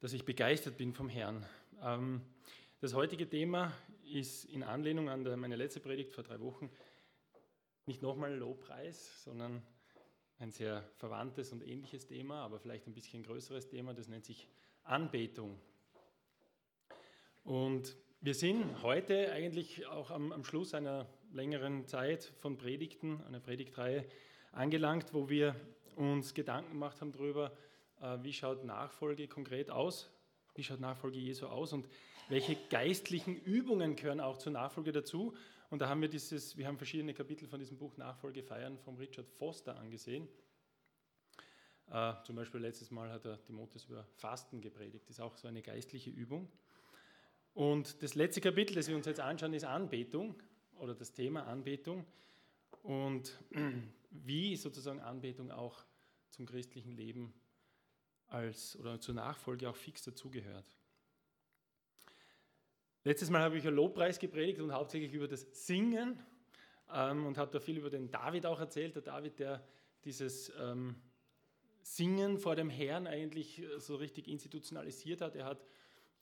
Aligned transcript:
dass 0.00 0.12
ich 0.12 0.24
begeistert 0.24 0.76
bin 0.76 0.92
vom 0.92 1.08
Herrn. 1.08 1.44
Ähm, 1.82 2.20
das 2.80 2.94
heutige 2.94 3.28
Thema 3.28 3.72
ist 4.04 4.44
in 4.44 4.62
Anlehnung 4.62 5.08
an 5.08 5.22
meine 5.40 5.56
letzte 5.56 5.80
Predigt 5.80 6.12
vor 6.12 6.22
drei 6.22 6.40
Wochen 6.40 6.70
nicht 7.86 8.00
nochmal 8.00 8.34
Lobpreis, 8.34 9.24
sondern 9.24 9.62
ein 10.38 10.52
sehr 10.52 10.88
verwandtes 10.98 11.52
und 11.52 11.66
ähnliches 11.66 12.06
Thema, 12.06 12.44
aber 12.44 12.60
vielleicht 12.60 12.86
ein 12.86 12.94
bisschen 12.94 13.24
größeres 13.24 13.68
Thema, 13.68 13.92
das 13.92 14.06
nennt 14.06 14.24
sich 14.24 14.46
Anbetung. 14.84 15.58
Und 17.42 17.96
wir 18.20 18.34
sind 18.34 18.82
heute 18.82 19.32
eigentlich 19.32 19.86
auch 19.86 20.10
am, 20.10 20.30
am 20.30 20.44
Schluss 20.44 20.74
einer 20.74 21.08
längeren 21.32 21.86
Zeit 21.86 22.24
von 22.38 22.56
Predigten, 22.56 23.20
einer 23.24 23.40
Predigtreihe 23.40 24.04
angelangt, 24.52 25.12
wo 25.12 25.28
wir 25.28 25.56
uns 25.96 26.34
Gedanken 26.34 26.72
gemacht 26.72 27.00
haben 27.00 27.10
darüber, 27.10 27.52
wie 28.22 28.32
schaut 28.32 28.64
Nachfolge 28.64 29.28
konkret 29.28 29.70
aus, 29.70 30.10
wie 30.54 30.64
schaut 30.64 30.80
Nachfolge 30.80 31.18
Jesu 31.18 31.46
aus 31.46 31.72
und 31.72 31.88
welche 32.28 32.56
geistlichen 32.68 33.36
Übungen 33.36 33.96
gehören 33.96 34.20
auch 34.20 34.38
zur 34.38 34.52
Nachfolge 34.52 34.92
dazu. 34.92 35.34
Und 35.70 35.80
da 35.80 35.88
haben 35.88 36.00
wir 36.00 36.08
dieses, 36.08 36.56
wir 36.56 36.66
haben 36.66 36.76
verschiedene 36.76 37.14
Kapitel 37.14 37.46
von 37.46 37.58
diesem 37.58 37.76
Buch 37.76 37.96
Nachfolge 37.96 38.42
feiern 38.42 38.78
von 38.78 38.96
Richard 38.96 39.28
Foster 39.28 39.76
angesehen. 39.78 40.28
Äh, 41.90 42.14
zum 42.24 42.36
Beispiel 42.36 42.60
letztes 42.60 42.90
Mal 42.90 43.10
hat 43.10 43.24
er 43.24 43.42
Timotheus 43.42 43.84
über 43.86 44.04
Fasten 44.16 44.60
gepredigt, 44.60 45.04
das 45.08 45.16
ist 45.16 45.20
auch 45.20 45.36
so 45.36 45.48
eine 45.48 45.62
geistliche 45.62 46.10
Übung. 46.10 46.50
Und 47.54 48.02
das 48.02 48.14
letzte 48.14 48.40
Kapitel, 48.40 48.74
das 48.74 48.88
wir 48.88 48.96
uns 48.96 49.06
jetzt 49.06 49.20
anschauen, 49.20 49.54
ist 49.54 49.64
Anbetung 49.64 50.34
oder 50.78 50.94
das 50.94 51.12
Thema 51.12 51.46
Anbetung 51.46 52.04
und 52.82 53.38
wie 54.10 54.56
sozusagen 54.56 55.00
Anbetung 55.00 55.50
auch 55.50 55.82
zum 56.30 56.46
christlichen 56.46 56.92
Leben 56.92 57.32
als 58.28 58.78
oder 58.78 59.00
zur 59.00 59.14
Nachfolge 59.14 59.68
auch 59.68 59.76
fix 59.76 60.02
dazugehört. 60.02 60.76
Letztes 63.04 63.30
Mal 63.30 63.42
habe 63.42 63.56
ich 63.56 63.64
über 63.64 63.70
Lobpreis 63.70 64.18
gepredigt 64.18 64.60
und 64.60 64.72
hauptsächlich 64.72 65.12
über 65.12 65.28
das 65.28 65.46
Singen 65.66 66.18
ähm, 66.92 67.26
und 67.26 67.38
habe 67.38 67.50
da 67.50 67.60
viel 67.60 67.78
über 67.78 67.90
den 67.90 68.10
David 68.10 68.44
auch 68.44 68.60
erzählt. 68.60 68.94
Der 68.96 69.02
David, 69.02 69.38
der 69.38 69.64
dieses 70.04 70.52
ähm, 70.60 70.96
Singen 71.82 72.38
vor 72.38 72.54
dem 72.54 72.68
Herrn 72.68 73.06
eigentlich 73.06 73.60
äh, 73.60 73.80
so 73.80 73.96
richtig 73.96 74.28
institutionalisiert 74.28 75.20
hat. 75.20 75.36
Er 75.36 75.46
hat 75.46 75.64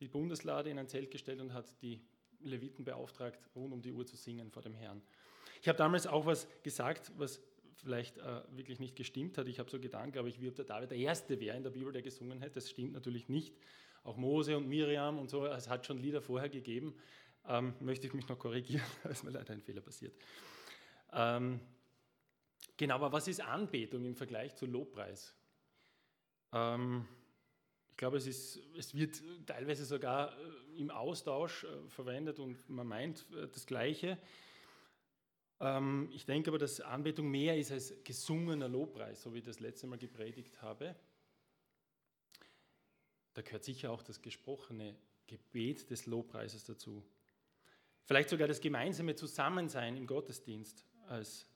die 0.00 0.08
Bundeslade 0.08 0.70
in 0.70 0.78
ein 0.78 0.88
Zelt 0.88 1.10
gestellt 1.10 1.40
und 1.40 1.52
hat 1.52 1.80
die 1.82 2.00
Leviten 2.40 2.84
beauftragt, 2.84 3.40
rund 3.54 3.72
um 3.72 3.82
die 3.82 3.92
Uhr 3.92 4.06
zu 4.06 4.16
singen 4.16 4.50
vor 4.50 4.62
dem 4.62 4.74
Herrn. 4.74 5.02
Ich 5.62 5.68
habe 5.68 5.78
damals 5.78 6.06
auch 6.06 6.26
was 6.26 6.46
gesagt, 6.62 7.10
was 7.16 7.42
vielleicht 7.76 8.18
äh, 8.18 8.42
wirklich 8.50 8.80
nicht 8.80 8.96
gestimmt 8.96 9.38
hat. 9.38 9.46
Ich 9.48 9.58
habe 9.58 9.70
so 9.70 9.78
gedacht, 9.78 10.12
glaube 10.12 10.28
ich, 10.28 10.40
wie 10.40 10.48
ob 10.48 10.54
der 10.54 10.64
David 10.64 10.90
der 10.90 10.98
Erste 10.98 11.38
wäre 11.40 11.56
in 11.56 11.62
der 11.62 11.70
Bibel, 11.70 11.92
der 11.92 12.02
gesungen 12.02 12.40
hätte. 12.40 12.54
Das 12.54 12.70
stimmt 12.70 12.92
natürlich 12.92 13.28
nicht. 13.28 13.54
Auch 14.02 14.16
Mose 14.16 14.56
und 14.56 14.68
Miriam 14.68 15.18
und 15.18 15.28
so, 15.28 15.44
es 15.46 15.68
hat 15.68 15.86
schon 15.86 15.98
Lieder 15.98 16.22
vorher 16.22 16.48
gegeben. 16.48 16.94
Ähm, 17.48 17.74
möchte 17.80 18.06
ich 18.06 18.14
mich 18.14 18.28
noch 18.28 18.38
korrigieren, 18.38 18.84
da 19.02 19.10
ist 19.10 19.24
mir 19.24 19.30
leider 19.30 19.52
ein 19.52 19.60
Fehler 19.60 19.80
passiert. 19.80 20.14
Ähm, 21.12 21.60
genau, 22.76 22.96
aber 22.96 23.12
was 23.12 23.28
ist 23.28 23.40
Anbetung 23.40 24.04
im 24.04 24.16
Vergleich 24.16 24.54
zu 24.56 24.66
Lobpreis? 24.66 25.34
Ähm, 26.52 27.06
ich 27.90 27.96
glaube, 27.96 28.18
es, 28.18 28.26
ist, 28.26 28.60
es 28.76 28.94
wird 28.94 29.22
teilweise 29.46 29.84
sogar 29.84 30.32
äh, 30.32 30.80
im 30.80 30.90
Austausch 30.90 31.64
äh, 31.64 31.88
verwendet 31.88 32.38
und 32.38 32.68
man 32.68 32.86
meint 32.86 33.26
äh, 33.32 33.48
das 33.48 33.66
Gleiche. 33.66 34.18
Ähm, 35.60 36.08
ich 36.12 36.26
denke 36.26 36.50
aber, 36.50 36.58
dass 36.58 36.80
Anbetung 36.80 37.30
mehr 37.30 37.56
ist 37.56 37.72
als 37.72 37.94
gesungener 38.04 38.68
Lobpreis, 38.68 39.22
so 39.22 39.32
wie 39.32 39.38
ich 39.38 39.44
das 39.44 39.60
letzte 39.60 39.86
Mal 39.86 39.98
gepredigt 39.98 40.60
habe. 40.62 40.96
Da 43.34 43.42
gehört 43.42 43.64
sicher 43.64 43.90
auch 43.90 44.02
das 44.02 44.22
gesprochene 44.22 44.96
Gebet 45.26 45.90
des 45.90 46.06
Lobpreises 46.06 46.64
dazu. 46.64 47.04
Vielleicht 48.04 48.30
sogar 48.30 48.48
das 48.48 48.60
gemeinsame 48.60 49.14
Zusammensein 49.14 49.96
im 49.96 50.06
Gottesdienst 50.06 50.86
als, 51.08 51.46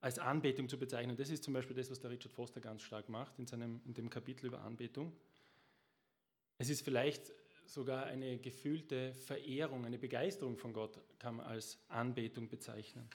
als 0.00 0.18
Anbetung 0.18 0.68
zu 0.68 0.78
bezeichnen. 0.78 1.16
Das 1.16 1.28
ist 1.28 1.44
zum 1.44 1.52
Beispiel 1.54 1.76
das, 1.76 1.90
was 1.90 2.00
der 2.00 2.10
Richard 2.10 2.32
Foster 2.32 2.60
ganz 2.60 2.82
stark 2.82 3.08
macht 3.08 3.38
in, 3.38 3.46
seinem, 3.46 3.80
in 3.84 3.94
dem 3.94 4.10
Kapitel 4.10 4.46
über 4.46 4.62
Anbetung. 4.62 5.12
Es 6.56 6.70
ist 6.70 6.82
vielleicht 6.82 7.32
sogar 7.68 8.06
eine 8.06 8.38
gefühlte 8.38 9.12
Verehrung, 9.12 9.84
eine 9.84 9.98
Begeisterung 9.98 10.56
von 10.56 10.72
Gott 10.72 10.98
kann 11.18 11.36
man 11.36 11.46
als 11.46 11.78
Anbetung 11.88 12.48
bezeichnen. 12.48 13.08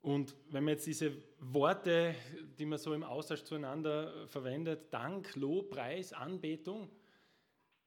Und 0.00 0.34
wenn 0.50 0.64
man 0.64 0.74
jetzt 0.74 0.86
diese 0.86 1.12
Worte, 1.38 2.14
die 2.58 2.66
man 2.66 2.78
so 2.78 2.94
im 2.94 3.02
Austausch 3.02 3.44
zueinander 3.44 4.26
verwendet, 4.28 4.92
Dank, 4.92 5.34
Lob, 5.36 5.70
Preis, 5.70 6.12
Anbetung, 6.12 6.90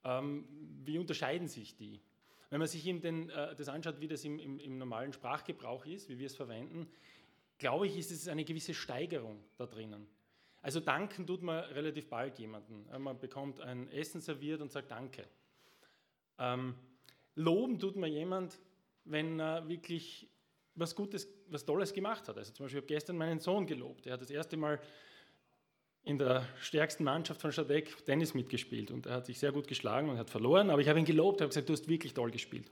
ähm, 0.04 0.48
wie 0.84 0.98
unterscheiden 0.98 1.48
sich 1.48 1.76
die? 1.76 2.02
Wenn 2.50 2.60
man 2.60 2.68
sich 2.68 2.84
den, 2.84 3.30
äh, 3.30 3.56
das 3.56 3.70
anschaut, 3.70 4.00
wie 4.00 4.08
das 4.08 4.26
im, 4.26 4.40
im, 4.40 4.60
im 4.60 4.78
normalen 4.78 5.14
Sprachgebrauch 5.14 5.86
ist, 5.86 6.10
wie 6.10 6.18
wir 6.20 6.28
es 6.28 6.36
verwenden, 6.36 6.88
glaube 7.58 7.88
ich, 7.88 7.98
ist 7.98 8.12
es 8.12 8.28
eine 8.28 8.44
gewisse 8.44 8.74
Steigerung 8.74 9.44
da 9.58 9.66
drinnen. 9.66 10.08
Also 10.62 10.80
danken 10.80 11.26
tut 11.26 11.42
man 11.42 11.64
relativ 11.66 12.08
bald 12.08 12.38
jemanden. 12.38 12.86
Man 13.02 13.20
bekommt 13.20 13.60
ein 13.62 13.92
Essen 13.92 14.22
serviert 14.22 14.62
und 14.62 14.72
sagt 14.72 14.92
Danke. 14.92 15.26
Ähm, 16.38 16.76
loben 17.36 17.80
tut 17.80 17.96
man 17.96 18.12
jemand, 18.12 18.60
wenn 19.06 19.40
er 19.40 19.68
wirklich 19.68 20.30
was 20.76 20.96
Gutes, 20.96 21.28
was 21.48 21.66
Tolles 21.66 21.94
gemacht 21.94 22.28
hat. 22.28 22.38
Also 22.38 22.54
zum 22.54 22.66
Beispiel, 22.66 22.80
ich 22.80 22.84
habe 22.84 22.94
gestern 22.94 23.18
meinen 23.18 23.40
Sohn 23.40 23.66
gelobt. 23.66 24.06
Er 24.06 24.14
hat 24.14 24.22
das 24.22 24.30
erste 24.30 24.58
Mal 24.58 24.80
in 26.04 26.18
der 26.18 26.48
stärksten 26.60 27.04
Mannschaft 27.04 27.42
von 27.42 27.52
Stadek 27.52 28.06
Tennis 28.06 28.34
mitgespielt 28.34 28.90
und 28.90 29.06
er 29.06 29.16
hat 29.16 29.26
sich 29.26 29.38
sehr 29.38 29.52
gut 29.52 29.68
geschlagen 29.68 30.10
und 30.10 30.18
hat 30.18 30.30
verloren, 30.30 30.72
aber 30.72 30.82
ich 30.82 30.90
habe 30.90 30.98
ihn 30.98 31.06
gelobt, 31.06 31.42
habe 31.42 31.50
gesagt, 31.50 31.70
du 31.70 31.74
hast 31.74 31.88
wirklich 31.88 32.14
toll 32.14 32.32
gespielt. 32.32 32.72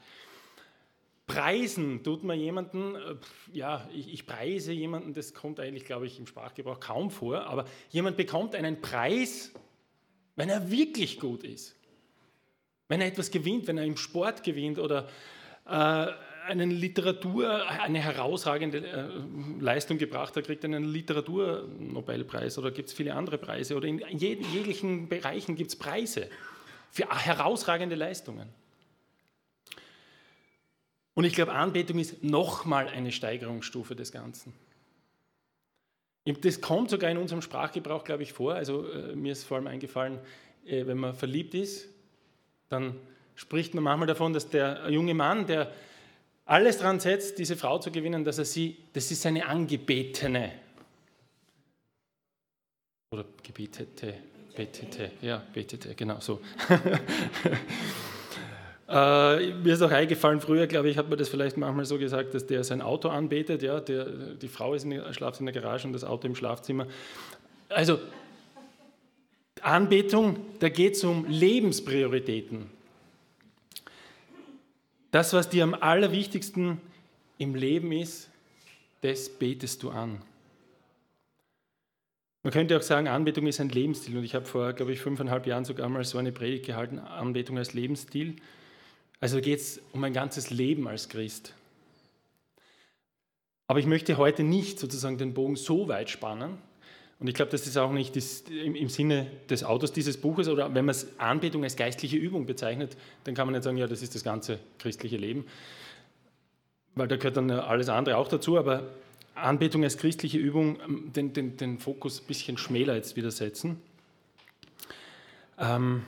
Preisen 1.30 2.04
tut 2.04 2.24
man 2.24 2.40
jemanden, 2.40 2.96
äh, 2.96 3.16
ja, 3.54 3.88
ich, 3.94 4.12
ich, 4.12 4.26
preise 4.26 4.74
jemanden, 4.74 5.14
das 5.14 5.36
kommt 5.36 5.60
eigentlich, 5.60 5.86
glaube 5.86 6.08
ich, 6.08 6.18
im 6.18 6.26
Sprachgebrauch 6.26 6.80
kaum 6.80 7.12
vor, 7.12 7.46
aber 7.46 7.66
jemand 7.92 8.18
bekommt 8.18 8.56
einen 8.56 8.82
Preis, 8.82 9.54
wenn 10.36 10.50
er 10.50 10.72
wirklich 10.72 11.20
gut 11.20 11.44
ist. 11.44 11.76
Wenn 12.88 13.00
er 13.00 13.08
etwas 13.08 13.30
gewinnt, 13.30 13.68
wenn 13.68 13.78
er 13.78 13.86
im 13.86 13.96
Sport 13.96 14.44
gewinnt 14.44 14.80
oder 14.80 15.08
äh, 15.68 16.08
eine 16.48 16.66
Literatur, 16.66 17.70
eine 17.70 18.00
herausragende 18.00 18.80
äh, 18.80 19.64
Leistung 19.64 20.00
gebracht 20.00 20.36
hat, 20.36 20.46
kriegt 20.46 20.66
einen 20.66 20.84
Literaturnobelpreis 20.84 22.58
oder 22.58 22.72
gibt 22.72 22.90
es 22.90 22.96
viele 22.96 23.14
andere 23.14 23.38
Preise 23.38 23.76
oder 23.76 23.88
in 23.88 24.00
jeglichen 24.18 25.08
Bereichen 25.08 25.56
gibt 25.56 25.70
es 25.70 25.76
Preise 25.76 26.28
für 26.90 27.08
herausragende 27.08 27.96
Leistungen. 27.96 28.50
Und 31.20 31.26
ich 31.26 31.34
glaube, 31.34 31.52
Anbetung 31.52 32.00
ist 32.00 32.24
nochmal 32.24 32.88
eine 32.88 33.12
Steigerungsstufe 33.12 33.94
des 33.94 34.14
Ganzen. 34.14 34.54
Das 36.24 36.62
kommt 36.62 36.90
sogar 36.90 37.12
in 37.12 37.18
unserem 37.18 37.42
Sprachgebrauch, 37.42 38.06
glaube 38.06 38.24
ich, 38.24 38.32
vor. 38.32 38.54
Also 38.54 38.90
äh, 38.90 39.18
mir 39.18 39.34
ist 39.34 39.44
vor 39.44 39.58
allem 39.58 39.68
eingefallen, 39.68 40.20
äh, 40.66 40.88
wenn 40.88 40.98
man 40.98 41.14
verliebt 41.14 41.56
ist, 41.56 41.90
dann 42.70 42.96
spricht 43.36 43.74
man 43.74 43.84
manchmal 43.84 44.08
davon, 44.08 44.32
dass 44.32 44.50
der 44.50 44.90
junge 44.92 45.14
Mann, 45.14 45.46
der 45.46 45.74
alles 46.46 46.78
daran 46.78 47.02
setzt, 47.02 47.38
diese 47.38 47.58
Frau 47.58 47.80
zu 47.80 47.92
gewinnen, 47.92 48.24
dass 48.24 48.38
er 48.38 48.46
sie, 48.46 48.78
das 48.94 49.12
ist 49.12 49.22
seine 49.22 49.46
Angebetene. 49.46 50.54
Oder 53.12 53.26
gebetete, 53.44 54.14
betete, 54.56 55.12
ja, 55.22 55.44
betete, 55.54 55.96
genau 55.96 56.22
so. 56.22 56.40
Äh, 58.90 59.54
mir 59.54 59.74
ist 59.74 59.84
auch 59.84 59.92
eingefallen, 59.92 60.42
früher, 60.42 60.66
glaube 60.66 60.90
ich, 60.90 60.98
hat 60.98 61.10
man 61.10 61.20
das 61.20 61.30
vielleicht 61.30 61.58
manchmal 61.58 61.86
so 61.86 62.00
gesagt, 62.00 62.34
dass 62.34 62.48
der 62.48 62.64
sein 62.64 62.82
Auto 62.82 63.10
anbetet, 63.10 63.62
ja, 63.62 63.80
der, 63.80 64.06
die 64.06 64.48
Frau 64.48 64.74
ist 64.74 64.84
in, 64.84 65.14
schlaft 65.14 65.40
in 65.40 65.46
der 65.46 65.54
Garage 65.54 65.86
und 65.86 65.94
das 65.94 66.04
Auto 66.04 66.26
im 66.26 66.36
Schlafzimmer. 66.36 66.88
Also 67.70 68.00
Anbetung, 69.62 70.38
da 70.60 70.70
geht 70.70 70.96
es 70.96 71.04
um 71.04 71.26
Lebensprioritäten. 71.28 72.66
Das, 75.12 75.34
was 75.34 75.50
dir 75.50 75.64
am 75.64 75.76
allerwichtigsten 75.76 76.82
im 77.38 77.54
Leben 77.54 77.92
ist, 77.92 78.30
das 79.02 79.30
betest 79.30 79.84
du 79.84 79.92
an. 79.92 80.22
Man 82.42 82.54
könnte 82.54 82.76
auch 82.76 82.82
sagen, 82.82 83.08
Anbetung 83.08 83.46
ist 83.46 83.60
ein 83.60 83.70
Lebensstil. 83.70 84.18
Und 84.18 84.24
ich 84.24 84.34
habe 84.34 84.46
vor, 84.46 84.74
glaube 84.74 84.94
ich, 84.94 85.00
fünfeinhalb 85.00 85.46
Jahren 85.46 85.66
sogar 85.66 85.90
mal 85.90 86.04
so 86.06 86.18
eine 86.18 86.32
Predigt 86.32 86.66
gehalten, 86.66 86.98
Anbetung 86.98 87.58
als 87.58 87.74
Lebensstil. 87.74 88.38
Also 89.20 89.42
geht 89.42 89.60
es 89.60 89.82
um 89.92 90.04
ein 90.04 90.14
ganzes 90.14 90.50
Leben 90.50 90.88
als 90.88 91.10
Christ. 91.10 91.54
Aber 93.68 93.80
ich 93.80 93.86
möchte 93.86 94.18
heute 94.18 94.44
nicht 94.44 94.80
sozusagen 94.80 95.18
den 95.18 95.34
Bogen 95.34 95.56
so 95.56 95.88
weit 95.88 96.10
spannen. 96.10 96.58
Und 97.20 97.28
ich 97.28 97.36
glaube, 97.36 97.52
das 97.52 97.68
ist 97.68 97.78
auch 97.78 97.92
nicht 97.92 98.16
im 98.50 98.88
Sinne 98.88 99.30
des 99.50 99.64
Autors 99.64 99.92
dieses 99.92 100.20
Buches. 100.20 100.48
Oder 100.48 100.74
wenn 100.74 100.86
man 100.86 100.96
es 100.96 101.20
Anbetung 101.20 101.64
als 101.64 101.76
geistliche 101.76 102.16
Übung 102.16 102.46
bezeichnet, 102.46 102.96
dann 103.26 103.36
kann 103.36 103.46
man 103.46 103.54
nicht 103.54 103.64
sagen, 103.64 103.78
ja, 103.78 103.88
das 103.88 104.02
ist 104.02 104.16
das 104.16 104.24
ganze 104.24 104.60
christliche 104.80 105.18
Leben. 105.18 105.46
Weil 106.96 107.10
da 107.10 107.18
gehört 107.18 107.36
dann 107.38 107.52
alles 107.52 107.90
andere 107.90 108.18
auch 108.18 108.30
dazu. 108.30 108.58
Aber 108.58 108.90
Anbetung 109.36 109.84
als 109.84 109.98
christliche 109.98 110.38
Übung, 110.38 110.80
ähm, 110.82 111.14
den, 111.14 111.34
den, 111.34 111.58
den 111.58 111.78
Fokus 111.78 112.22
ein 112.22 112.28
bisschen 112.28 112.58
schmäler 112.58 112.96
jetzt 112.96 113.18
wieder 113.18 113.32
setzen. 113.32 113.82
Ähm, 115.58 116.04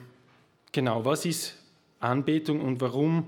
genau, 0.72 1.04
was 1.04 1.26
ist 1.26 1.61
Anbetung 2.02 2.62
und 2.62 2.82
warum 2.82 3.26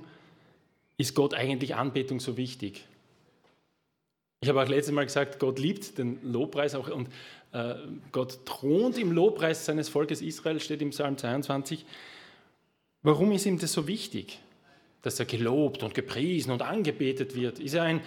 ist 0.97 1.15
Gott 1.15 1.33
eigentlich 1.33 1.75
Anbetung 1.75 2.19
so 2.19 2.37
wichtig? 2.37 2.85
Ich 4.41 4.49
habe 4.49 4.61
auch 4.61 4.67
letztes 4.67 4.93
Mal 4.93 5.05
gesagt, 5.05 5.39
Gott 5.39 5.57
liebt 5.57 5.97
den 5.97 6.19
Lobpreis 6.21 6.75
auch 6.75 6.89
und 6.89 7.07
äh, 7.53 7.75
Gott 8.11 8.45
thront 8.45 8.97
im 8.97 9.11
Lobpreis 9.13 9.65
seines 9.65 9.87
Volkes 9.87 10.21
Israel, 10.21 10.59
steht 10.59 10.81
im 10.81 10.89
Psalm 10.89 11.17
22. 11.17 11.85
Warum 13.03 13.31
ist 13.31 13.45
ihm 13.45 13.57
das 13.57 13.71
so 13.71 13.87
wichtig, 13.87 14.39
dass 15.01 15.19
er 15.19 15.25
gelobt 15.25 15.83
und 15.83 15.93
gepriesen 15.93 16.51
und 16.51 16.61
angebetet 16.61 17.35
wird? 17.35 17.59
Ist 17.59 17.73
er 17.75 17.83
ein, 17.83 18.01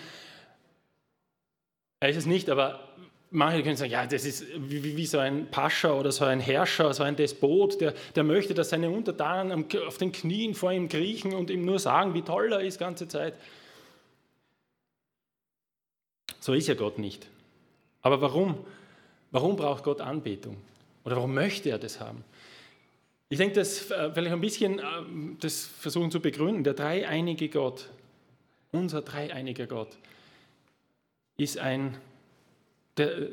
er 2.01 2.11
ist 2.11 2.17
es 2.17 2.27
nicht, 2.27 2.51
aber 2.51 2.87
manche 3.31 3.63
können 3.63 3.77
sagen, 3.77 3.91
ja, 3.91 4.07
das 4.07 4.25
ist 4.25 4.47
wie, 4.57 4.97
wie, 4.97 5.07
so 5.07 5.19
ein 5.19 5.51
Pascha 5.51 5.93
oder 5.93 6.13
so 6.13 6.25
ein 6.25 6.41
Herrscher, 6.41 6.93
so 6.95 7.03
ein 7.03 7.17
Despot, 7.17 7.81
der, 7.81 7.95
der 8.15 8.25
möchte, 8.25 8.55
dass 8.55 8.71
seine 8.71 8.91
Untertanen 8.91 9.67
auf 9.87 9.99
den 9.99 10.13
Knien 10.13 10.55
vor 10.55 10.73
ihm 10.73 10.89
kriechen 10.89 11.35
und 11.35 11.51
ihm 11.51 11.65
nur 11.65 11.79
sagen, 11.79 12.15
wie 12.15 12.23
toll 12.23 12.53
er 12.53 12.61
ist, 12.61 12.79
ganze 12.79 13.09
Zeit. 13.09 13.35
So 16.41 16.55
ist 16.55 16.69
ja 16.69 16.75
Gott 16.75 16.99
nicht. 16.99 17.27
Aber 18.03 18.21
warum? 18.21 18.59
Warum 19.33 19.57
braucht 19.57 19.83
Gott 19.83 20.01
Anbetung? 20.01 20.57
Oder 21.05 21.17
warum 21.17 21.35
möchte 21.35 21.71
er 21.71 21.79
das 21.79 22.01
haben? 22.01 22.25
Ich 23.29 23.39
denke, 23.39 23.57
das 23.57 23.91
äh, 23.91 24.13
vielleicht 24.13 24.33
ein 24.33 24.41
bisschen 24.41 24.79
äh, 24.79 24.83
das 25.41 25.67
versuchen 25.67 26.13
zu 26.13 26.21
begründen. 26.21 26.63
Der 26.63 26.75
dreieinige 26.75 27.49
Gott, 27.49 27.89
unser 28.71 29.03
dreieiniger 29.03 29.67
Gott, 29.67 29.97
ist 31.37 31.59
ein 31.59 31.97
der, 32.97 33.19
äh, 33.19 33.31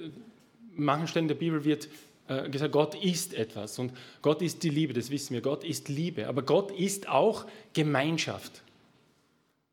manchen 0.75 1.07
Stellen 1.07 1.27
der 1.27 1.35
Bibel 1.35 1.63
wird 1.63 1.87
äh, 2.27 2.49
gesagt, 2.49 2.71
Gott 2.71 2.95
ist 2.95 3.33
etwas 3.33 3.79
und 3.79 3.91
Gott 4.21 4.41
ist 4.41 4.63
die 4.63 4.69
Liebe, 4.69 4.93
das 4.93 5.09
wissen 5.09 5.33
wir. 5.33 5.41
Gott 5.41 5.63
ist 5.63 5.89
Liebe, 5.89 6.27
aber 6.27 6.41
Gott 6.41 6.71
ist 6.71 7.09
auch 7.09 7.45
Gemeinschaft. 7.73 8.63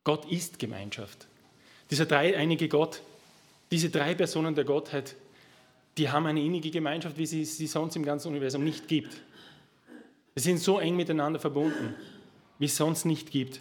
Gott 0.04 0.30
ist 0.30 0.58
Gemeinschaft. 0.58 1.28
Dieser 1.90 2.06
dreieinige 2.06 2.68
Gott, 2.68 3.02
diese 3.70 3.90
drei 3.90 4.14
Personen 4.14 4.54
der 4.54 4.64
Gottheit, 4.64 5.16
die 5.98 6.08
haben 6.08 6.26
eine 6.26 6.42
innige 6.42 6.70
Gemeinschaft, 6.70 7.18
wie 7.18 7.26
sie 7.26 7.44
sie 7.44 7.66
sonst 7.66 7.96
im 7.96 8.04
ganzen 8.04 8.28
Universum 8.28 8.64
nicht 8.64 8.88
gibt. 8.88 9.20
Sie 10.34 10.42
sind 10.42 10.58
so 10.58 10.78
eng 10.78 10.96
miteinander 10.96 11.38
verbunden, 11.38 11.94
wie 12.58 12.66
es 12.66 12.76
sonst 12.76 13.04
nicht 13.04 13.30
gibt. 13.30 13.60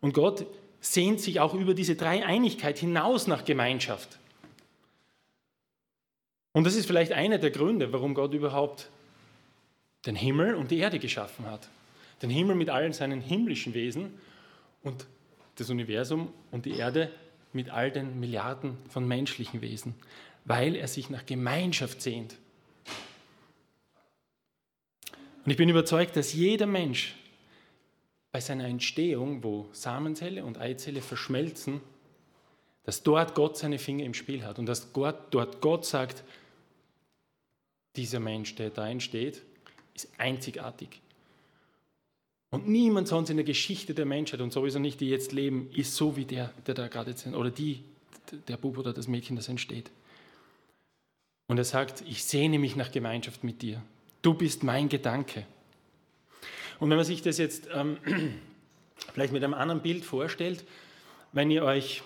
Und 0.00 0.14
Gott 0.14 0.46
sehnt 0.80 1.20
sich 1.20 1.40
auch 1.40 1.54
über 1.54 1.74
diese 1.74 1.96
Dreieinigkeit 1.96 2.78
hinaus 2.78 3.26
nach 3.26 3.44
Gemeinschaft. 3.44 4.18
Und 6.52 6.64
das 6.64 6.74
ist 6.74 6.86
vielleicht 6.86 7.12
einer 7.12 7.38
der 7.38 7.50
Gründe, 7.50 7.92
warum 7.92 8.14
Gott 8.14 8.34
überhaupt 8.34 8.90
den 10.06 10.16
Himmel 10.16 10.54
und 10.54 10.70
die 10.70 10.78
Erde 10.78 10.98
geschaffen 10.98 11.46
hat. 11.46 11.68
Den 12.22 12.30
Himmel 12.30 12.56
mit 12.56 12.70
allen 12.70 12.92
seinen 12.92 13.20
himmlischen 13.20 13.74
Wesen 13.74 14.14
und 14.82 15.06
das 15.56 15.70
Universum 15.70 16.32
und 16.50 16.64
die 16.64 16.76
Erde 16.76 17.10
mit 17.52 17.70
all 17.70 17.90
den 17.90 18.18
Milliarden 18.18 18.78
von 18.88 19.06
menschlichen 19.06 19.60
Wesen, 19.60 19.94
weil 20.44 20.74
er 20.76 20.88
sich 20.88 21.10
nach 21.10 21.26
Gemeinschaft 21.26 22.02
sehnt. 22.02 22.36
Und 25.44 25.50
ich 25.50 25.56
bin 25.56 25.68
überzeugt, 25.68 26.16
dass 26.16 26.32
jeder 26.32 26.66
Mensch 26.66 27.14
bei 28.32 28.40
seiner 28.40 28.66
Entstehung, 28.66 29.42
wo 29.42 29.68
Samenzelle 29.72 30.44
und 30.44 30.58
Eizelle 30.58 31.00
verschmelzen, 31.00 31.80
dass 32.84 33.02
dort 33.02 33.34
Gott 33.34 33.56
seine 33.56 33.78
Finger 33.78 34.04
im 34.04 34.14
Spiel 34.14 34.44
hat 34.44 34.58
und 34.58 34.66
dass 34.66 34.92
Gott, 34.92 35.16
dort 35.30 35.60
Gott 35.60 35.84
sagt, 35.84 36.24
dieser 37.96 38.20
Mensch, 38.20 38.54
der 38.54 38.70
da 38.70 38.88
entsteht, 38.88 39.42
ist 39.94 40.08
einzigartig. 40.18 41.00
Und 42.50 42.68
niemand 42.68 43.06
sonst 43.06 43.30
in 43.30 43.36
der 43.36 43.44
Geschichte 43.44 43.94
der 43.94 44.06
Menschheit 44.06 44.40
und 44.40 44.52
sowieso 44.52 44.78
nicht 44.78 45.00
die 45.00 45.08
jetzt 45.08 45.32
leben, 45.32 45.70
ist 45.72 45.94
so 45.94 46.16
wie 46.16 46.24
der, 46.24 46.52
der 46.66 46.74
da 46.74 46.88
gerade 46.88 47.12
sind, 47.12 47.34
oder 47.34 47.50
die, 47.50 47.82
der 48.48 48.56
Bub 48.56 48.76
oder 48.76 48.92
das 48.92 49.06
Mädchen, 49.06 49.36
das 49.36 49.48
entsteht. 49.48 49.90
Und 51.46 51.58
er 51.58 51.64
sagt, 51.64 52.02
ich 52.06 52.24
sehne 52.24 52.58
mich 52.58 52.76
nach 52.76 52.90
Gemeinschaft 52.90 53.44
mit 53.44 53.62
dir. 53.62 53.82
Du 54.22 54.34
bist 54.34 54.62
mein 54.62 54.88
Gedanke. 54.88 55.46
Und 56.78 56.90
wenn 56.90 56.96
man 56.96 57.04
sich 57.04 57.22
das 57.22 57.38
jetzt 57.38 57.68
ähm, 57.72 57.98
vielleicht 59.12 59.32
mit 59.32 59.44
einem 59.44 59.54
anderen 59.54 59.82
Bild 59.82 60.04
vorstellt, 60.04 60.64
wenn 61.32 61.50
ihr 61.50 61.64
euch, 61.64 62.02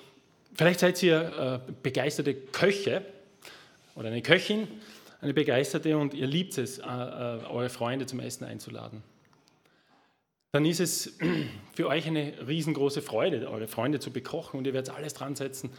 vielleicht 0.54 0.81
seid 0.81 1.02
ihr 1.02 1.62
äh, 1.66 1.72
begeisterte 1.82 2.34
Köche 2.34 3.04
oder 3.94 4.08
eine 4.08 4.22
Köchin 4.22 4.69
eine 5.25 5.35
Begeisterte 5.35 5.97
und 5.99 6.15
ihr 6.15 6.26
liebt 6.26 6.56
es, 6.59 6.79
äh, 6.79 6.82
äh, 6.82 6.87
eure 7.47 7.71
Freunde 7.71 8.06
zum 8.06 8.21
Essen 8.21 8.44
einzuladen. 8.44 9.03
Dann 10.53 10.67
ist 10.67 10.81
es 10.81 11.19
für 11.75 11.88
euch 11.88 12.06
eine 12.06 12.35
riesengroße 12.47 13.03
Freude, 13.03 13.50
eure 13.50 13.67
Freunde 13.67 13.99
zu 13.99 14.12
bekochen 14.12 14.59
und 14.59 14.67
ihr 14.67 14.75
werdet 14.75 14.94
alles 14.94 15.15
dran 15.15 15.35
setzen, 15.35 15.71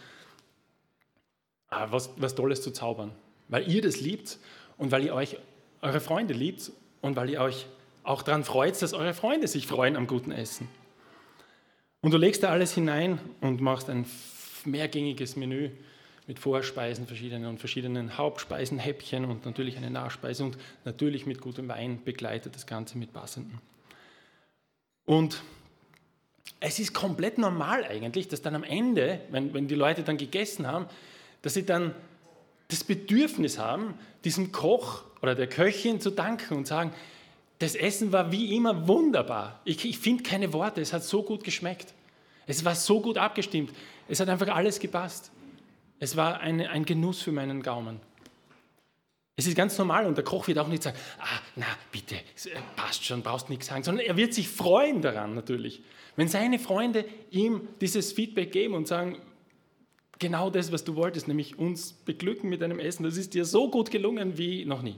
ah, 1.69 1.87
was, 1.91 2.09
was 2.17 2.35
Tolles 2.35 2.61
zu 2.61 2.71
zaubern. 2.71 3.11
Weil 3.47 3.71
ihr 3.71 3.81
das 3.81 4.01
liebt 4.01 4.39
und 4.77 4.91
weil 4.91 5.05
ihr 5.05 5.13
euch 5.13 5.37
eure 5.81 6.01
Freunde 6.01 6.33
liebt 6.33 6.71
und 7.01 7.15
weil 7.15 7.29
ihr 7.29 7.39
euch 7.39 7.67
auch 8.03 8.23
daran 8.23 8.43
freut, 8.43 8.81
dass 8.81 8.93
eure 8.93 9.13
Freunde 9.13 9.47
sich 9.47 9.67
freuen 9.67 9.95
am 9.95 10.07
guten 10.07 10.31
Essen. 10.31 10.67
Und 12.01 12.11
du 12.11 12.17
legst 12.17 12.43
da 12.43 12.49
alles 12.49 12.73
hinein 12.73 13.19
und 13.41 13.61
machst 13.61 13.89
ein 13.89 14.05
mehrgängiges 14.65 15.35
Menü 15.35 15.69
mit 16.27 16.39
Vorspeisen 16.39 17.07
verschiedenen 17.07 17.47
und 17.47 17.59
verschiedenen 17.59 18.17
Hauptspeisen, 18.17 18.79
Häppchen 18.79 19.25
und 19.25 19.45
natürlich 19.45 19.77
eine 19.77 19.91
Nachspeise 19.91 20.43
und 20.43 20.57
natürlich 20.83 21.25
mit 21.25 21.41
gutem 21.41 21.67
Wein 21.67 22.03
begleitet 22.03 22.55
das 22.55 22.65
Ganze 22.65 22.97
mit 22.97 23.13
passenden. 23.13 23.59
Und 25.05 25.41
es 26.59 26.79
ist 26.79 26.93
komplett 26.93 27.37
normal 27.37 27.83
eigentlich, 27.83 28.27
dass 28.27 28.41
dann 28.41 28.55
am 28.55 28.63
Ende, 28.63 29.21
wenn, 29.29 29.53
wenn 29.53 29.67
die 29.67 29.75
Leute 29.75 30.03
dann 30.03 30.17
gegessen 30.17 30.65
haben, 30.65 30.87
dass 31.41 31.53
sie 31.53 31.65
dann 31.65 31.93
das 32.69 32.83
Bedürfnis 32.83 33.59
haben, 33.59 33.93
diesem 34.23 34.51
Koch 34.51 35.03
oder 35.21 35.35
der 35.35 35.47
Köchin 35.47 36.01
zu 36.01 36.09
danken 36.09 36.55
und 36.55 36.65
sagen, 36.65 36.91
das 37.59 37.75
Essen 37.75 38.11
war 38.11 38.31
wie 38.31 38.55
immer 38.55 38.87
wunderbar. 38.87 39.61
Ich, 39.63 39.85
ich 39.85 39.99
finde 39.99 40.23
keine 40.23 40.51
Worte, 40.53 40.81
es 40.81 40.91
hat 40.91 41.03
so 41.03 41.23
gut 41.23 41.43
geschmeckt. 41.43 41.93
Es 42.47 42.65
war 42.65 42.75
so 42.75 42.99
gut 42.99 43.17
abgestimmt. 43.17 43.71
Es 44.07 44.19
hat 44.19 44.29
einfach 44.29 44.47
alles 44.47 44.79
gepasst. 44.79 45.31
Es 45.99 46.15
war 46.15 46.39
eine, 46.39 46.69
ein 46.69 46.85
Genuss 46.85 47.21
für 47.21 47.31
meinen 47.31 47.61
Gaumen. 47.61 47.99
Es 49.37 49.47
ist 49.47 49.55
ganz 49.55 49.77
normal 49.77 50.05
und 50.05 50.15
der 50.15 50.23
Koch 50.23 50.47
wird 50.47 50.57
auch 50.59 50.67
nicht 50.67 50.83
sagen, 50.83 50.97
ah, 51.19 51.39
na 51.55 51.65
bitte, 51.91 52.15
äh, 52.15 52.59
passt 52.75 53.03
schon, 53.03 53.21
brauchst 53.21 53.49
nichts 53.49 53.67
sagen, 53.67 53.83
sondern 53.83 54.05
er 54.05 54.15
wird 54.15 54.33
sich 54.33 54.47
freuen 54.47 55.01
daran 55.01 55.35
natürlich. 55.35 55.81
Wenn 56.15 56.29
seine 56.29 56.57
Freunde 56.57 57.05
ihm 57.31 57.67
dieses 57.81 58.13
Feedback 58.13 58.53
geben 58.53 58.73
und 58.73 58.87
sagen, 58.87 59.19
genau 60.19 60.49
das, 60.49 60.71
was 60.71 60.85
du 60.85 60.95
wolltest, 60.95 61.27
nämlich 61.27 61.59
uns 61.59 61.91
beglücken 61.91 62.49
mit 62.49 62.61
deinem 62.61 62.79
Essen, 62.79 63.03
das 63.03 63.17
ist 63.17 63.33
dir 63.33 63.43
so 63.43 63.69
gut 63.69 63.91
gelungen 63.91 64.37
wie 64.37 64.63
noch 64.63 64.81
nie. 64.81 64.95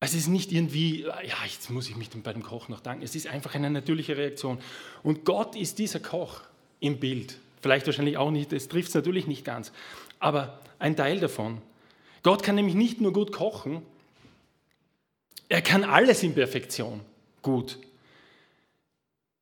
Es 0.00 0.14
ist 0.14 0.26
nicht 0.26 0.52
irgendwie, 0.52 1.02
ja, 1.02 1.36
jetzt 1.44 1.70
muss 1.70 1.88
ich 1.88 1.96
mich 1.96 2.10
bei 2.10 2.32
dem 2.32 2.42
Koch 2.42 2.68
noch 2.68 2.80
danken. 2.80 3.04
Es 3.04 3.14
ist 3.14 3.28
einfach 3.28 3.54
eine 3.54 3.70
natürliche 3.70 4.16
Reaktion. 4.16 4.58
Und 5.02 5.24
Gott 5.24 5.56
ist 5.56 5.78
dieser 5.78 6.00
Koch 6.00 6.42
im 6.80 7.00
Bild. 7.00 7.38
Vielleicht 7.60 7.86
wahrscheinlich 7.86 8.16
auch 8.16 8.30
nicht, 8.30 8.52
das 8.52 8.68
trifft 8.68 8.88
es 8.88 8.94
natürlich 8.94 9.26
nicht 9.26 9.44
ganz, 9.44 9.72
aber 10.18 10.60
ein 10.78 10.96
Teil 10.96 11.20
davon. 11.20 11.62
Gott 12.22 12.42
kann 12.42 12.54
nämlich 12.54 12.74
nicht 12.74 13.00
nur 13.00 13.12
gut 13.12 13.32
kochen, 13.32 13.82
er 15.48 15.62
kann 15.62 15.84
alles 15.84 16.22
in 16.22 16.34
Perfektion 16.34 17.00
gut. 17.42 17.78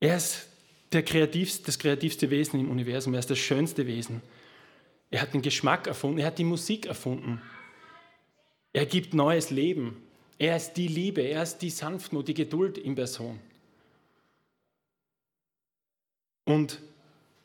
Er 0.01 0.17
ist 0.17 0.47
der 0.93 1.03
kreativste, 1.03 1.65
das 1.65 1.79
kreativste 1.79 2.31
Wesen 2.31 2.61
im 2.61 2.71
Universum, 2.71 3.15
er 3.15 3.21
ist 3.21 3.31
das 3.31 3.39
schönste 3.39 3.87
Wesen. 3.87 4.21
Er 5.11 5.23
hat 5.23 5.33
den 5.33 5.43
Geschmack 5.43 5.87
erfunden, 5.87 6.19
er 6.19 6.27
hat 6.27 6.39
die 6.39 6.45
Musik 6.45 6.87
erfunden. 6.87 7.41
Er 8.73 8.87
gibt 8.87 9.15
neues 9.15 9.51
Leben. 9.51 10.03
Er 10.39 10.57
ist 10.57 10.75
die 10.75 10.89
Liebe, 10.89 11.23
er 11.23 11.45
ist 11.45 11.59
die 11.59 11.71
Sanftmut, 11.71 12.27
die 12.27 12.35
Geduld 12.35 12.77
in 12.77 12.97
Person. 12.97 13.39
Und 16.45 16.81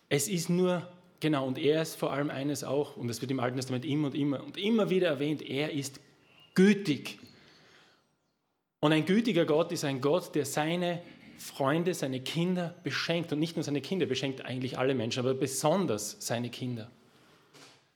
es 0.09 0.27
ist 0.27 0.49
nur, 0.49 0.87
genau, 1.19 1.47
und 1.47 1.57
er 1.57 1.83
ist 1.83 1.95
vor 1.95 2.11
allem 2.11 2.29
eines 2.29 2.63
auch, 2.63 2.97
und 2.97 3.07
das 3.07 3.21
wird 3.21 3.31
im 3.31 3.39
Alten 3.39 3.57
Testament 3.57 3.85
immer 3.85 4.07
und 4.07 4.15
immer 4.15 4.43
und 4.43 4.57
immer 4.57 4.89
wieder 4.89 5.07
erwähnt, 5.07 5.41
er 5.41 5.71
ist 5.71 5.99
gütig. 6.55 7.19
Und 8.81 8.91
ein 8.91 9.05
gütiger 9.05 9.45
Gott 9.45 9.71
ist 9.71 9.85
ein 9.85 10.01
Gott, 10.01 10.33
der 10.35 10.45
seine 10.45 11.01
Freunde, 11.37 11.93
seine 11.93 12.21
Kinder 12.21 12.75
beschenkt. 12.83 13.31
Und 13.31 13.39
nicht 13.39 13.55
nur 13.55 13.63
seine 13.63 13.81
Kinder, 13.81 14.05
beschenkt 14.05 14.45
eigentlich 14.45 14.77
alle 14.77 14.95
Menschen, 14.95 15.19
aber 15.19 15.33
besonders 15.33 16.17
seine 16.19 16.49
Kinder. 16.49 16.89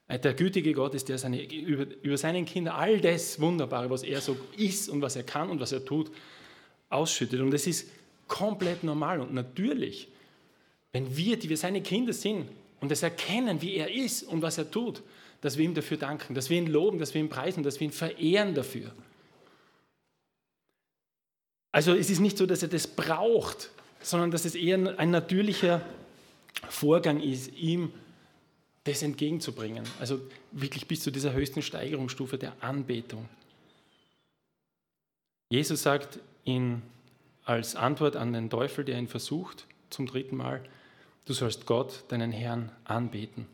Der 0.10 0.34
gütige 0.34 0.74
Gott 0.74 0.93
ist 0.93 1.10
der 1.10 1.17
seine, 1.17 1.43
über, 1.51 1.86
über 2.03 2.17
seinen 2.17 2.46
Kindern 2.46 2.75
all 2.75 3.00
das 3.00 3.39
Wunderbare, 3.39 3.89
was 3.89 4.03
er 4.03 4.22
so 4.22 4.38
ist 4.58 4.89
und 4.89 5.01
was 5.01 5.15
er 5.15 5.24
kann 5.24 5.50
und 5.50 5.60
was 5.60 5.72
er 5.72 5.84
tut, 5.84 6.12
ausschüttet. 6.89 7.39
Und 7.39 7.51
das 7.51 7.65
ist 7.65 7.89
komplett 8.27 8.84
normal 8.84 9.22
und 9.22 9.34
natürlich. 9.34 10.10
Wenn 10.93 11.17
wir, 11.17 11.38
die 11.38 11.50
wir 11.50 11.57
seine 11.57 11.81
Kinder 11.81 12.13
sind 12.13 12.47
und 12.79 12.91
es 12.91 13.03
erkennen, 13.03 13.62
wie 13.62 13.75
er 13.75 13.91
ist 13.91 14.23
und 14.23 14.41
was 14.41 14.57
er 14.57 14.71
tut, 14.71 15.01
dass 15.41 15.57
wir 15.57 15.65
ihm 15.65 15.73
dafür 15.73 15.97
danken, 15.97 16.35
dass 16.35 16.50
wir 16.50 16.57
ihn 16.57 16.67
loben, 16.67 17.00
dass 17.00 17.13
wir 17.13 17.19
ihn 17.19 17.29
preisen, 17.29 17.63
dass 17.63 17.79
wir 17.79 17.88
ihn 17.88 17.91
verehren 17.91 18.55
dafür. 18.55 18.93
Also 21.73 21.93
es 21.93 22.09
ist 22.09 22.19
nicht 22.19 22.38
so, 22.38 22.45
dass 22.45 22.62
er 22.62 22.69
das 22.69 22.88
braucht, 22.88 23.71
sondern 24.00 24.31
dass 24.31 24.45
es 24.45 24.55
eher 24.55 24.97
ein 25.00 25.09
natürlicher 25.09 25.81
Vorgang 26.69 27.19
ist, 27.19 27.51
ihm 27.57 27.91
das 28.83 29.01
entgegenzubringen. 29.01 29.83
Also 30.00 30.21
wirklich 30.51 30.88
bis 30.88 31.01
zu 31.01 31.09
dieser 31.09 31.33
höchsten 31.33 31.62
Steigerungsstufe 31.62 32.38
der 32.38 32.53
Anbetung. 32.62 33.27
Jesus 35.50 35.83
sagt 35.83 36.19
ihn 36.45 36.81
als 37.45 37.75
Antwort 37.75 38.15
an 38.15 38.33
den 38.33 38.50
Teufel, 38.50 38.85
der 38.85 39.00
ihn 39.00 39.07
versucht, 39.07 39.65
zum 39.89 40.05
dritten 40.05 40.35
Mal, 40.35 40.63
du 41.25 41.33
sollst 41.33 41.65
Gott, 41.65 42.03
deinen 42.09 42.31
Herrn, 42.31 42.71
anbeten 42.83 43.47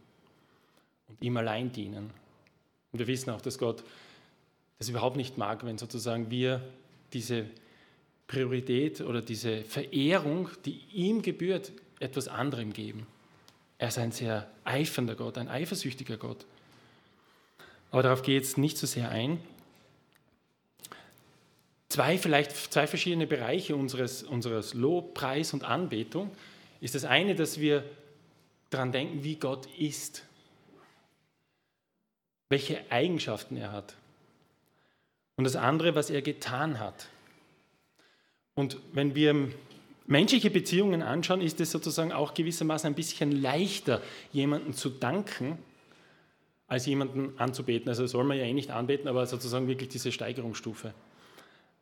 und 1.07 1.21
ihm 1.21 1.37
allein 1.37 1.71
dienen. 1.71 2.11
Und 2.91 2.99
wir 2.99 3.07
wissen 3.07 3.29
auch, 3.29 3.41
dass 3.41 3.57
Gott 3.57 3.83
das 4.77 4.89
überhaupt 4.89 5.17
nicht 5.17 5.37
mag, 5.37 5.65
wenn 5.65 5.77
sozusagen 5.77 6.31
wir 6.31 6.61
diese 7.13 7.45
Priorität 8.27 9.01
oder 9.01 9.21
diese 9.21 9.63
Verehrung, 9.63 10.49
die 10.65 10.81
ihm 10.93 11.21
gebührt, 11.21 11.71
etwas 11.99 12.27
anderem 12.27 12.73
geben. 12.73 13.05
Er 13.77 13.89
ist 13.89 13.97
ein 13.97 14.11
sehr 14.11 14.49
eifernder 14.63 15.15
Gott, 15.15 15.37
ein 15.37 15.47
eifersüchtiger 15.47 16.17
Gott. 16.17 16.45
Aber 17.91 18.03
darauf 18.03 18.21
gehe 18.21 18.37
ich 18.37 18.43
jetzt 18.43 18.57
nicht 18.57 18.77
so 18.77 18.87
sehr 18.87 19.09
ein. 19.09 19.39
Zwei, 21.89 22.17
vielleicht 22.17 22.51
zwei 22.51 22.85
verschiedene 22.85 23.25
Bereiche 23.25 23.75
unseres, 23.75 24.21
unseres 24.21 24.75
Lobpreis 24.75 25.53
und 25.53 25.63
Anbetung 25.63 26.29
ist 26.81 26.95
das 26.95 27.05
eine, 27.05 27.35
dass 27.35 27.59
wir 27.59 27.83
daran 28.69 28.91
denken, 28.91 29.23
wie 29.23 29.35
Gott 29.35 29.67
ist, 29.77 30.23
welche 32.49 32.79
Eigenschaften 32.91 33.57
er 33.57 33.71
hat. 33.71 33.95
Und 35.35 35.43
das 35.43 35.55
andere, 35.55 35.95
was 35.95 36.09
er 36.09 36.21
getan 36.21 36.79
hat. 36.79 37.07
Und 38.55 38.77
wenn 38.91 39.15
wir 39.15 39.49
menschliche 40.05 40.49
Beziehungen 40.49 41.01
anschauen, 41.01 41.41
ist 41.41 41.61
es 41.61 41.71
sozusagen 41.71 42.11
auch 42.11 42.33
gewissermaßen 42.33 42.87
ein 42.87 42.95
bisschen 42.95 43.31
leichter, 43.31 44.01
jemanden 44.33 44.73
zu 44.73 44.89
danken, 44.89 45.59
als 46.67 46.85
jemanden 46.85 47.39
anzubeten. 47.39 47.89
Also 47.89 48.05
soll 48.05 48.23
man 48.23 48.37
ja 48.37 48.43
eh 48.43 48.53
nicht 48.53 48.71
anbeten, 48.71 49.07
aber 49.07 49.25
sozusagen 49.25 49.67
wirklich 49.67 49.89
diese 49.89 50.11
Steigerungsstufe. 50.11 50.93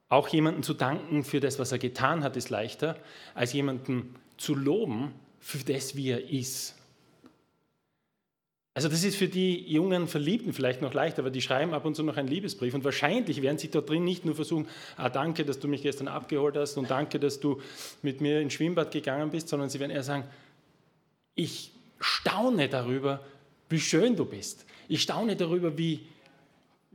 Auch 0.10 0.28
jemanden 0.30 0.64
zu 0.64 0.74
danken 0.74 1.24
für 1.24 1.40
das, 1.40 1.60
was 1.60 1.72
er 1.72 1.80
getan 1.80 2.24
hat, 2.24 2.38
ist 2.38 2.50
leichter, 2.50 2.98
als 3.34 3.54
jemanden 3.54 4.16
zu 4.38 4.56
loben 4.56 5.14
für 5.40 5.60
das, 5.60 5.96
wie 5.96 6.10
er 6.10 6.30
ist. 6.30 6.76
Also 8.78 8.90
das 8.90 9.04
ist 9.04 9.16
für 9.16 9.28
die 9.28 9.68
jungen 9.72 10.08
Verliebten 10.08 10.54
vielleicht 10.54 10.84
noch 10.84 10.94
leichter, 10.94 11.24
aber 11.24 11.32
die 11.32 11.42
schreiben 11.42 11.74
ab 11.74 11.84
und 11.86 11.96
zu 11.96 12.04
noch 12.04 12.16
einen 12.16 12.28
Liebesbrief 12.28 12.76
und 12.76 12.84
wahrscheinlich 12.84 13.42
werden 13.42 13.58
sie 13.58 13.72
dort 13.72 13.90
drin 13.90 14.04
nicht 14.04 14.24
nur 14.24 14.36
versuchen, 14.36 14.68
ah, 14.98 15.10
danke, 15.10 15.46
dass 15.46 15.58
du 15.58 15.68
mich 15.68 15.82
gestern 15.82 16.08
abgeholt 16.08 16.56
hast 16.56 16.78
und 16.78 16.88
danke, 16.88 17.20
dass 17.20 17.40
du 17.40 17.60
mit 18.04 18.22
mir 18.22 18.40
ins 18.40 18.54
Schwimmbad 18.54 18.92
gegangen 18.92 19.32
bist, 19.32 19.48
sondern 19.50 19.72
sie 19.72 19.80
werden 19.80 19.90
eher 19.90 20.04
sagen, 20.04 20.26
ich 21.34 21.72
staune 22.00 22.70
darüber, 22.70 23.22
wie 23.68 23.80
schön 23.80 24.16
du 24.16 24.26
bist. 24.26 24.64
Ich 24.88 25.02
staune 25.02 25.36
darüber, 25.36 25.76
wie, 25.80 26.02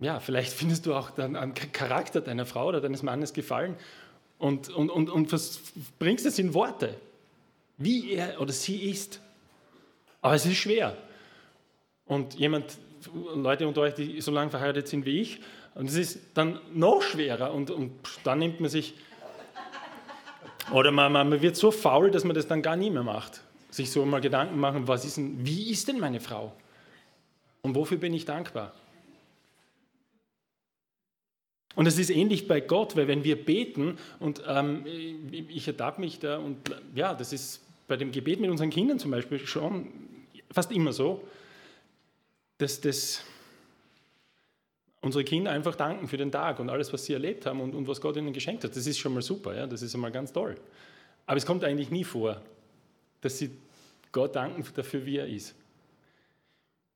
ja, 0.00 0.20
vielleicht 0.20 0.52
findest 0.52 0.86
du 0.86 0.94
auch 0.94 1.10
dann 1.10 1.34
am 1.34 1.52
Charakter 1.54 2.20
deiner 2.20 2.46
Frau 2.46 2.68
oder 2.68 2.80
deines 2.80 3.02
Mannes 3.02 3.32
gefallen 3.32 3.74
und, 4.38 4.68
und, 4.68 4.88
und, 4.88 5.10
und 5.10 5.34
bringst 5.98 6.26
es 6.26 6.38
in 6.38 6.54
Worte, 6.54 6.96
wie 7.82 8.12
er 8.12 8.40
oder 8.40 8.52
sie 8.52 8.90
ist. 8.90 9.20
Aber 10.20 10.34
es 10.34 10.46
ist 10.46 10.56
schwer. 10.56 10.96
Und 12.06 12.34
jemand, 12.34 12.78
Leute 13.34 13.66
unter 13.66 13.82
euch, 13.82 13.94
die 13.94 14.20
so 14.20 14.30
lange 14.30 14.50
verheiratet 14.50 14.88
sind 14.88 15.04
wie 15.06 15.20
ich, 15.20 15.40
und 15.74 15.88
es 15.88 15.94
ist 15.94 16.20
dann 16.34 16.60
noch 16.74 17.02
schwerer 17.02 17.52
und, 17.52 17.70
und 17.70 17.92
dann 18.24 18.38
nimmt 18.38 18.60
man 18.60 18.68
sich, 18.68 18.94
oder 20.70 20.90
man, 20.90 21.12
man 21.12 21.42
wird 21.42 21.56
so 21.56 21.70
faul, 21.70 22.10
dass 22.10 22.24
man 22.24 22.34
das 22.34 22.46
dann 22.46 22.62
gar 22.62 22.76
nie 22.76 22.90
mehr 22.90 23.02
macht. 23.02 23.42
Sich 23.70 23.90
so 23.90 24.04
mal 24.04 24.20
Gedanken 24.20 24.58
machen, 24.58 24.86
was 24.86 25.04
ist 25.04 25.16
denn, 25.16 25.44
wie 25.44 25.70
ist 25.70 25.88
denn 25.88 25.98
meine 25.98 26.20
Frau? 26.20 26.52
Und 27.62 27.74
wofür 27.74 27.96
bin 27.96 28.12
ich 28.12 28.24
dankbar? 28.24 28.74
Und 31.74 31.86
es 31.86 31.98
ist 31.98 32.10
ähnlich 32.10 32.46
bei 32.46 32.60
Gott, 32.60 32.96
weil 32.96 33.08
wenn 33.08 33.24
wir 33.24 33.42
beten, 33.42 33.98
und 34.18 34.42
ähm, 34.46 34.84
ich 34.86 35.66
ertappe 35.66 36.00
mich 36.00 36.18
da, 36.18 36.36
und 36.36 36.58
ja, 36.94 37.14
das 37.14 37.32
ist 37.32 37.62
bei 37.92 37.98
dem 37.98 38.10
Gebet 38.10 38.40
mit 38.40 38.48
unseren 38.48 38.70
Kindern 38.70 38.98
zum 38.98 39.10
Beispiel 39.10 39.38
schon 39.38 39.86
fast 40.50 40.72
immer 40.72 40.94
so, 40.94 41.28
dass, 42.56 42.80
dass 42.80 43.22
unsere 45.02 45.24
Kinder 45.24 45.50
einfach 45.50 45.76
danken 45.76 46.08
für 46.08 46.16
den 46.16 46.32
Tag 46.32 46.58
und 46.58 46.70
alles, 46.70 46.90
was 46.94 47.04
sie 47.04 47.12
erlebt 47.12 47.44
haben 47.44 47.60
und, 47.60 47.74
und 47.74 47.86
was 47.86 48.00
Gott 48.00 48.16
ihnen 48.16 48.32
geschenkt 48.32 48.64
hat. 48.64 48.74
Das 48.74 48.86
ist 48.86 48.98
schon 48.98 49.12
mal 49.12 49.20
super, 49.20 49.54
ja? 49.54 49.66
das 49.66 49.82
ist 49.82 49.94
einmal 49.94 50.10
ganz 50.10 50.32
toll. 50.32 50.56
Aber 51.26 51.36
es 51.36 51.44
kommt 51.44 51.64
eigentlich 51.64 51.90
nie 51.90 52.02
vor, 52.02 52.40
dass 53.20 53.36
sie 53.36 53.50
Gott 54.10 54.36
danken 54.36 54.64
dafür, 54.74 55.04
wie 55.04 55.18
er 55.18 55.26
ist. 55.26 55.54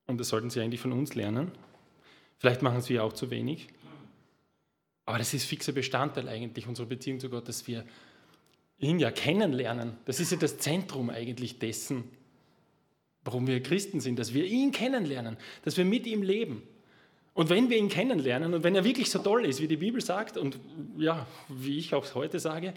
Und 0.07 0.19
das 0.19 0.29
sollten 0.29 0.49
sie 0.49 0.61
eigentlich 0.61 0.81
von 0.81 0.93
uns 0.93 1.13
lernen. 1.13 1.51
Vielleicht 2.39 2.63
machen 2.63 2.81
wir 2.89 3.03
auch 3.03 3.13
zu 3.13 3.29
wenig. 3.29 3.67
Aber 5.05 5.19
das 5.19 5.31
ist 5.35 5.45
fixer 5.45 5.73
Bestandteil 5.73 6.27
eigentlich 6.27 6.65
unserer 6.65 6.87
Beziehung 6.87 7.19
zu 7.19 7.29
Gott, 7.29 7.47
dass 7.47 7.67
wir 7.67 7.85
ihn 8.79 8.99
ja 8.99 9.11
kennenlernen. 9.11 9.97
Das 10.05 10.19
ist 10.19 10.31
ja 10.31 10.37
das 10.37 10.57
Zentrum 10.57 11.09
eigentlich 11.09 11.59
dessen, 11.59 12.03
warum 13.23 13.47
wir 13.47 13.61
Christen 13.61 13.99
sind, 13.99 14.19
dass 14.19 14.33
wir 14.33 14.45
ihn 14.45 14.71
kennenlernen, 14.71 15.37
dass 15.63 15.77
wir 15.77 15.85
mit 15.85 16.05
ihm 16.05 16.21
leben. 16.21 16.63
Und 17.33 17.49
wenn 17.49 17.69
wir 17.69 17.77
ihn 17.77 17.89
kennenlernen 17.89 18.53
und 18.53 18.63
wenn 18.63 18.75
er 18.75 18.83
wirklich 18.83 19.11
so 19.11 19.19
toll 19.19 19.45
ist, 19.45 19.61
wie 19.61 19.67
die 19.67 19.77
Bibel 19.77 20.01
sagt 20.01 20.37
und 20.37 20.59
ja, 20.97 21.27
wie 21.49 21.77
ich 21.77 21.93
auch 21.93 22.15
heute 22.15 22.39
sage, 22.39 22.73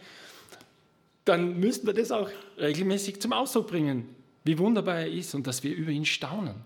dann 1.25 1.59
müssten 1.61 1.87
wir 1.87 1.95
das 1.95 2.12
auch 2.12 2.28
regelmäßig 2.59 3.21
zum 3.21 3.33
Ausdruck 3.33 3.69
bringen, 3.69 4.14
wie 4.45 4.59
wunderbar 4.59 5.00
er 5.00 5.11
ist 5.11 5.35
und 5.35 5.47
dass 5.47 5.62
wir 5.62 5.75
über 5.75 5.90
ihn 5.90 6.04
staunen. 6.04 6.57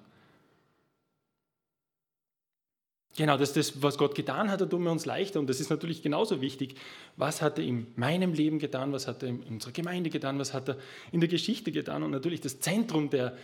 Genau, 3.16 3.36
das 3.36 3.50
ist 3.50 3.56
das, 3.56 3.82
was 3.82 3.96
Gott 3.96 4.16
getan 4.16 4.50
hat, 4.50 4.60
da 4.60 4.66
tun 4.66 4.82
wir 4.82 4.90
uns 4.90 5.06
leichter. 5.06 5.38
Und 5.38 5.48
das 5.48 5.60
ist 5.60 5.70
natürlich 5.70 6.02
genauso 6.02 6.40
wichtig. 6.40 6.76
Was 7.16 7.42
hat 7.42 7.58
er 7.58 7.64
in 7.64 7.86
meinem 7.94 8.32
Leben 8.32 8.58
getan? 8.58 8.92
Was 8.92 9.06
hat 9.06 9.22
er 9.22 9.28
in 9.28 9.42
unserer 9.44 9.72
Gemeinde 9.72 10.10
getan? 10.10 10.38
Was 10.38 10.52
hat 10.52 10.68
er 10.68 10.78
in 11.12 11.20
der 11.20 11.28
Geschichte 11.28 11.70
getan? 11.70 12.02
Und 12.02 12.10
natürlich 12.10 12.40
das 12.40 12.58
Zentrum 12.58 13.10
der, 13.10 13.36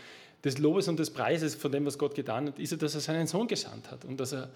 des 0.43 0.59
Lobes 0.59 0.89
und 0.89 0.99
des 0.99 1.11
Preises 1.11 1.55
von 1.55 1.71
dem, 1.71 1.87
was 1.87 1.99
Gott 1.99 2.17
getan 2.17 2.49
hat, 2.49 2.59
ist, 2.59 2.83
dass 2.83 2.95
er 2.97 3.01
seinen 3.01 3.29
Sohn 3.29 3.47
gesandt 3.47 3.93
hat 3.93 4.05
und 4.05 4.19
dass 4.19 4.33
er 4.33 4.51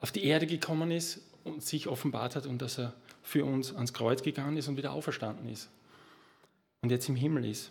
auf 0.00 0.10
die 0.10 0.24
Erde 0.24 0.46
gekommen 0.46 0.90
ist 0.90 1.20
und 1.44 1.62
sich 1.62 1.86
offenbart 1.86 2.34
hat 2.34 2.46
und 2.46 2.60
dass 2.60 2.78
er 2.78 2.94
für 3.22 3.44
uns 3.44 3.72
ans 3.74 3.92
Kreuz 3.92 4.22
gegangen 4.22 4.56
ist 4.56 4.66
und 4.66 4.76
wieder 4.76 4.92
auferstanden 4.92 5.48
ist 5.48 5.68
und 6.80 6.90
jetzt 6.90 7.08
im 7.08 7.16
Himmel 7.16 7.44
ist. 7.44 7.70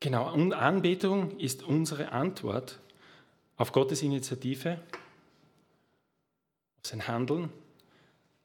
Genau, 0.00 0.32
und 0.32 0.54
Anbetung 0.54 1.38
ist 1.38 1.62
unsere 1.62 2.12
Antwort 2.12 2.80
auf 3.60 3.72
Gottes 3.72 4.00
Initiative, 4.00 4.80
auf 6.78 6.86
sein 6.90 7.06
Handeln, 7.06 7.50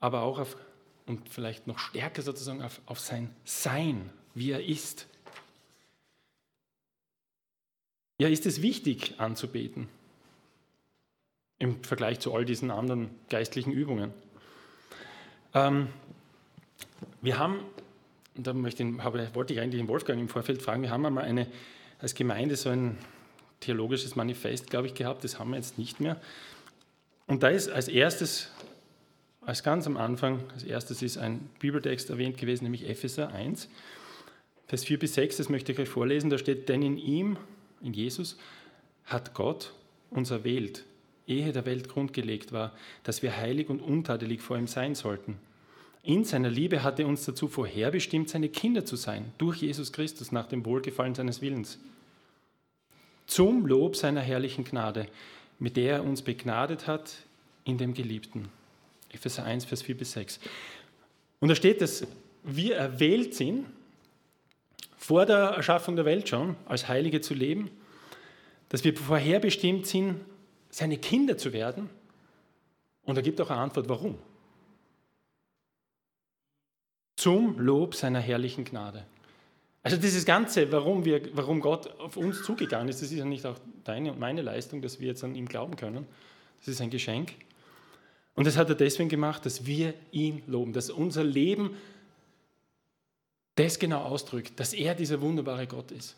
aber 0.01 0.24
auch 0.24 0.39
auf, 0.39 0.57
und 1.05 1.29
vielleicht 1.29 1.67
noch 1.67 1.79
stärker 1.79 2.22
sozusagen, 2.22 2.62
auf, 2.62 2.81
auf 2.86 3.00
sein 3.00 3.34
Sein, 3.45 4.10
wie 4.34 4.51
er 4.51 4.65
ist. 4.65 5.07
Ja, 8.17 8.27
ist 8.27 8.45
es 8.45 8.62
wichtig 8.62 9.17
anzubeten 9.17 9.88
im 11.60 11.81
Vergleich 11.86 12.19
zu 12.19 12.34
all 12.36 12.43
diesen 12.43 12.69
anderen 12.69 13.10
geistlichen 13.29 13.72
Übungen? 13.72 14.13
Ähm, 15.53 15.88
wir 17.22 17.39
haben, 17.39 17.62
und 18.36 18.48
da 18.48 18.51
möchte 18.53 18.84
ich, 18.84 19.34
wollte 19.34 19.53
ich 19.53 19.62
eigentlich 19.62 19.79
den 19.79 19.88
Wolfgang 19.88 20.19
im 20.19 20.27
Vorfeld 20.27 20.62
fragen, 20.62 20.81
wir 20.81 20.91
haben 20.91 21.05
einmal 21.05 21.24
eine, 21.24 21.48
als 22.00 22.15
Gemeinde 22.15 22.57
so 22.57 22.67
ein 22.67 22.98
theologisches 23.65 24.15
Manifest, 24.15 24.69
glaube 24.69 24.88
ich, 24.88 24.93
gehabt, 24.93 25.24
das 25.24 25.39
haben 25.39 25.51
wir 25.51 25.57
jetzt 25.57 25.77
nicht 25.77 26.00
mehr. 26.00 26.19
Und 27.27 27.43
da 27.43 27.50
ist 27.50 27.69
als 27.69 27.88
erstes, 27.88 28.51
als 29.41 29.63
ganz 29.63 29.88
am 29.88 29.98
Anfang, 29.98 30.43
als 30.53 30.63
erstes 30.63 31.01
ist 31.01 31.17
ein 31.17 31.50
Bibeltext 31.60 32.10
erwähnt 32.10 32.38
gewesen, 32.38 32.63
nämlich 32.63 32.88
Epheser 32.88 33.29
1, 33.29 33.69
Vers 34.67 34.84
4 34.84 34.98
bis 34.98 35.13
6, 35.13 35.38
das 35.38 35.50
möchte 35.50 35.72
ich 35.72 35.79
euch 35.79 35.89
vorlesen, 35.89 36.29
da 36.29 36.38
steht, 36.38 36.69
denn 36.69 36.81
in 36.81 36.98
ihm, 36.98 37.38
in 37.81 37.93
Jesus, 37.93 38.38
hat 39.05 39.36
Gott 39.36 39.74
uns 40.10 40.31
erwählt, 40.31 40.84
ehe 41.27 41.51
der 41.51 41.65
Welt 41.65 41.88
grundgelegt 41.88 42.51
war, 42.51 42.74
dass 43.03 43.22
wir 43.22 43.38
heilig 43.38 43.69
und 43.69 43.79
untadelig 43.79 44.41
vor 44.41 44.57
ihm 44.57 44.67
sein 44.67 44.95
sollten. 44.95 45.38
In 46.01 46.24
seiner 46.24 46.50
Liebe 46.50 46.84
hat 46.84 47.00
er 47.00 47.07
uns 47.07 47.25
dazu 47.25 47.48
vorherbestimmt, 47.48 48.29
seine 48.29 48.50
Kinder 48.50 48.86
zu 48.86 48.95
sein, 48.95 49.31
durch 49.38 49.62
Jesus 49.62 49.91
Christus 49.91 50.31
nach 50.31 50.48
dem 50.48 50.65
Wohlgefallen 50.65 51.15
seines 51.15 51.41
Willens. 51.41 51.79
Zum 53.27 53.65
Lob 53.65 53.96
seiner 53.96 54.22
herrlichen 54.22 54.63
Gnade, 54.63 55.08
mit 55.60 55.77
der 55.77 55.98
er 55.98 56.03
uns 56.03 56.22
begnadet 56.22 56.88
hat 56.88 57.13
in 57.63 57.77
dem 57.77 57.94
Geliebten. 57.94 58.50
Epheser 59.12 59.44
1, 59.44 59.65
Vers 59.65 59.82
4 59.82 59.98
bis 59.98 60.12
6. 60.12 60.39
Und 61.39 61.50
da 61.50 61.55
steht, 61.55 61.82
dass 61.82 62.05
wir 62.44 62.75
erwählt 62.75 63.34
sind, 63.34 63.65
vor 64.98 65.25
der 65.25 65.38
Erschaffung 65.38 65.96
der 65.96 66.05
Welt 66.05 66.27
schon, 66.27 66.55
als 66.65 66.88
Heilige 66.88 67.22
zu 67.22 67.34
leben, 67.34 67.70
dass 68.70 68.84
wir 68.84 68.96
vorherbestimmt 68.96 69.86
sind, 69.86 70.22
seine 70.70 70.98
Kinder 70.98 71.38
zu 71.38 71.53
werden. 71.53 71.89
Und 73.03 73.15
er 73.15 73.24
gibt 73.24 73.39
auch 73.39 73.50
eine 73.50 73.62
Antwort, 73.62 73.88
warum. 73.88 74.17
zum 77.25 77.58
Lob 77.58 77.96
seiner 77.96 78.20
herrlichen 78.20 78.65
Gnade. 78.65 79.03
Also 79.86 79.98
dieses 79.98 80.25
Ganze, 80.25 80.72
warum, 80.72 81.06
wir, 81.06 81.22
warum 81.36 81.60
Gott 81.60 82.00
auf 82.00 82.18
uns 82.18 82.42
zugegangen 82.42 82.89
ist, 82.89 83.04
das 83.04 83.12
ist 83.12 83.20
ja 83.20 83.24
nicht 83.24 83.46
auch 83.46 83.60
deine 83.84 84.13
und 84.13 84.20
meine 84.20 84.42
Leistung, 84.42 84.82
dass 84.82 85.00
wir 85.00 85.10
jetzt 85.10 85.24
an 85.24 85.36
ihm 85.36 85.48
glauben 85.48 85.75
können. 85.75 86.08
Das 86.58 86.70
ist 86.70 86.82
ein 86.82 86.89
Geschenk. 86.89 87.34
Und 88.34 88.48
das 88.48 88.58
hat 88.58 88.68
er 88.68 88.74
deswegen 88.74 89.10
gemacht, 89.10 89.46
dass 89.46 89.68
wir 89.68 89.94
ihn 90.12 90.42
loben, 90.48 90.74
dass 90.74 90.89
unser 90.89 91.24
Leben 91.24 91.75
das 93.54 93.77
genau 93.77 94.01
ausdrückt, 94.01 94.60
dass 94.60 94.74
er 94.74 94.96
dieser 94.96 95.22
wunderbare 95.22 95.68
Gott 95.68 95.92
ist. 95.92 96.15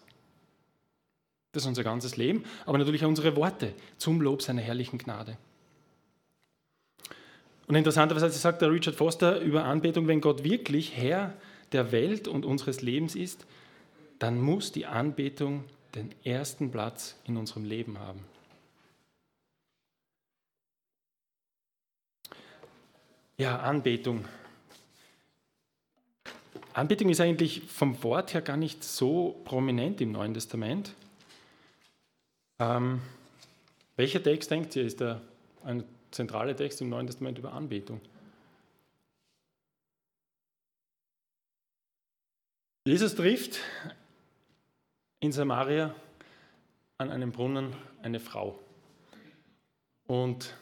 Das 1.51 1.63
ist 1.63 1.67
unser 1.67 1.83
ganzes 1.83 2.15
Leben, 2.15 2.45
aber 2.65 2.77
natürlich 2.77 3.03
auch 3.03 3.09
unsere 3.09 3.35
Worte 3.35 3.73
zum 3.97 4.21
Lob 4.21 4.43
seiner 4.43 4.61
herrlichen 4.61 4.97
Gnade. 4.97 5.37
Und 7.67 7.75
interessanterweise 7.75 8.29
sagt 8.29 8.61
der 8.61 8.71
Richard 8.71 8.95
Foster 8.95 9.41
über 9.41 9.65
Anbetung, 9.65 10.07
wenn 10.07 10.21
Gott 10.21 10.45
wirklich 10.45 10.95
Herr 10.95 11.33
der 11.73 11.91
Welt 11.91 12.29
und 12.29 12.45
unseres 12.45 12.81
Lebens 12.81 13.13
ist, 13.13 13.45
dann 14.19 14.41
muss 14.41 14.71
die 14.71 14.85
Anbetung 14.85 15.63
den 15.95 16.13
ersten 16.23 16.71
Platz 16.71 17.15
in 17.25 17.37
unserem 17.37 17.65
Leben 17.65 17.99
haben. 17.99 18.23
Ja, 23.37 23.59
Anbetung. 23.59 24.25
Anbetung 26.73 27.09
ist 27.09 27.21
eigentlich 27.21 27.61
vom 27.61 28.01
Wort 28.03 28.33
her 28.33 28.41
gar 28.41 28.57
nicht 28.57 28.83
so 28.83 29.39
prominent 29.45 30.01
im 30.01 30.11
Neuen 30.11 30.33
Testament. 30.33 30.93
Ähm, 32.59 33.01
welcher 33.95 34.21
Text 34.21 34.49
denkt 34.51 34.75
ihr, 34.75 34.83
ist 34.83 34.99
der, 34.99 35.21
ein 35.63 35.83
zentraler 36.11 36.55
Text 36.55 36.81
im 36.81 36.89
Neuen 36.89 37.07
Testament 37.07 37.37
über 37.37 37.53
Anbetung? 37.53 38.01
Jesus 42.85 43.15
trifft 43.15 43.59
in 45.19 45.31
Samaria 45.31 45.93
an 46.97 47.11
einem 47.11 47.31
Brunnen 47.31 47.73
eine 48.01 48.19
Frau. 48.19 48.57
Und 50.07 50.53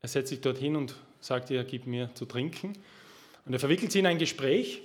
er 0.00 0.08
setzt 0.08 0.30
sich 0.30 0.40
dorthin 0.40 0.76
und 0.76 0.94
sagt 1.20 1.50
ihr, 1.50 1.62
gib 1.64 1.86
mir 1.86 2.14
zu 2.14 2.24
trinken. 2.24 2.72
Und 3.44 3.52
er 3.52 3.58
verwickelt 3.58 3.92
sie 3.92 3.98
in 3.98 4.06
ein 4.06 4.18
Gespräch 4.18 4.82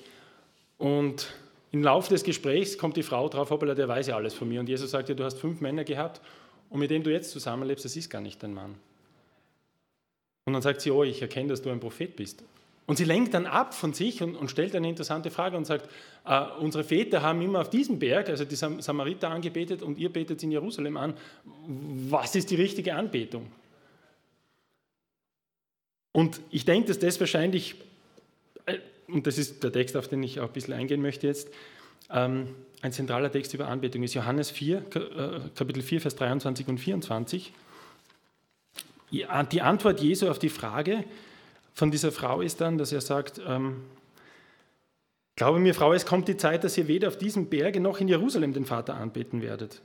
und 0.78 1.34
im 1.72 1.84
Laufe 1.84 2.10
des 2.10 2.24
Gesprächs 2.24 2.78
kommt 2.78 2.98
die 2.98 3.04
Frau 3.04 3.28
drauf, 3.28 3.50
hoppala, 3.50 3.76
der 3.76 3.88
weiß 3.88 4.08
ja 4.08 4.16
alles 4.16 4.34
von 4.34 4.48
mir. 4.48 4.60
Und 4.60 4.70
Jesus 4.70 4.92
sagt 4.92 5.10
ihr, 5.10 5.16
du 5.16 5.24
hast 5.24 5.40
fünf 5.40 5.62
Männer 5.62 5.84
gehabt 5.84 6.22
und 6.70 6.80
mit 6.80 6.90
denen 6.90 7.04
du 7.04 7.12
jetzt 7.12 7.32
zusammenlebst, 7.32 7.86
das 7.86 7.96
ist 7.96 8.10
gar 8.10 8.22
nicht 8.22 8.42
dein 8.42 8.54
Mann. 8.54 8.76
Und 10.46 10.54
dann 10.54 10.62
sagt 10.62 10.82
sie, 10.82 10.92
oh, 10.92 11.04
ich 11.04 11.22
erkenne, 11.22 11.50
dass 11.50 11.62
du 11.62 11.70
ein 11.70 11.80
Prophet 11.80 12.16
bist. 12.16 12.44
Und 12.88 12.98
sie 12.98 13.04
lenkt 13.04 13.34
dann 13.34 13.48
ab 13.48 13.74
von 13.74 13.94
sich 13.94 14.22
und, 14.22 14.36
und 14.36 14.52
stellt 14.52 14.76
eine 14.76 14.88
interessante 14.88 15.32
Frage 15.32 15.58
und 15.58 15.66
sagt, 15.66 15.90
äh, 16.26 16.46
unsere 16.60 16.84
Väter 16.84 17.24
haben 17.24 17.42
immer 17.42 17.62
auf 17.62 17.70
diesem 17.70 17.98
Berg, 17.98 18.30
also 18.30 18.46
die 18.46 18.56
Sam 18.56 18.80
Samariter 18.80 19.30
angebetet 19.30 19.82
und 19.82 19.98
ihr 19.98 20.14
betet 20.14 20.44
in 20.44 20.52
Jerusalem 20.52 20.98
an. 20.98 21.16
Was 21.66 22.36
ist 22.36 22.52
die 22.52 22.56
richtige 22.56 22.94
Anbetung? 22.94 23.52
Und 26.12 26.40
ich 26.52 26.64
denke, 26.64 26.88
dass 26.88 27.00
das 27.00 27.20
wahrscheinlich, 27.20 27.76
äh, 28.68 28.78
und 29.08 29.26
das 29.26 29.40
ist 29.40 29.64
der 29.64 29.72
Text, 29.72 29.98
auf 29.98 30.08
den 30.08 30.22
ich 30.22 30.40
auch 30.40 30.48
ein 30.48 30.54
bisschen 30.54 30.74
eingehen 30.76 31.02
möchte 31.02 31.26
jetzt, 31.26 31.50
ähm, 32.12 32.54
ein 32.82 32.92
zentraler 32.92 33.32
Text 33.32 33.54
über 33.56 33.68
Anbetung 33.68 34.04
ist 34.04 34.14
Johannes 34.14 34.52
4, 34.52 34.78
äh, 34.78 35.40
Kapitel 35.56 35.82
4, 35.82 36.02
Vers 36.02 36.16
23 36.16 36.68
und 36.68 36.78
24. 36.78 37.52
Die 39.12 39.26
Antwort 39.26 40.02
Jesu 40.02 40.30
auf 40.30 40.38
die 40.38 40.50
Frage 40.50 41.04
von 41.76 41.92
dieser 41.92 42.12
Frau 42.12 42.42
ist 42.42 42.62
dann, 42.62 42.80
dass 42.80 42.92
er 42.92 43.02
sagt, 43.02 43.40
ähm, 43.46 43.84
Glaube 45.36 45.60
mir, 45.60 45.74
Frau, 45.74 45.92
es 45.92 46.06
kommt 46.06 46.30
die 46.30 46.38
Zeit, 46.38 46.64
dass 46.64 46.78
ihr 46.78 46.88
weder 46.88 47.10
auf 47.10 47.18
diesem 47.18 47.48
Berge 47.48 47.82
noch 47.82 48.00
in 48.00 48.08
Jerusalem 48.08 48.54
den 48.54 48.66
Vater 48.66 48.96
anbeten 48.96 49.42
werdet. 49.42 49.82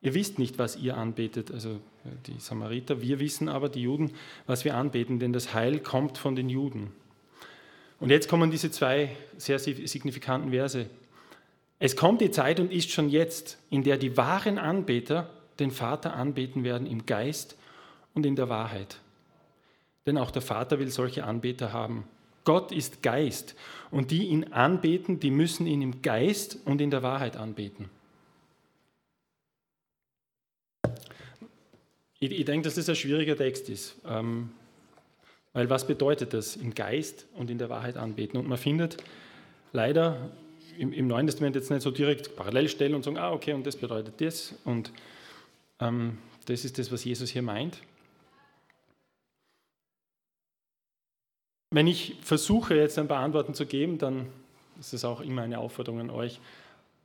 Ihr 0.00 0.14
wisst 0.14 0.38
nicht, 0.38 0.58
was 0.58 0.76
ihr 0.76 0.96
anbetet, 0.96 1.50
also 1.50 1.80
die 2.26 2.38
Samariter, 2.38 3.02
wir 3.02 3.18
wissen 3.18 3.48
aber, 3.48 3.68
die 3.68 3.82
Juden, 3.82 4.12
was 4.46 4.64
wir 4.64 4.76
anbeten, 4.76 5.18
denn 5.18 5.32
das 5.32 5.52
Heil 5.54 5.80
kommt 5.80 6.18
von 6.18 6.36
den 6.36 6.48
Juden. 6.48 6.92
Und 7.98 8.10
jetzt 8.10 8.28
kommen 8.28 8.50
diese 8.50 8.70
zwei 8.70 9.10
sehr 9.36 9.58
signifikanten 9.58 10.52
Verse. 10.52 10.86
Es 11.80 11.96
kommt 11.96 12.20
die 12.20 12.30
Zeit 12.30 12.60
und 12.60 12.72
ist 12.72 12.90
schon 12.92 13.10
jetzt, 13.10 13.58
in 13.70 13.82
der 13.82 13.98
die 13.98 14.16
wahren 14.16 14.56
Anbeter 14.56 15.28
den 15.58 15.72
Vater 15.72 16.14
anbeten 16.14 16.62
werden 16.62 16.86
im 16.86 17.04
Geist 17.04 17.56
und 18.14 18.24
in 18.24 18.36
der 18.36 18.48
Wahrheit. 18.48 19.00
Denn 20.06 20.18
auch 20.18 20.30
der 20.30 20.42
Vater 20.42 20.78
will 20.78 20.88
solche 20.88 21.24
Anbeter 21.24 21.72
haben. 21.72 22.04
Gott 22.44 22.72
ist 22.72 23.02
Geist 23.02 23.54
und 23.90 24.10
die 24.10 24.28
ihn 24.28 24.52
anbeten, 24.52 25.20
die 25.20 25.30
müssen 25.30 25.66
ihn 25.66 25.82
im 25.82 26.02
Geist 26.02 26.58
und 26.64 26.80
in 26.80 26.90
der 26.90 27.02
Wahrheit 27.02 27.36
anbeten. 27.36 27.90
Ich, 32.18 32.30
ich 32.32 32.44
denke, 32.44 32.64
dass 32.64 32.74
das 32.74 32.88
ein 32.88 32.96
schwieriger 32.96 33.36
Text 33.36 33.68
ist. 33.68 33.96
Ähm, 34.06 34.50
weil 35.52 35.68
was 35.68 35.86
bedeutet 35.86 36.32
das? 36.32 36.56
Im 36.56 36.74
Geist 36.74 37.26
und 37.34 37.50
in 37.50 37.58
der 37.58 37.68
Wahrheit 37.68 37.96
anbeten. 37.96 38.38
Und 38.38 38.48
man 38.48 38.58
findet 38.58 38.98
leider 39.72 40.30
im, 40.78 40.92
im 40.92 41.08
Neuen 41.08 41.26
Testament 41.26 41.56
jetzt 41.56 41.70
nicht 41.70 41.82
so 41.82 41.90
direkt 41.90 42.36
Parallelstellen 42.36 42.94
und 42.94 43.02
sagen, 43.04 43.18
ah, 43.18 43.32
okay, 43.32 43.52
und 43.52 43.66
das 43.66 43.76
bedeutet 43.76 44.20
das. 44.20 44.54
Und 44.64 44.92
ähm, 45.80 46.18
das 46.46 46.64
ist 46.64 46.78
das, 46.78 46.92
was 46.92 47.04
Jesus 47.04 47.30
hier 47.30 47.42
meint. 47.42 47.78
Wenn 51.72 51.86
ich 51.86 52.16
versuche, 52.22 52.74
jetzt 52.74 52.98
ein 52.98 53.06
paar 53.06 53.20
Antworten 53.20 53.54
zu 53.54 53.64
geben, 53.64 53.98
dann 53.98 54.26
ist 54.80 54.92
es 54.92 55.04
auch 55.04 55.20
immer 55.20 55.42
eine 55.42 55.58
Aufforderung 55.60 56.00
an 56.00 56.10
euch, 56.10 56.40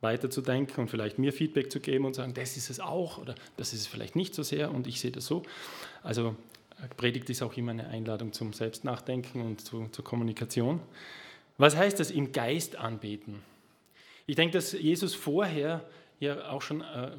weiterzudenken 0.00 0.82
und 0.82 0.88
vielleicht 0.88 1.18
mir 1.18 1.32
Feedback 1.32 1.70
zu 1.70 1.78
geben 1.78 2.04
und 2.04 2.14
sagen, 2.14 2.34
das 2.34 2.56
ist 2.56 2.68
es 2.68 2.80
auch 2.80 3.18
oder 3.18 3.34
das 3.56 3.72
ist 3.72 3.82
es 3.82 3.86
vielleicht 3.86 4.16
nicht 4.16 4.34
so 4.34 4.42
sehr 4.42 4.72
und 4.72 4.86
ich 4.86 5.00
sehe 5.00 5.12
das 5.12 5.26
so. 5.26 5.42
Also 6.02 6.34
Predigt 6.96 7.30
ist 7.30 7.42
auch 7.42 7.56
immer 7.56 7.70
eine 7.70 7.86
Einladung 7.86 8.32
zum 8.32 8.52
Selbstnachdenken 8.52 9.40
und 9.40 9.60
zu, 9.60 9.88
zur 9.92 10.04
Kommunikation. 10.04 10.80
Was 11.58 11.76
heißt 11.76 11.98
das 11.98 12.10
im 12.10 12.32
Geist 12.32 12.76
anbeten? 12.76 13.42
Ich 14.26 14.36
denke, 14.36 14.54
dass 14.54 14.72
Jesus 14.72 15.14
vorher 15.14 15.84
ja 16.18 16.50
auch 16.50 16.60
schon 16.60 16.80
äh, 16.80 17.12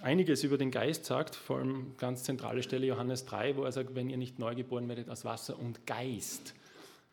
einiges 0.00 0.44
über 0.44 0.58
den 0.58 0.70
Geist 0.70 1.04
sagt, 1.06 1.34
vor 1.34 1.58
allem 1.58 1.94
ganz 1.98 2.22
zentrale 2.22 2.62
Stelle 2.62 2.86
Johannes 2.86 3.26
3, 3.26 3.56
wo 3.56 3.64
er 3.64 3.72
sagt, 3.72 3.94
wenn 3.94 4.08
ihr 4.08 4.16
nicht 4.16 4.38
neu 4.38 4.54
geboren 4.54 4.88
werdet 4.88 5.10
aus 5.10 5.24
Wasser 5.24 5.58
und 5.58 5.86
Geist, 5.86 6.54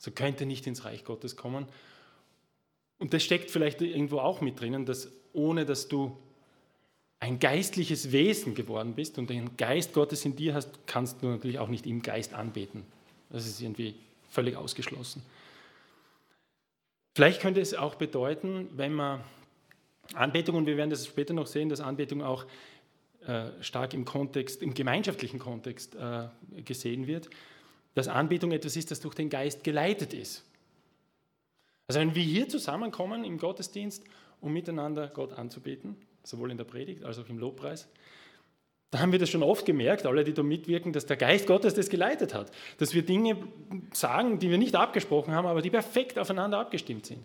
so 0.02 0.10
könnt 0.10 0.42
ihr 0.42 0.48
nicht 0.48 0.66
ins 0.66 0.84
Reich 0.84 1.06
Gottes 1.06 1.36
kommen. 1.36 1.68
Und 2.98 3.14
das 3.14 3.24
steckt 3.24 3.52
vielleicht 3.52 3.82
irgendwo 3.82 4.18
auch 4.18 4.42
mit 4.42 4.60
drinnen, 4.60 4.84
dass 4.88 5.12
ohne 5.32 5.64
dass 5.64 5.88
du 5.88 6.18
ein 7.20 7.38
geistliches 7.38 8.12
Wesen 8.12 8.56
geworden 8.56 8.96
bist 8.96 9.20
und 9.20 9.30
den 9.30 9.56
Geist 9.58 9.94
Gottes 9.94 10.26
in 10.26 10.36
dir 10.36 10.56
hast, 10.56 10.88
kannst 10.88 11.22
du 11.22 11.28
natürlich 11.28 11.60
auch 11.60 11.68
nicht 11.68 11.86
im 11.86 12.02
Geist 12.02 12.34
anbeten. 12.34 12.84
Das 13.30 13.46
ist 13.46 13.62
irgendwie 13.62 13.94
völlig 14.32 14.56
ausgeschlossen. 14.56 15.22
Vielleicht 17.14 17.40
könnte 17.40 17.62
es 17.62 17.76
auch 17.76 17.94
bedeuten, 17.94 18.70
wenn 18.76 18.94
man 18.94 19.22
Anbetung, 20.16 20.56
und 20.56 20.66
wir 20.66 20.78
werden 20.78 20.90
das 20.90 21.06
später 21.06 21.36
noch 21.36 21.46
sehen, 21.46 21.70
dass 21.70 21.80
Anbetung 21.80 22.24
auch 22.24 22.46
äh, 23.28 23.50
stark 23.62 23.94
im 23.94 24.04
Kontext, 24.04 24.64
im 24.64 24.74
gemeinschaftlichen 24.74 25.38
Kontext 25.38 25.94
äh, 25.94 26.28
gesehen 26.66 27.06
wird, 27.06 27.30
dass 27.94 28.08
Anbetung 28.08 28.52
etwas 28.52 28.76
ist, 28.76 28.92
das 28.92 29.00
durch 29.02 29.16
den 29.16 29.30
Geist 29.30 29.64
geleitet 29.64 30.14
ist. 30.14 30.44
Also 31.88 32.00
wenn 32.00 32.16
wir 32.16 32.24
hier 32.24 32.48
zusammenkommen 32.48 33.24
im 33.24 33.38
Gottesdienst, 33.38 34.04
um 34.40 34.54
miteinander 34.54 35.08
Gott 35.08 35.34
anzubeten, 35.34 35.98
sowohl 36.24 36.52
in 36.52 36.58
der 36.58 36.64
Predigt 36.64 37.04
als 37.04 37.20
auch 37.20 37.28
im 37.28 37.38
Lobpreis, 37.38 37.88
da 38.92 39.00
haben 39.00 39.14
wir 39.14 39.20
das 39.20 39.30
schon 39.30 39.42
oft 39.42 39.66
gemerkt, 39.66 40.06
alle, 40.06 40.26
die 40.26 40.34
da 40.34 40.44
mitwirken, 40.44 40.92
dass 40.92 41.06
der 41.06 41.16
Geist 41.16 41.48
Gottes 41.48 41.74
das 41.74 41.90
geleitet 41.90 42.34
hat. 42.34 42.52
Dass 42.78 42.94
wir 42.94 43.04
Dinge 43.04 43.38
sagen, 43.94 44.38
die 44.38 44.50
wir 44.50 44.58
nicht 44.58 44.76
abgesprochen 44.76 45.34
haben, 45.34 45.48
aber 45.48 45.62
die 45.62 45.70
perfekt 45.70 46.20
aufeinander 46.20 46.60
abgestimmt 46.60 47.06
sind. 47.06 47.24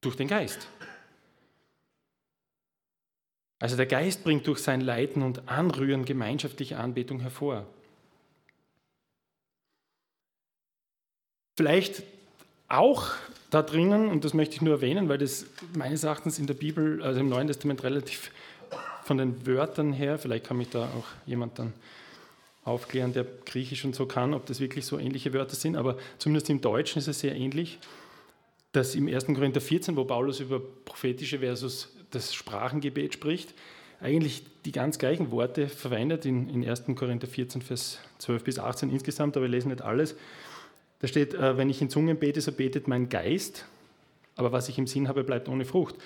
Durch 0.00 0.16
den 0.16 0.28
Geist. 0.28 0.68
Also 3.58 3.76
der 3.76 3.86
Geist 3.86 4.24
bringt 4.24 4.46
durch 4.46 4.58
sein 4.58 4.80
Leiten 4.80 5.22
und 5.22 5.48
Anrühren 5.48 6.06
gemeinschaftliche 6.06 6.78
Anbetung 6.78 7.20
hervor. 7.20 7.66
Vielleicht 11.56 12.02
auch 12.68 13.10
da 13.50 13.62
drinnen, 13.62 14.08
und 14.08 14.24
das 14.24 14.34
möchte 14.34 14.56
ich 14.56 14.62
nur 14.62 14.74
erwähnen, 14.74 15.08
weil 15.08 15.18
das 15.18 15.46
meines 15.76 16.02
Erachtens 16.02 16.38
in 16.38 16.46
der 16.46 16.54
Bibel, 16.54 17.02
also 17.02 17.20
im 17.20 17.28
Neuen 17.28 17.46
Testament 17.46 17.84
relativ 17.84 18.30
von 19.04 19.18
den 19.18 19.46
Wörtern 19.46 19.92
her, 19.92 20.18
vielleicht 20.18 20.46
kann 20.46 20.56
mich 20.56 20.70
da 20.70 20.84
auch 20.84 21.06
jemand 21.26 21.58
dann 21.58 21.72
aufklären, 22.64 23.12
der 23.12 23.26
Griechisch 23.44 23.84
und 23.84 23.94
so 23.94 24.06
kann, 24.06 24.34
ob 24.34 24.46
das 24.46 24.58
wirklich 24.58 24.86
so 24.86 24.98
ähnliche 24.98 25.32
Wörter 25.32 25.54
sind, 25.54 25.76
aber 25.76 25.98
zumindest 26.18 26.50
im 26.50 26.60
Deutschen 26.60 26.98
ist 26.98 27.08
es 27.08 27.20
sehr 27.20 27.36
ähnlich, 27.36 27.78
dass 28.72 28.94
im 28.94 29.06
1. 29.06 29.26
Korinther 29.26 29.60
14, 29.60 29.96
wo 29.96 30.04
Paulus 30.04 30.40
über 30.40 30.60
prophetische 30.84 31.38
versus 31.38 31.92
das 32.10 32.34
Sprachengebet 32.34 33.14
spricht, 33.14 33.54
eigentlich 34.00 34.42
die 34.64 34.72
ganz 34.72 34.98
gleichen 34.98 35.30
Worte 35.30 35.68
verwendet 35.68 36.24
in, 36.24 36.48
in 36.48 36.68
1. 36.68 36.84
Korinther 36.96 37.28
14, 37.28 37.62
Vers 37.62 38.00
12 38.18 38.44
bis 38.44 38.58
18 38.58 38.90
insgesamt, 38.90 39.36
aber 39.36 39.44
wir 39.44 39.50
lesen 39.50 39.68
nicht 39.68 39.82
alles 39.82 40.16
Da 41.04 41.08
steht, 41.08 41.34
äh, 41.34 41.58
wenn 41.58 41.68
ich 41.68 41.82
in 41.82 41.90
Zungen 41.90 42.16
bete, 42.16 42.40
so 42.40 42.50
betet 42.50 42.88
mein 42.88 43.10
Geist, 43.10 43.66
aber 44.36 44.52
was 44.52 44.70
ich 44.70 44.78
im 44.78 44.86
Sinn 44.86 45.06
habe, 45.06 45.22
bleibt 45.22 45.50
ohne 45.50 45.66
Frucht. 45.66 45.96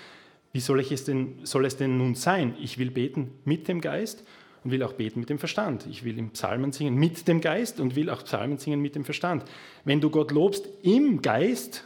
Wie 0.53 0.59
soll, 0.59 0.81
ich 0.81 0.91
es 0.91 1.05
denn, 1.05 1.39
soll 1.45 1.67
es 1.67 1.77
denn 1.77 1.99
nun 1.99 2.17
sein? 2.17 2.57
Ich 2.61 2.79
will 2.79 2.91
beten 2.91 3.31
mit 3.45 3.69
dem 3.69 3.81
Geist 3.81 4.25
und 4.65 4.73
will 4.73 4.83
auch 4.83 4.95
beten 4.95 5.21
mit 5.21 5.31
dem 5.31 5.39
Verstand. 5.39 5.87
Ich 5.89 6.03
will 6.03 6.19
im 6.19 6.31
Psalmen 6.31 6.73
singen 6.73 6.97
mit 6.97 7.29
dem 7.29 7.41
Geist 7.41 7.79
und 7.79 7.95
will 7.95 8.11
auch 8.11 8.25
Psalmen 8.25 8.59
singen 8.59 8.81
mit 8.81 8.97
dem 8.97 9.05
Verstand. 9.05 9.45
Wenn 9.85 10.01
du 10.01 10.11
Gott 10.11 10.33
lobst 10.33 10.69
im 10.83 11.23
Geist, 11.23 11.85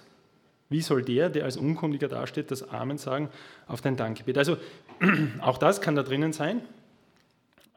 wie 0.71 0.81
soll 0.81 1.03
der, 1.03 1.29
der 1.29 1.45
als 1.45 1.59
Unkundiger 1.59 2.09
dasteht, 2.09 2.51
das 2.51 2.67
Amen 2.71 2.97
sagen 2.97 3.29
auf 3.69 3.83
dein 3.83 3.99
Dankgebet? 3.99 4.39
Also 4.39 4.57
auch 5.43 5.59
das 5.59 5.83
kann 5.83 5.97
da 5.97 6.03
drinnen 6.03 6.33
sein. 6.33 6.63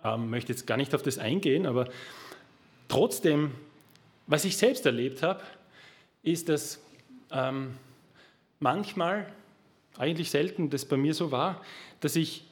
Ähm, 0.02 0.30
möchte 0.30 0.54
jetzt 0.54 0.66
gar 0.66 0.78
nicht 0.78 0.96
auf 0.96 1.04
das 1.04 1.18
eingehen, 1.18 1.66
aber 1.66 1.90
trotzdem 2.88 3.52
was 4.28 4.46
ich 4.46 4.58
selbst 4.58 4.86
erlebt 4.86 5.24
habe, 5.24 5.42
ist, 6.24 6.50
dass 6.50 6.80
ähm, 7.32 7.76
manchmal, 8.60 9.32
eigentlich 9.98 10.32
selten, 10.32 10.70
das 10.70 10.86
bei 10.86 10.98
mir 10.98 11.14
so 11.14 11.32
war, 11.32 11.62
dass 12.00 12.16
ich 12.16 12.46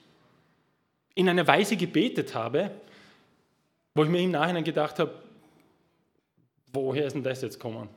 in 1.16 1.30
einer 1.30 1.48
Weise 1.48 1.76
gebetet 1.76 2.36
habe, 2.36 2.72
wo 3.96 4.04
ich 4.04 4.10
mir 4.10 4.22
im 4.22 4.32
Nachhinein 4.32 4.64
gedacht 4.64 5.00
habe, 5.00 5.14
woher 6.72 7.06
ist 7.06 7.14
denn 7.14 7.24
das 7.24 7.42
jetzt 7.42 7.60
gekommen? 7.60 7.90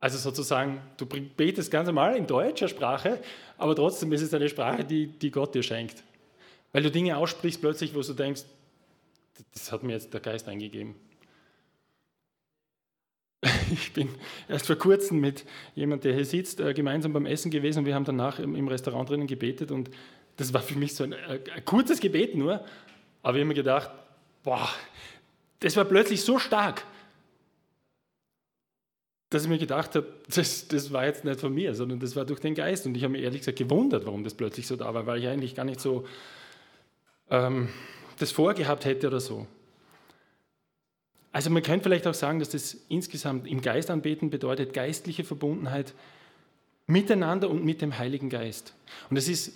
Also 0.00 0.18
sozusagen, 0.18 0.82
du 0.96 1.06
betest 1.06 1.70
ganz 1.70 1.86
normal 1.86 2.16
in 2.16 2.26
deutscher 2.26 2.68
Sprache, 2.68 3.20
aber 3.56 3.76
trotzdem 3.76 4.12
ist 4.12 4.22
es 4.22 4.34
eine 4.34 4.48
Sprache, 4.48 4.84
die, 4.84 5.06
die 5.06 5.30
Gott 5.30 5.54
dir 5.54 5.62
schenkt. 5.62 6.02
Weil 6.72 6.82
du 6.82 6.90
Dinge 6.90 7.16
aussprichst 7.16 7.60
plötzlich, 7.60 7.94
wo 7.94 8.00
du 8.00 8.12
denkst, 8.12 8.42
das 9.54 9.70
hat 9.70 9.82
mir 9.82 9.92
jetzt 9.92 10.12
der 10.12 10.20
Geist 10.20 10.48
eingegeben. 10.48 10.96
Ich 13.72 13.92
bin 13.92 14.08
erst 14.48 14.66
vor 14.66 14.76
kurzem 14.76 15.20
mit 15.20 15.44
jemandem, 15.74 16.10
der 16.10 16.14
hier 16.14 16.24
sitzt, 16.24 16.60
äh, 16.60 16.74
gemeinsam 16.74 17.12
beim 17.12 17.26
Essen 17.26 17.50
gewesen 17.50 17.80
und 17.80 17.86
wir 17.86 17.94
haben 17.94 18.04
danach 18.04 18.38
im 18.38 18.68
Restaurant 18.68 19.08
drinnen 19.08 19.26
gebetet 19.26 19.70
und 19.70 19.90
das 20.36 20.54
war 20.54 20.62
für 20.62 20.78
mich 20.78 20.94
so 20.94 21.04
ein, 21.04 21.12
äh, 21.12 21.40
ein 21.54 21.64
kurzes 21.64 22.00
Gebet 22.00 22.34
nur, 22.34 22.64
aber 23.22 23.36
ich 23.36 23.40
habe 23.40 23.44
mir 23.44 23.54
gedacht, 23.54 23.90
boah, 24.42 24.68
das 25.60 25.76
war 25.76 25.84
plötzlich 25.84 26.22
so 26.22 26.38
stark, 26.38 26.84
dass 29.30 29.44
ich 29.44 29.48
mir 29.48 29.58
gedacht 29.58 29.94
habe, 29.94 30.06
das, 30.34 30.68
das 30.68 30.92
war 30.92 31.06
jetzt 31.06 31.24
nicht 31.24 31.40
von 31.40 31.54
mir, 31.54 31.74
sondern 31.74 32.00
das 32.00 32.16
war 32.16 32.24
durch 32.24 32.40
den 32.40 32.54
Geist 32.54 32.86
und 32.86 32.96
ich 32.96 33.02
habe 33.02 33.12
mir 33.12 33.20
ehrlich 33.20 33.40
gesagt 33.40 33.58
gewundert, 33.58 34.04
warum 34.04 34.24
das 34.24 34.34
plötzlich 34.34 34.66
so 34.66 34.76
da 34.76 34.92
war, 34.92 35.06
weil 35.06 35.20
ich 35.20 35.28
eigentlich 35.28 35.54
gar 35.54 35.64
nicht 35.64 35.80
so 35.80 36.06
ähm, 37.30 37.68
das 38.18 38.30
vorgehabt 38.30 38.84
hätte 38.84 39.06
oder 39.06 39.20
so. 39.20 39.46
Also 41.32 41.48
man 41.48 41.62
könnte 41.62 41.84
vielleicht 41.84 42.06
auch 42.06 42.14
sagen, 42.14 42.38
dass 42.38 42.50
das 42.50 42.76
insgesamt 42.88 43.46
im 43.46 43.62
Geist 43.62 43.90
anbeten 43.90 44.28
bedeutet 44.28 44.74
geistliche 44.74 45.24
Verbundenheit 45.24 45.94
miteinander 46.86 47.48
und 47.48 47.64
mit 47.64 47.80
dem 47.80 47.98
Heiligen 47.98 48.28
Geist. 48.28 48.74
Und 49.08 49.16
es 49.16 49.28
ist, 49.28 49.54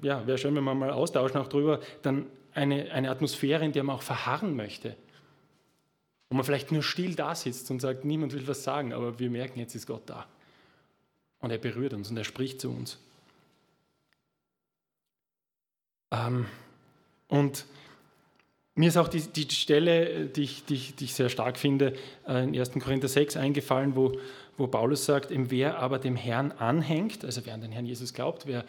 ja, 0.00 0.26
wäre 0.26 0.38
schön, 0.38 0.54
wenn 0.56 0.64
wir 0.64 0.74
mal 0.74 0.90
austauschen 0.90 1.38
auch 1.38 1.48
darüber, 1.48 1.80
dann 2.02 2.26
eine, 2.54 2.90
eine 2.92 3.10
Atmosphäre, 3.10 3.64
in 3.64 3.72
der 3.72 3.84
man 3.84 3.96
auch 3.96 4.02
verharren 4.02 4.56
möchte. 4.56 4.96
Wo 6.30 6.36
man 6.36 6.44
vielleicht 6.44 6.72
nur 6.72 6.82
still 6.82 7.14
da 7.14 7.34
sitzt 7.34 7.70
und 7.70 7.80
sagt, 7.80 8.04
niemand 8.04 8.32
will 8.32 8.46
was 8.48 8.64
sagen, 8.64 8.92
aber 8.92 9.18
wir 9.18 9.30
merken, 9.30 9.60
jetzt 9.60 9.74
ist 9.74 9.86
Gott 9.86 10.02
da. 10.06 10.26
Und 11.40 11.50
er 11.50 11.58
berührt 11.58 11.92
uns 11.92 12.10
und 12.10 12.16
er 12.16 12.24
spricht 12.24 12.60
zu 12.60 12.70
uns. 12.70 12.98
Ähm, 16.10 16.46
und 17.28 17.66
mir 18.78 18.88
ist 18.88 18.96
auch 18.96 19.08
die, 19.08 19.20
die 19.20 19.52
Stelle, 19.52 20.26
die 20.26 20.44
ich, 20.44 20.64
die, 20.64 20.78
die 20.78 21.04
ich, 21.04 21.14
sehr 21.14 21.28
stark 21.28 21.58
finde, 21.58 21.94
äh, 22.28 22.44
in 22.44 22.56
1. 22.56 22.72
Korinther 22.74 23.08
6 23.08 23.36
eingefallen, 23.36 23.96
wo, 23.96 24.16
wo 24.56 24.68
Paulus 24.68 25.04
sagt, 25.04 25.30
wer 25.32 25.80
aber 25.80 25.98
dem 25.98 26.14
Herrn 26.14 26.52
anhängt, 26.52 27.24
also 27.24 27.40
wer 27.44 27.54
an 27.54 27.60
den 27.60 27.72
Herrn 27.72 27.86
Jesus 27.86 28.14
glaubt, 28.14 28.46
wer, 28.46 28.64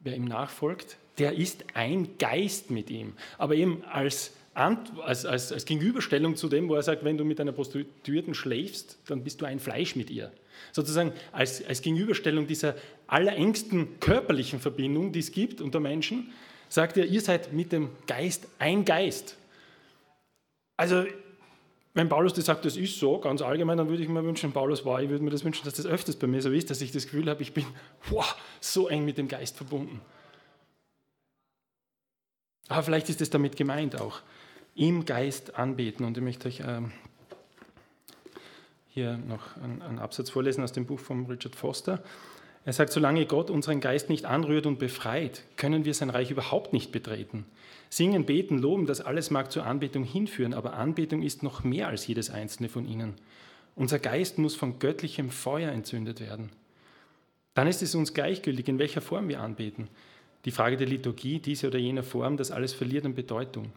wer 0.00 0.16
ihm 0.16 0.24
nachfolgt, 0.24 0.96
der 1.18 1.34
ist 1.34 1.64
ein 1.74 2.18
Geist 2.18 2.72
mit 2.72 2.90
ihm. 2.90 3.12
Aber 3.38 3.54
eben 3.54 3.84
als, 3.84 4.32
als, 4.54 5.24
als, 5.24 5.52
als 5.52 5.64
Gegenüberstellung 5.64 6.34
zu 6.34 6.48
dem, 6.48 6.68
wo 6.68 6.74
er 6.74 6.82
sagt, 6.82 7.04
wenn 7.04 7.16
du 7.16 7.24
mit 7.24 7.40
einer 7.40 7.52
Prostituierten 7.52 8.34
schläfst, 8.34 8.98
dann 9.06 9.22
bist 9.22 9.40
du 9.40 9.46
ein 9.46 9.60
Fleisch 9.60 9.94
mit 9.94 10.10
ihr. 10.10 10.32
Sozusagen 10.72 11.12
als, 11.30 11.64
als 11.64 11.82
Gegenüberstellung 11.82 12.48
dieser 12.48 12.74
allerengsten 13.06 14.00
körperlichen 14.00 14.58
Verbindung, 14.58 15.12
die 15.12 15.20
es 15.20 15.30
gibt 15.30 15.60
unter 15.60 15.78
Menschen, 15.78 16.32
sagt 16.68 16.96
er, 16.96 17.06
ihr 17.06 17.20
seid 17.20 17.52
mit 17.52 17.72
dem 17.72 17.90
Geist 18.06 18.46
ein 18.58 18.84
Geist. 18.84 19.36
Also, 20.76 21.04
wenn 21.94 22.08
Paulus 22.08 22.34
das 22.34 22.44
sagt, 22.44 22.64
das 22.64 22.76
ist 22.76 22.98
so, 22.98 23.18
ganz 23.18 23.42
allgemein, 23.42 23.78
dann 23.78 23.88
würde 23.88 24.02
ich 24.02 24.08
mir 24.08 24.24
wünschen, 24.24 24.52
Paulus 24.52 24.84
war, 24.84 25.02
ich 25.02 25.08
würde 25.08 25.24
mir 25.24 25.30
das 25.30 25.44
wünschen, 25.44 25.64
dass 25.64 25.74
das 25.74 25.86
öfters 25.86 26.16
bei 26.16 26.26
mir 26.26 26.40
so 26.40 26.50
ist, 26.50 26.70
dass 26.70 26.80
ich 26.80 26.92
das 26.92 27.04
Gefühl 27.04 27.28
habe, 27.28 27.42
ich 27.42 27.52
bin 27.52 27.66
wow, 28.10 28.36
so 28.60 28.88
eng 28.88 29.04
mit 29.04 29.18
dem 29.18 29.28
Geist 29.28 29.56
verbunden. 29.56 30.00
Aber 32.68 32.82
vielleicht 32.82 33.08
ist 33.08 33.20
es 33.20 33.30
damit 33.30 33.56
gemeint 33.56 34.00
auch. 34.00 34.20
Im 34.74 35.04
Geist 35.06 35.56
anbeten. 35.56 36.04
Und 36.06 36.16
ich 36.16 36.22
möchte 36.22 36.46
euch 36.46 36.62
ähm, 36.64 36.92
hier 38.88 39.16
noch 39.16 39.56
einen, 39.56 39.82
einen 39.82 39.98
Absatz 39.98 40.30
vorlesen 40.30 40.62
aus 40.62 40.72
dem 40.72 40.86
Buch 40.86 41.00
von 41.00 41.26
Richard 41.26 41.56
Foster. 41.56 42.02
Er 42.68 42.74
sagt, 42.74 42.92
solange 42.92 43.24
Gott 43.24 43.48
unseren 43.48 43.80
Geist 43.80 44.10
nicht 44.10 44.26
anrührt 44.26 44.66
und 44.66 44.78
befreit, 44.78 45.42
können 45.56 45.86
wir 45.86 45.94
sein 45.94 46.10
Reich 46.10 46.30
überhaupt 46.30 46.74
nicht 46.74 46.92
betreten. 46.92 47.46
Singen, 47.88 48.26
beten, 48.26 48.58
loben, 48.58 48.84
das 48.84 49.00
alles 49.00 49.30
mag 49.30 49.50
zur 49.50 49.64
Anbetung 49.64 50.04
hinführen, 50.04 50.52
aber 50.52 50.74
Anbetung 50.74 51.22
ist 51.22 51.42
noch 51.42 51.64
mehr 51.64 51.88
als 51.88 52.06
jedes 52.06 52.28
einzelne 52.28 52.68
von 52.68 52.86
ihnen. 52.86 53.14
Unser 53.74 53.98
Geist 53.98 54.36
muss 54.36 54.54
von 54.54 54.78
göttlichem 54.78 55.30
Feuer 55.30 55.72
entzündet 55.72 56.20
werden. 56.20 56.50
Dann 57.54 57.68
ist 57.68 57.80
es 57.80 57.94
uns 57.94 58.12
gleichgültig, 58.12 58.68
in 58.68 58.78
welcher 58.78 59.00
Form 59.00 59.28
wir 59.28 59.40
anbeten. 59.40 59.88
Die 60.44 60.50
Frage 60.50 60.76
der 60.76 60.88
Liturgie, 60.88 61.38
diese 61.38 61.68
oder 61.68 61.78
jener 61.78 62.02
Form, 62.02 62.36
das 62.36 62.50
alles 62.50 62.74
verliert 62.74 63.06
an 63.06 63.14
Bedeutung. 63.14 63.72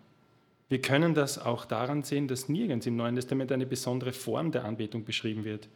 Wir 0.68 0.82
können 0.82 1.14
das 1.14 1.40
auch 1.40 1.64
daran 1.64 2.04
sehen, 2.04 2.28
dass 2.28 2.50
nirgends 2.50 2.86
im 2.88 2.98
Neuen 2.98 3.16
Testament 3.16 3.54
eine 3.54 3.66
besondere 3.66 4.12
Form 4.12 4.52
der 4.52 4.66
Anbetung 4.66 5.06
beschrieben 5.06 5.46
wird. 5.46 5.70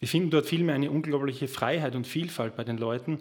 Wir 0.00 0.08
finden 0.08 0.30
dort 0.30 0.46
vielmehr 0.46 0.74
eine 0.74 0.90
unglaubliche 0.90 1.46
Freiheit 1.46 1.94
und 1.94 2.06
Vielfalt 2.06 2.56
bei 2.56 2.64
den 2.64 2.78
Leuten, 2.78 3.18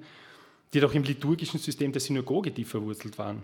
die 0.73 0.79
doch 0.79 0.93
im 0.93 1.03
liturgischen 1.03 1.59
System 1.59 1.91
der 1.91 2.01
Synagoge 2.01 2.53
tief 2.53 2.69
verwurzelt 2.69 3.17
waren. 3.17 3.43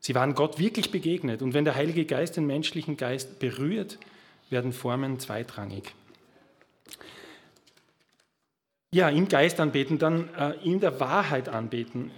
Sie 0.00 0.14
waren 0.14 0.34
Gott 0.34 0.58
wirklich 0.58 0.90
begegnet 0.90 1.42
und 1.42 1.54
wenn 1.54 1.64
der 1.64 1.76
Heilige 1.76 2.04
Geist 2.04 2.36
den 2.36 2.46
menschlichen 2.46 2.96
Geist 2.96 3.38
berührt, 3.38 3.98
werden 4.50 4.72
Formen 4.72 5.18
zweitrangig. 5.18 5.94
Ja, 8.92 9.08
im 9.10 9.28
Geist 9.28 9.60
anbeten, 9.60 9.98
dann 9.98 10.32
äh, 10.34 10.52
in 10.64 10.80
der 10.80 11.00
Wahrheit 11.00 11.48
anbeten. 11.48 12.10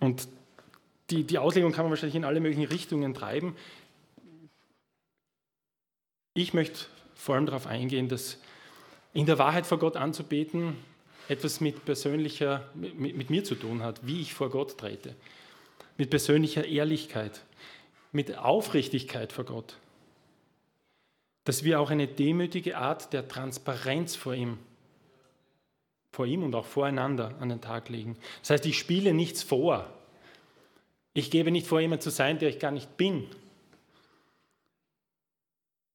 Und 0.00 0.28
die, 1.10 1.24
die 1.24 1.38
Auslegung 1.38 1.72
kann 1.72 1.84
man 1.84 1.90
wahrscheinlich 1.90 2.16
in 2.16 2.24
alle 2.24 2.40
möglichen 2.40 2.64
Richtungen 2.64 3.14
treiben. 3.14 3.56
Ich 6.34 6.54
möchte 6.54 6.86
vor 7.14 7.34
allem 7.34 7.46
darauf 7.46 7.66
eingehen, 7.66 8.08
dass 8.08 8.38
in 9.12 9.26
der 9.26 9.38
Wahrheit 9.38 9.66
vor 9.66 9.78
Gott 9.78 9.96
anzubeten 9.96 10.76
etwas 11.28 11.60
mit 11.60 11.84
persönlicher, 11.84 12.68
mit, 12.74 13.16
mit 13.16 13.30
mir 13.30 13.44
zu 13.44 13.54
tun 13.54 13.82
hat, 13.82 14.06
wie 14.06 14.20
ich 14.20 14.34
vor 14.34 14.50
Gott 14.50 14.78
trete, 14.78 15.14
mit 15.96 16.10
persönlicher 16.10 16.64
Ehrlichkeit, 16.64 17.42
mit 18.10 18.38
Aufrichtigkeit 18.38 19.32
vor 19.32 19.44
Gott. 19.44 19.76
Dass 21.44 21.64
wir 21.64 21.80
auch 21.80 21.90
eine 21.90 22.06
demütige 22.06 22.76
Art 22.76 23.12
der 23.12 23.28
Transparenz 23.28 24.16
vor 24.16 24.34
ihm, 24.34 24.58
vor 26.12 26.26
ihm 26.26 26.42
und 26.42 26.54
auch 26.54 26.66
voreinander 26.66 27.34
an 27.40 27.48
den 27.48 27.60
Tag 27.60 27.88
legen. 27.88 28.16
Das 28.40 28.50
heißt, 28.50 28.66
ich 28.66 28.78
spiele 28.78 29.14
nichts 29.14 29.42
vor. 29.42 29.88
Ich 31.14 31.30
gebe 31.30 31.50
nicht 31.50 31.66
vor, 31.66 31.80
jemand 31.80 32.02
zu 32.02 32.10
sein, 32.10 32.38
der 32.38 32.48
ich 32.48 32.58
gar 32.58 32.70
nicht 32.70 32.96
bin, 32.96 33.26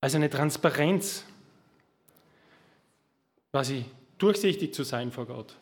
also 0.01 0.17
eine 0.17 0.29
Transparenz, 0.29 1.25
quasi 3.51 3.85
durchsichtig 4.17 4.73
zu 4.73 4.83
sein 4.83 5.11
vor 5.11 5.25
Gott. 5.25 5.55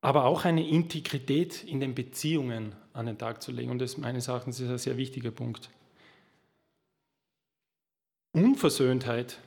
Aber 0.00 0.24
auch 0.24 0.44
eine 0.44 0.66
Integrität 0.66 1.62
in 1.64 1.78
den 1.80 1.94
Beziehungen 1.94 2.74
an 2.92 3.06
den 3.06 3.18
Tag 3.18 3.42
zu 3.42 3.52
legen. 3.52 3.70
Und 3.70 3.78
das 3.78 3.98
meines 3.98 4.28
Erachtens 4.28 4.58
ist 4.58 4.68
ein 4.68 4.78
sehr 4.78 4.96
wichtiger 4.96 5.30
Punkt. 5.30 5.70
Unversöhntheit 8.32 9.38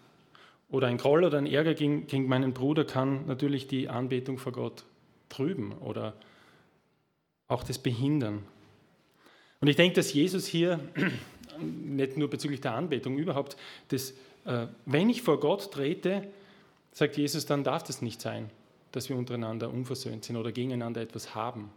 oder 0.69 0.87
ein 0.87 0.97
Groll 0.97 1.23
oder 1.23 1.37
ein 1.37 1.47
Ärger 1.47 1.73
gegen, 1.73 2.07
gegen 2.07 2.27
meinen 2.27 2.53
Bruder 2.53 2.85
kann 2.85 3.25
natürlich 3.25 3.67
die 3.67 3.89
Anbetung 3.89 4.37
vor 4.37 4.51
Gott 4.51 4.85
trüben 5.29 5.73
oder 5.73 6.13
auch 7.47 7.63
das 7.63 7.79
behindern. 7.79 8.43
Und 9.65 9.69
ich 9.69 9.77
denke, 9.77 9.95
dass 9.95 10.13
Jesus 10.13 10.45
hier, 10.45 10.79
nicht 11.59 12.17
nur 12.17 12.29
bezüglich 12.29 12.61
der 12.61 12.75
Anbetung, 12.75 13.17
überhaupt, 13.17 13.57
das, 13.87 14.11
äh, 14.45 14.67
wenn 14.85 15.09
ich 15.09 15.23
vor 15.23 15.39
Gott 15.39 15.71
trete, 15.71 16.27
sagt 16.91 17.17
Jesus, 17.17 17.47
dann 17.47 17.63
darf 17.63 17.81
das 17.81 18.03
nicht 18.03 18.21
sein, 18.21 18.51
dass 18.91 19.09
wir 19.09 19.17
untereinander 19.17 19.71
unversöhnt 19.73 20.23
sind 20.23 20.35
oder 20.35 20.51
gegeneinander 20.51 21.01
etwas 21.01 21.33
haben. 21.33 21.71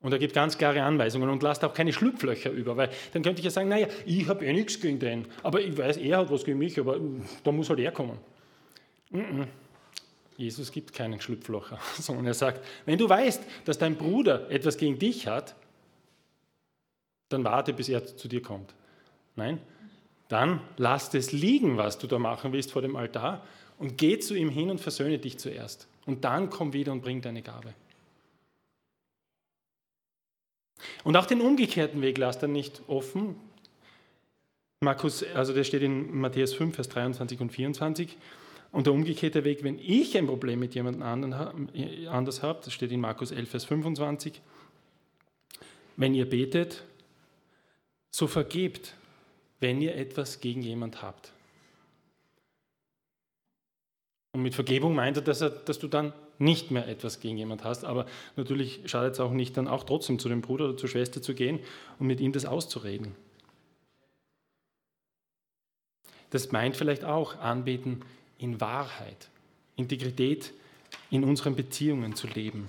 Und 0.00 0.10
er 0.10 0.18
gibt 0.18 0.34
ganz 0.34 0.58
klare 0.58 0.82
Anweisungen 0.82 1.30
und 1.30 1.40
lasst 1.44 1.62
auch 1.62 1.72
keine 1.72 1.92
Schlupflöcher 1.92 2.50
über, 2.50 2.76
weil 2.76 2.90
dann 3.12 3.22
könnte 3.22 3.38
ich 3.38 3.44
ja 3.44 3.52
sagen, 3.52 3.68
naja, 3.68 3.86
ich 4.04 4.26
habe 4.26 4.44
eh 4.44 4.52
nichts 4.52 4.80
gegen 4.80 4.98
den, 4.98 5.26
aber 5.44 5.60
ich 5.60 5.78
weiß, 5.78 5.98
er 5.98 6.18
hat 6.18 6.32
was 6.32 6.44
gegen 6.44 6.58
mich, 6.58 6.80
aber 6.80 6.98
da 7.44 7.52
muss 7.52 7.68
halt 7.70 7.78
er 7.78 7.92
kommen. 7.92 8.18
Jesus 10.36 10.72
gibt 10.72 10.92
keinen 10.92 11.20
Schlupflocher, 11.20 11.78
sondern 12.00 12.26
er 12.26 12.34
sagt, 12.34 12.60
wenn 12.86 12.98
du 12.98 13.08
weißt, 13.08 13.44
dass 13.66 13.78
dein 13.78 13.94
Bruder 13.94 14.50
etwas 14.50 14.78
gegen 14.78 14.98
dich 14.98 15.28
hat, 15.28 15.54
dann 17.32 17.44
warte, 17.44 17.72
bis 17.72 17.88
er 17.88 18.04
zu 18.04 18.28
dir 18.28 18.42
kommt. 18.42 18.74
Nein, 19.36 19.60
dann 20.28 20.60
lass 20.76 21.12
es 21.14 21.32
liegen, 21.32 21.76
was 21.76 21.98
du 21.98 22.06
da 22.06 22.18
machen 22.18 22.52
willst 22.52 22.72
vor 22.72 22.82
dem 22.82 22.96
Altar 22.96 23.44
und 23.78 23.98
geh 23.98 24.18
zu 24.18 24.34
ihm 24.34 24.48
hin 24.48 24.70
und 24.70 24.80
versöhne 24.80 25.18
dich 25.18 25.38
zuerst. 25.38 25.88
Und 26.06 26.24
dann 26.24 26.50
komm 26.50 26.72
wieder 26.72 26.92
und 26.92 27.02
bring 27.02 27.20
deine 27.20 27.42
Gabe. 27.42 27.74
Und 31.04 31.16
auch 31.16 31.26
den 31.26 31.40
umgekehrten 31.40 32.02
Weg 32.02 32.18
lasst 32.18 32.42
er 32.42 32.48
nicht 32.48 32.82
offen. 32.88 33.36
Markus, 34.80 35.24
also 35.34 35.52
der 35.52 35.64
steht 35.64 35.82
in 35.82 36.18
Matthäus 36.18 36.54
5, 36.54 36.74
Vers 36.74 36.88
23 36.88 37.40
und 37.40 37.52
24. 37.52 38.16
Und 38.72 38.86
der 38.86 38.94
umgekehrte 38.94 39.44
Weg, 39.44 39.62
wenn 39.64 39.78
ich 39.78 40.16
ein 40.16 40.26
Problem 40.26 40.58
mit 40.58 40.74
jemand 40.74 41.02
anders 41.02 42.42
habe, 42.42 42.60
das 42.64 42.72
steht 42.72 42.90
in 42.90 43.00
Markus 43.00 43.30
11, 43.30 43.50
Vers 43.50 43.64
25. 43.66 44.40
Wenn 45.96 46.14
ihr 46.14 46.28
betet, 46.28 46.84
so 48.12 48.26
vergebt, 48.26 48.94
wenn 49.58 49.80
ihr 49.80 49.96
etwas 49.96 50.40
gegen 50.40 50.62
jemand 50.62 51.02
habt. 51.02 51.32
Und 54.32 54.42
mit 54.42 54.54
Vergebung 54.54 54.94
meint 54.94 55.16
er, 55.16 55.22
dass, 55.22 55.40
er, 55.40 55.50
dass 55.50 55.78
du 55.78 55.88
dann 55.88 56.12
nicht 56.38 56.70
mehr 56.70 56.88
etwas 56.88 57.20
gegen 57.20 57.36
jemand 57.36 57.64
hast. 57.64 57.84
Aber 57.84 58.06
natürlich 58.36 58.80
schadet 58.86 59.14
es 59.14 59.20
auch 59.20 59.32
nicht, 59.32 59.56
dann 59.56 59.68
auch 59.68 59.84
trotzdem 59.84 60.18
zu 60.18 60.28
dem 60.28 60.40
Bruder 60.40 60.66
oder 60.66 60.76
zur 60.76 60.88
Schwester 60.88 61.22
zu 61.22 61.34
gehen 61.34 61.60
und 61.98 62.06
mit 62.06 62.20
ihm 62.20 62.32
das 62.32 62.44
auszureden. 62.44 63.14
Das 66.30 66.50
meint 66.50 66.76
vielleicht 66.76 67.04
auch 67.04 67.38
Anbeten 67.38 68.02
in 68.38 68.60
Wahrheit, 68.60 69.28
Integrität 69.76 70.52
in 71.10 71.24
unseren 71.24 71.54
Beziehungen 71.54 72.16
zu 72.16 72.26
leben. 72.26 72.68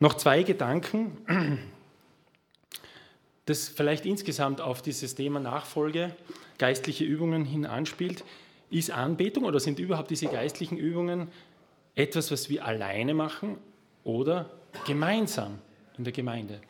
Noch 0.00 0.14
zwei 0.14 0.42
Gedanken, 0.42 1.16
das 3.48 3.68
vielleicht 3.68 4.04
insgesamt 4.04 4.60
auf 4.60 4.82
dieses 4.82 5.14
Thema 5.14 5.40
Nachfolge, 5.40 6.14
geistliche 6.58 7.04
Übungen 7.04 7.44
hin 7.44 7.64
anspielt. 7.64 8.24
Ist 8.70 8.90
Anbetung 8.90 9.44
oder 9.44 9.60
sind 9.60 9.78
überhaupt 9.78 10.10
diese 10.10 10.26
geistlichen 10.26 10.76
Übungen 10.76 11.28
etwas, 11.94 12.30
was 12.30 12.50
wir 12.50 12.64
alleine 12.64 13.14
machen 13.14 13.56
oder 14.04 14.50
gemeinsam 14.86 15.58
in 15.96 16.04
der 16.04 16.12
Gemeinde? 16.12 16.60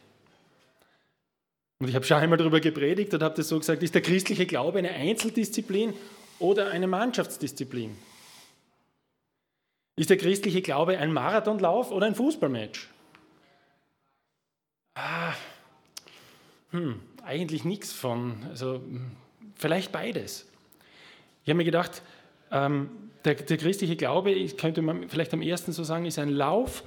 Und 1.80 1.88
ich 1.88 1.94
habe 1.94 2.04
schon 2.04 2.18
einmal 2.18 2.38
darüber 2.38 2.60
gepredigt 2.60 3.12
und 3.14 3.22
habe 3.22 3.34
das 3.36 3.48
so 3.48 3.58
gesagt, 3.58 3.82
ist 3.82 3.94
der 3.94 4.02
christliche 4.02 4.46
Glaube 4.46 4.78
eine 4.78 4.90
Einzeldisziplin 4.90 5.94
oder 6.38 6.70
eine 6.70 6.86
Mannschaftsdisziplin? 6.86 7.96
Ist 9.96 10.10
der 10.10 10.16
christliche 10.16 10.62
Glaube 10.62 10.98
ein 10.98 11.12
Marathonlauf 11.12 11.90
oder 11.90 12.06
ein 12.06 12.14
Fußballmatch? 12.14 12.88
Ah, 14.94 15.34
hm, 16.70 17.00
eigentlich 17.24 17.64
nichts 17.64 17.92
von, 17.92 18.36
also 18.48 18.80
vielleicht 19.56 19.92
beides. 19.92 20.46
Ich 21.44 21.50
habe 21.50 21.58
mir 21.58 21.64
gedacht, 21.64 22.02
ähm, 22.50 22.90
der, 23.24 23.34
der, 23.34 23.56
christliche 23.56 23.96
Glaube, 23.96 24.46
könnte 24.56 24.82
man 24.82 25.08
vielleicht 25.08 25.32
am 25.34 25.42
ersten 25.42 25.72
so 25.72 25.82
sagen, 25.82 26.04
ist 26.04 26.18
ein 26.18 26.28
Lauf, 26.28 26.82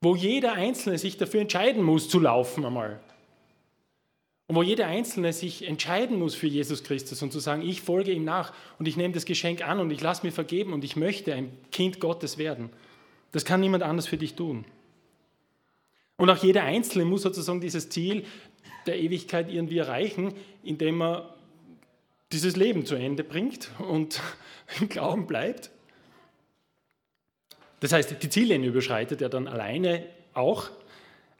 wo 0.00 0.14
jeder 0.14 0.54
Einzelne 0.54 0.98
sich 0.98 1.16
dafür 1.16 1.40
entscheiden 1.40 1.82
muss 1.82 2.08
zu 2.08 2.18
laufen 2.18 2.64
einmal. 2.64 3.00
Und 4.46 4.56
wo 4.56 4.62
jeder 4.62 4.86
Einzelne 4.86 5.32
sich 5.32 5.68
entscheiden 5.68 6.18
muss 6.18 6.34
für 6.34 6.48
Jesus 6.48 6.82
Christus 6.82 7.22
und 7.22 7.32
zu 7.32 7.38
sagen, 7.38 7.62
ich 7.62 7.82
folge 7.82 8.10
ihm 8.10 8.24
nach 8.24 8.52
und 8.78 8.88
ich 8.88 8.96
nehme 8.96 9.14
das 9.14 9.24
Geschenk 9.24 9.66
an 9.66 9.78
und 9.78 9.90
ich 9.90 10.00
lasse 10.00 10.26
mir 10.26 10.32
vergeben 10.32 10.72
und 10.72 10.82
ich 10.82 10.96
möchte 10.96 11.34
ein 11.34 11.52
Kind 11.70 12.00
Gottes 12.00 12.36
werden. 12.36 12.70
Das 13.32 13.44
kann 13.44 13.60
niemand 13.60 13.84
anders 13.84 14.08
für 14.08 14.16
dich 14.16 14.34
tun. 14.34 14.64
Und 16.16 16.28
auch 16.30 16.42
jeder 16.42 16.64
Einzelne 16.64 17.04
muss 17.04 17.22
sozusagen 17.22 17.60
dieses 17.60 17.88
Ziel 17.88 18.24
der 18.86 18.98
Ewigkeit 18.98 19.50
irgendwie 19.50 19.78
erreichen, 19.78 20.34
indem 20.62 21.02
er 21.02 21.34
dieses 22.32 22.56
Leben 22.56 22.86
zu 22.86 22.94
Ende 22.94 23.24
bringt 23.24 23.70
und 23.78 24.20
im 24.80 24.88
Glauben 24.88 25.26
bleibt. 25.26 25.70
Das 27.80 27.92
heißt, 27.92 28.22
die 28.22 28.28
Ziellinie 28.28 28.68
überschreitet 28.68 29.22
er 29.22 29.28
dann 29.28 29.48
alleine 29.48 30.06
auch, 30.34 30.70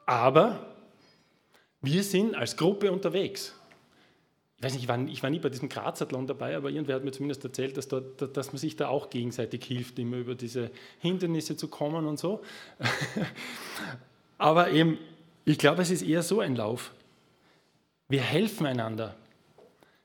aber 0.06 0.66
wir 1.82 2.02
sind 2.02 2.34
als 2.34 2.56
Gruppe 2.56 2.90
unterwegs. 2.90 3.54
Ich 4.56 4.64
weiß 4.64 4.74
nicht, 4.74 4.82
ich 4.82 4.88
war, 4.88 4.98
ich 5.06 5.22
war 5.22 5.30
nie 5.30 5.38
bei 5.38 5.48
diesem 5.48 5.70
Grazathlon 5.70 6.26
dabei, 6.26 6.54
aber 6.54 6.68
irgendwer 6.68 6.96
hat 6.96 7.04
mir 7.04 7.12
zumindest 7.12 7.42
erzählt, 7.44 7.78
dass, 7.78 7.88
dort, 7.88 8.36
dass 8.36 8.52
man 8.52 8.58
sich 8.58 8.76
da 8.76 8.88
auch 8.88 9.08
gegenseitig 9.08 9.64
hilft, 9.64 9.98
immer 9.98 10.18
über 10.18 10.34
diese 10.34 10.70
Hindernisse 10.98 11.56
zu 11.56 11.68
kommen 11.68 12.06
und 12.06 12.18
so. 12.18 12.42
aber 14.38 14.70
eben, 14.70 14.98
ich 15.46 15.56
glaube, 15.56 15.80
es 15.80 15.90
ist 15.90 16.02
eher 16.02 16.22
so 16.22 16.40
ein 16.40 16.56
Lauf. 16.56 16.92
Wir 18.10 18.20
helfen 18.20 18.66
einander. 18.66 19.14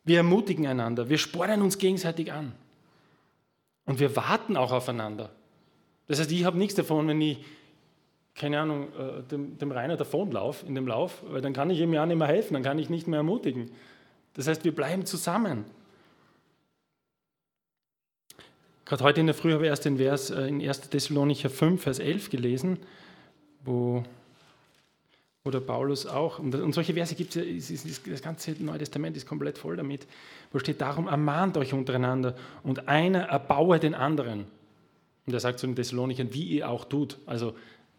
Wir 0.06 0.18
ermutigen 0.18 0.68
einander, 0.68 1.10
wir 1.10 1.18
spornen 1.18 1.64
uns 1.64 1.80
gegenseitig 1.80 2.32
an. 2.32 2.54
Und 3.86 4.00
wir 4.00 4.16
warten 4.16 4.56
auch 4.56 4.72
aufeinander. 4.72 5.32
Das 6.08 6.20
heißt, 6.20 6.32
ich 6.32 6.46
habe 6.46 6.58
nichts 6.60 6.76
davon, 6.76 7.08
wenn 7.08 7.20
ich, 7.20 7.44
keine 8.36 8.60
Ahnung, 8.60 8.90
äh, 8.94 9.24
dem, 9.24 9.58
dem 9.58 9.72
Rainer 9.72 9.98
davonlaufe 9.98 10.66
in 10.68 10.76
dem 10.76 10.88
Lauf, 10.88 11.24
weil 11.28 11.42
dann 11.42 11.54
kann 11.54 11.72
ich 11.72 11.80
ihm 11.80 11.94
ja 11.94 12.06
nicht 12.06 12.18
mehr 12.18 12.28
helfen, 12.28 12.54
dann 12.54 12.62
kann 12.62 12.78
ich 12.78 12.90
nicht 12.90 13.08
mehr 13.08 13.18
ermutigen. 13.18 13.72
Das 14.34 14.48
heißt, 14.48 14.64
wir 14.64 14.76
bleiben 14.76 15.08
zusammen. 15.08 15.66
Gerade 18.86 19.04
heute 19.04 19.20
in 19.20 19.26
der 19.26 19.34
Früh 19.34 19.54
habe 19.54 19.64
ich 19.64 19.70
erst 19.70 19.86
den 19.86 19.98
Vers 19.98 20.30
äh, 20.30 20.48
in 20.48 20.62
1. 20.62 20.90
Thessalonicher 20.92 21.50
5, 21.50 21.82
Vers 21.82 21.98
11 21.98 22.30
gelesen, 22.30 22.78
wo 23.64 24.04
oder 25.46 25.62
Paulus 25.62 26.06
auch. 26.08 26.40
Und, 26.40 26.74
solche 26.74 26.94
Verse 26.94 27.16
gibt 27.16 27.36
es, 27.36 27.72
das 28.04 28.22
ganze 28.22 28.52
Neue 28.60 28.80
Testament 28.80 29.16
ist 29.16 29.28
komplett 29.28 29.58
voll 29.58 29.78
damit. 29.78 30.06
Wo 30.52 30.60
steht 30.60 30.82
darum, 30.82 31.08
ermahnt 31.08 31.56
euch 31.56 31.72
untereinander 31.72 32.36
und 32.64 32.88
einer 32.90 33.26
erbaue 33.26 33.80
den 33.80 33.94
anderen. 33.94 34.46
Und 35.26 35.34
er 35.34 35.40
sagt 35.40 35.60
zu 35.60 35.68
den 35.68 35.76
Thessalonichern, 35.76 36.34
wie 36.34 36.44
ihr 36.44 36.70
auch 36.70 36.86
tut. 36.86 37.18
Also 37.26 37.56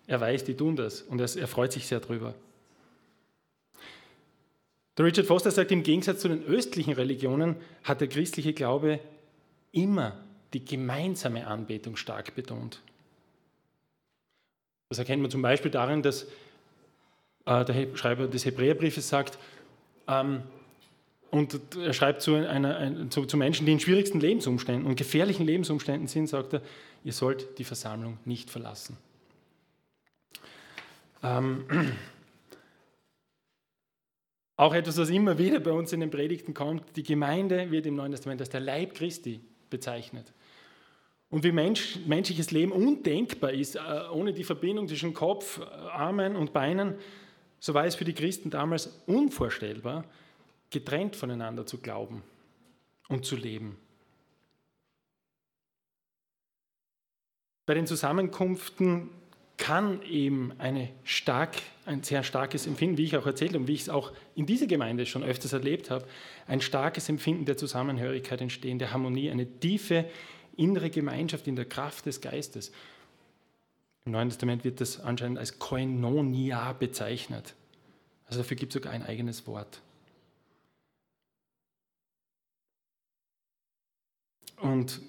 er 0.07 0.21
weiß, 0.21 0.45
die 0.45 0.55
tun 0.55 0.77
das 0.77 1.03
und 1.03 1.21
er, 1.21 1.35
er 1.37 1.49
freut 1.49 1.73
sich 1.73 1.87
sehr 1.87 2.01
drüber. 2.01 2.35
Der 4.99 5.05
Richard 5.05 5.27
Foster 5.27 5.51
sagt, 5.51 5.71
im 5.71 5.83
Gegensatz 5.83 6.21
zu 6.21 6.29
den 6.29 6.43
östlichen 6.45 6.95
Religionen 6.95 7.57
hat 7.85 8.01
der 8.01 8.09
christliche 8.09 8.55
Glaube 8.55 8.99
immer 9.71 10.17
die 10.53 10.65
gemeinsame 10.65 11.47
Anbetung 11.47 11.97
stark 11.97 12.35
betont. 12.35 12.81
Das 14.89 14.99
erkennt 14.99 15.21
man 15.21 15.31
zum 15.31 15.43
Beispiel 15.43 15.71
darin, 15.71 16.03
dass 16.03 16.27
der 17.47 17.97
Schreiber 17.97 18.27
des 18.27 18.45
Hebräerbriefes 18.45 19.09
sagt, 19.09 19.39
ähm, 20.09 20.43
und 21.31 21.61
er 21.77 21.93
schreibt 21.93 22.23
zu, 22.23 22.35
einer, 22.35 23.11
zu, 23.11 23.25
zu, 23.27 23.37
Menschen, 23.37 23.67
die 23.67 23.73
in 23.73 23.81
schwierigsten 23.81 24.21
Lebensumständen 24.21 24.87
und 24.87 24.97
gefährlichen 24.97 25.45
Lebensumständen 25.45 26.09
sind, 26.09 26.29
sagt 26.29 26.55
er, 26.55 26.63
ihr 27.05 27.13
sollt 27.13 27.59
die 27.59 27.65
Versammlung 27.65 28.19
nicht 28.25 28.49
verlassen. 28.49 28.97
Ähm, 31.23 31.65
auch 34.57 34.75
etwas, 34.75 34.97
was 34.99 35.11
immer 35.11 35.37
wieder 35.39 35.61
bei 35.61 35.73
uns 35.73 35.93
in 35.93 36.01
den 36.01 36.11
Predigten 36.11 36.55
kommt, 36.55 36.97
die 36.97 37.03
Gemeinde 37.03 37.71
wird 37.71 37.87
im 37.87 37.97
Neuen 37.97 38.13
Testament 38.13 38.41
als 38.41 38.51
der 38.51 38.61
Leib 38.61 38.95
Christi 38.95 39.41
bezeichnet. 39.69 40.33
Und 41.29 41.43
wie 41.43 41.53
Mensch, 41.53 41.99
menschliches 42.07 42.53
Leben 42.53 42.71
undenkbar 42.71 43.53
ist, 43.53 43.75
äh, 43.75 43.81
ohne 44.13 44.33
die 44.33 44.45
Verbindung 44.45 44.87
zwischen 44.87 45.13
Kopf, 45.13 45.61
Armen 45.61 46.37
und 46.37 46.53
Beinen, 46.53 46.95
so 47.59 47.75
war 47.75 47.85
es 47.87 47.95
für 47.95 48.05
die 48.05 48.15
Christen 48.15 48.51
damals 48.51 49.01
unvorstellbar, 49.07 50.05
getrennt 50.71 51.17
voneinander 51.17 51.67
zu 51.67 51.79
glauben 51.79 52.23
und 53.09 53.25
zu 53.25 53.37
leben. 53.37 53.77
Bei 57.67 57.75
den 57.75 57.87
Zusammenkünften 57.87 59.11
kann 59.57 60.03
eben 60.03 60.53
eine 60.59 60.91
stark, 61.05 61.57
ein 61.87 62.03
sehr 62.03 62.23
starkes 62.23 62.67
Empfinden, 62.67 62.99
wie 62.99 63.05
ich 63.05 63.17
auch 63.17 63.27
erzählt 63.27 63.57
und 63.57 63.67
wie 63.67 63.73
ich 63.73 63.83
es 63.83 63.89
auch 63.89 64.13
in 64.35 64.47
dieser 64.47 64.67
Gemeinde 64.67 65.07
schon 65.07 65.25
öfters 65.25 65.53
erlebt 65.53 65.91
habe, 65.91 66.07
ein 66.47 66.61
starkes 66.61 67.09
Empfinden 67.09 67.47
der 67.47 67.57
Zusammenhörigkeit 67.57 68.41
entstehen, 68.41 68.79
der 68.79 68.93
Harmonie, 68.93 69.31
eine 69.31 69.47
tiefe 69.47 70.05
innere 70.57 70.91
Gemeinschaft 70.91 71.47
in 71.47 71.57
der 71.57 71.65
Kraft 71.65 72.07
des 72.07 72.21
Geistes. 72.21 72.73
Im 74.07 74.13
Neuen 74.13 74.29
Testament 74.29 74.65
wird 74.65 74.81
das 74.81 75.01
anscheinend 75.01 75.39
als 75.39 75.59
Koinonia 75.59 76.73
bezeichnet. 76.75 77.55
Also 78.27 78.39
dafür 78.41 78.57
gibt 78.57 78.73
es 78.73 78.81
sogar 78.81 78.93
ein 78.93 79.05
eigenes 79.05 79.49
Wort. 79.49 79.81
Und 84.59 85.01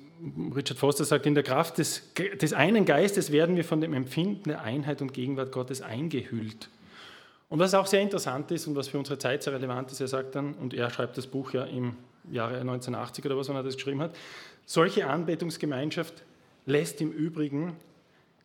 Richard 0.56 0.80
Foster 0.80 1.06
sagt, 1.06 1.28
in 1.28 1.36
der 1.36 1.44
Kraft 1.44 1.78
des, 1.78 2.12
des 2.42 2.54
einen 2.54 2.86
Geistes 2.86 3.32
werden 3.32 3.56
wir 3.56 3.64
von 3.64 3.82
dem 3.82 3.94
Empfinden 3.94 4.50
der 4.50 4.62
Einheit 4.62 5.04
und 5.04 5.14
Gegenwart 5.14 5.52
Gottes 5.52 5.84
eingehüllt. 5.84 6.70
Und 7.50 7.60
was 7.60 7.76
auch 7.76 7.86
sehr 7.86 8.02
interessant 8.02 8.50
ist 8.50 8.66
und 8.66 8.76
was 8.76 8.88
für 8.88 8.98
unsere 8.98 9.20
Zeit 9.20 9.44
sehr 9.44 9.54
relevant 9.54 9.92
ist, 9.92 10.02
er 10.02 10.08
sagt 10.08 10.34
dann, 10.34 10.56
und 10.56 10.74
er 10.74 10.90
schreibt 10.90 11.18
das 11.18 11.28
Buch 11.28 11.54
ja 11.54 11.66
im 11.66 11.96
Jahre 12.30 12.60
1980 12.60 13.24
oder 13.26 13.38
was, 13.38 13.48
wann 13.48 13.56
er 13.56 13.64
das 13.64 13.76
geschrieben 13.76 14.02
hat, 14.02 14.18
solche 14.66 15.08
Anbetungsgemeinschaft 15.08 16.24
lässt 16.66 17.00
im 17.00 17.12
Übrigen 17.12 17.78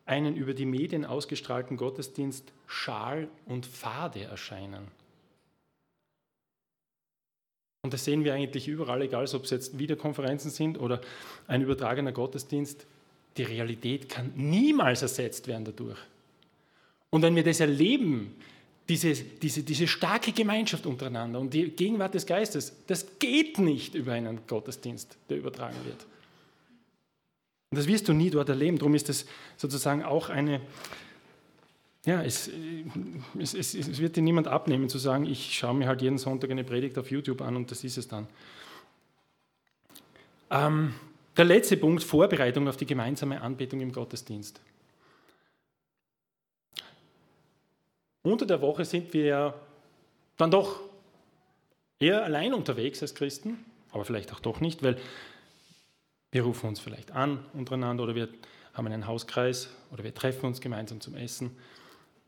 einen 0.05 0.35
über 0.35 0.53
die 0.53 0.65
Medien 0.65 1.05
ausgestrahlten 1.05 1.77
Gottesdienst 1.77 2.51
schal 2.67 3.27
und 3.45 3.65
fade 3.65 4.23
erscheinen. 4.23 4.87
Und 7.83 7.93
das 7.93 8.05
sehen 8.05 8.23
wir 8.23 8.33
eigentlich 8.33 8.67
überall, 8.67 9.01
egal 9.01 9.25
ob 9.33 9.43
es 9.43 9.49
jetzt 9.49 9.77
Videokonferenzen 9.77 10.51
sind 10.51 10.79
oder 10.79 11.01
ein 11.47 11.61
übertragener 11.61 12.13
Gottesdienst. 12.13 12.85
Die 13.35 13.43
Realität 13.43 14.09
kann 14.09 14.31
niemals 14.35 15.01
ersetzt 15.01 15.47
werden 15.47 15.65
dadurch. 15.65 15.97
Und 17.09 17.21
wenn 17.21 17.35
wir 17.35 17.43
das 17.43 17.59
erleben, 17.59 18.35
diese, 18.87 19.13
diese, 19.13 19.63
diese 19.63 19.87
starke 19.87 20.31
Gemeinschaft 20.31 20.85
untereinander 20.85 21.39
und 21.39 21.53
die 21.53 21.69
Gegenwart 21.69 22.13
des 22.13 22.25
Geistes, 22.25 22.73
das 22.87 23.19
geht 23.19 23.59
nicht 23.59 23.95
über 23.95 24.13
einen 24.13 24.45
Gottesdienst, 24.47 25.17
der 25.29 25.37
übertragen 25.37 25.77
wird. 25.85 26.05
Und 27.73 27.79
das 27.79 27.87
wirst 27.87 28.07
du 28.07 28.13
nie 28.13 28.29
dort 28.29 28.49
erleben. 28.49 28.77
Darum 28.77 28.93
ist 28.93 29.09
das 29.09 29.25
sozusagen 29.57 30.03
auch 30.03 30.29
eine, 30.29 30.61
ja, 32.05 32.21
es, 32.21 32.47
es, 33.39 33.55
es, 33.55 33.73
es, 33.73 33.97
wird 33.97 34.15
dir 34.15 34.21
niemand 34.21 34.47
abnehmen 34.47 34.89
zu 34.89 34.99
sagen, 34.99 35.25
ich 35.25 35.57
schaue 35.57 35.73
mir 35.73 35.87
halt 35.87 36.03
jeden 36.03 36.19
Sonntag 36.19 36.51
eine 36.51 36.63
Predigt 36.63 36.99
auf 36.99 37.09
YouTube 37.09 37.41
an 37.41 37.55
und 37.55 37.71
das 37.71 37.83
ist 37.83 37.97
es 37.97 38.07
dann. 38.07 38.27
Ähm, 40.51 40.93
der 41.35 41.45
letzte 41.45 41.75
Punkt, 41.75 42.03
Vorbereitung 42.03 42.67
auf 42.67 42.77
die 42.77 42.85
gemeinsame 42.85 43.41
Anbetung 43.41 43.81
im 43.81 43.91
Gottesdienst. 43.91 44.61
Unter 48.21 48.45
der 48.45 48.61
Woche 48.61 48.85
sind 48.85 49.11
wir 49.15 49.25
ja 49.25 49.53
dann 50.37 50.51
doch 50.51 50.79
eher 51.97 52.23
allein 52.23 52.53
unterwegs 52.53 53.01
als 53.01 53.15
Christen, 53.15 53.65
aber 53.91 54.05
vielleicht 54.05 54.31
auch 54.31 54.41
doch 54.41 54.59
nicht, 54.59 54.83
weil 54.83 54.99
wir 56.33 56.43
rufen 56.43 56.67
uns 56.67 56.79
vielleicht 56.79 57.11
an 57.11 57.45
untereinander 57.53 58.03
oder 58.03 58.15
wir 58.15 58.27
haben 58.73 58.87
einen 58.87 59.05
Hauskreis 59.05 59.69
oder 59.91 60.03
wir 60.03 60.15
treffen 60.15 60.47
uns 60.47 60.61
gemeinsam 60.61 60.99
zum 60.99 61.15
Essen 61.15 61.55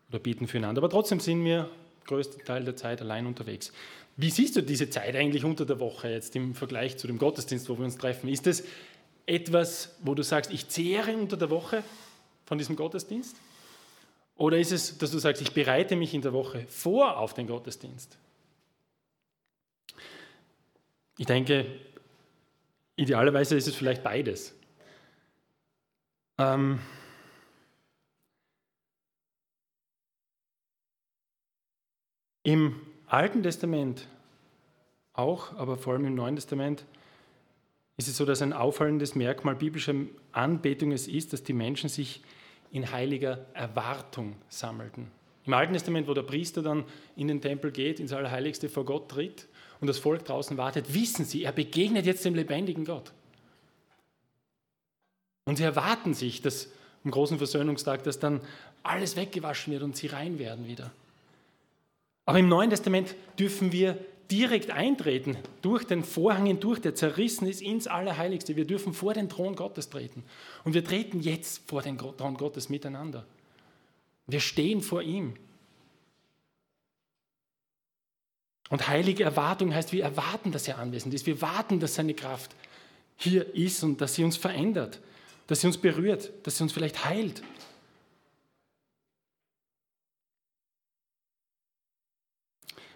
oder 0.09 0.19
bieten 0.19 0.47
füreinander. 0.47 0.79
Aber 0.79 0.91
trotzdem 0.91 1.19
sind 1.19 1.43
wir 1.43 1.69
größten 2.05 2.45
Teil 2.45 2.63
der 2.63 2.75
Zeit 2.75 3.01
allein 3.01 3.25
unterwegs. 3.25 3.73
Wie 4.15 4.29
siehst 4.29 4.55
du 4.55 4.61
diese 4.61 4.91
Zeit 4.91 5.15
eigentlich 5.15 5.43
unter 5.43 5.65
der 5.65 5.79
Woche 5.79 6.09
jetzt 6.09 6.35
im 6.35 6.53
Vergleich 6.53 6.97
zu 6.97 7.07
dem 7.07 7.17
Gottesdienst, 7.17 7.67
wo 7.67 7.79
wir 7.79 7.85
uns 7.85 7.97
treffen? 7.97 8.29
Ist 8.29 8.45
es 8.45 8.63
etwas, 9.25 9.95
wo 10.03 10.13
du 10.13 10.21
sagst, 10.21 10.53
ich 10.53 10.67
zehre 10.67 11.17
unter 11.17 11.35
der 11.35 11.49
Woche 11.49 11.83
von 12.45 12.59
diesem 12.59 12.75
Gottesdienst? 12.75 13.35
Oder 14.35 14.59
ist 14.59 14.71
es, 14.71 14.99
dass 14.99 15.09
du 15.09 15.17
sagst, 15.17 15.41
ich 15.41 15.53
bereite 15.53 15.95
mich 15.95 16.13
in 16.13 16.21
der 16.21 16.31
Woche 16.31 16.65
vor 16.67 17.17
auf 17.17 17.33
den 17.33 17.47
Gottesdienst? 17.47 18.19
Ich 21.17 21.25
denke, 21.25 21.65
idealerweise 22.95 23.55
ist 23.55 23.67
es 23.67 23.75
vielleicht 23.75 24.03
beides. 24.03 24.55
Ähm, 26.37 26.79
Im 32.45 32.79
Alten 33.07 33.41
Testament 33.41 34.07
auch, 35.13 35.57
aber 35.57 35.77
vor 35.77 35.93
allem 35.93 36.05
im 36.05 36.13
Neuen 36.13 36.35
Testament 36.35 36.85
ist 37.97 38.07
es 38.07 38.17
so, 38.17 38.25
dass 38.25 38.43
ein 38.43 38.53
auffallendes 38.53 39.15
Merkmal 39.15 39.55
biblischer 39.55 39.95
Anbetung 40.31 40.91
es 40.91 41.07
ist, 41.07 41.33
dass 41.33 41.43
die 41.43 41.53
Menschen 41.53 41.89
sich 41.89 42.21
in 42.71 42.91
heiliger 42.91 43.47
Erwartung 43.55 44.35
sammelten. 44.49 45.09
Im 45.45 45.53
Alten 45.53 45.73
Testament, 45.73 46.07
wo 46.07 46.13
der 46.13 46.21
Priester 46.21 46.61
dann 46.61 46.83
in 47.15 47.27
den 47.27 47.41
Tempel 47.41 47.71
geht, 47.71 47.99
ins 47.99 48.13
Allerheiligste 48.13 48.69
vor 48.69 48.85
Gott 48.85 49.09
tritt 49.09 49.47
und 49.81 49.87
das 49.87 49.97
Volk 49.97 50.25
draußen 50.25 50.57
wartet, 50.57 50.93
wissen 50.93 51.25
sie, 51.25 51.43
er 51.43 51.51
begegnet 51.51 52.05
jetzt 52.05 52.25
dem 52.25 52.35
lebendigen 52.35 52.85
Gott. 52.85 53.11
Und 55.45 55.57
sie 55.57 55.63
erwarten 55.63 56.13
sich, 56.13 56.41
dass 56.41 56.69
am 57.03 57.11
großen 57.11 57.37
Versöhnungstag, 57.37 58.03
dass 58.03 58.19
dann 58.19 58.41
alles 58.83 59.15
weggewaschen 59.15 59.71
wird 59.73 59.83
und 59.83 59.95
sie 59.95 60.07
rein 60.07 60.39
werden 60.39 60.67
wieder. 60.67 60.91
Aber 62.25 62.39
im 62.39 62.49
Neuen 62.49 62.71
Testament 62.71 63.15
dürfen 63.37 63.71
wir 63.71 63.97
direkt 64.31 64.71
eintreten, 64.71 65.37
durch 65.61 65.83
den 65.85 66.03
Vorhang 66.03 66.47
hindurch, 66.47 66.81
der 66.81 66.95
zerrissen 66.95 67.47
ist, 67.47 67.61
ins 67.61 67.85
Allerheiligste. 67.85 68.55
Wir 68.55 68.65
dürfen 68.65 68.93
vor 68.93 69.13
den 69.13 69.29
Thron 69.29 69.55
Gottes 69.55 69.89
treten. 69.89 70.23
Und 70.63 70.73
wir 70.73 70.83
treten 70.83 71.19
jetzt 71.19 71.69
vor 71.69 71.83
den 71.83 71.97
Thron 71.99 72.35
Gottes 72.37 72.69
miteinander. 72.69 73.25
Wir 74.25 74.39
stehen 74.39 74.81
vor 74.81 75.03
ihm. 75.03 75.35
Und 78.69 78.87
heilige 78.87 79.23
Erwartung 79.23 79.73
heißt, 79.73 79.93
wir 79.93 80.03
erwarten, 80.03 80.51
dass 80.51 80.67
er 80.67 80.79
anwesend 80.79 81.13
ist. 81.13 81.25
Wir 81.25 81.41
warten, 81.41 81.79
dass 81.79 81.95
seine 81.95 82.13
Kraft 82.13 82.55
hier 83.17 83.53
ist 83.55 83.83
und 83.83 84.01
dass 84.01 84.15
sie 84.15 84.23
uns 84.23 84.37
verändert, 84.37 84.99
dass 85.47 85.61
sie 85.61 85.67
uns 85.67 85.77
berührt, 85.77 86.31
dass 86.43 86.57
sie 86.57 86.63
uns 86.63 86.73
vielleicht 86.73 87.05
heilt, 87.05 87.41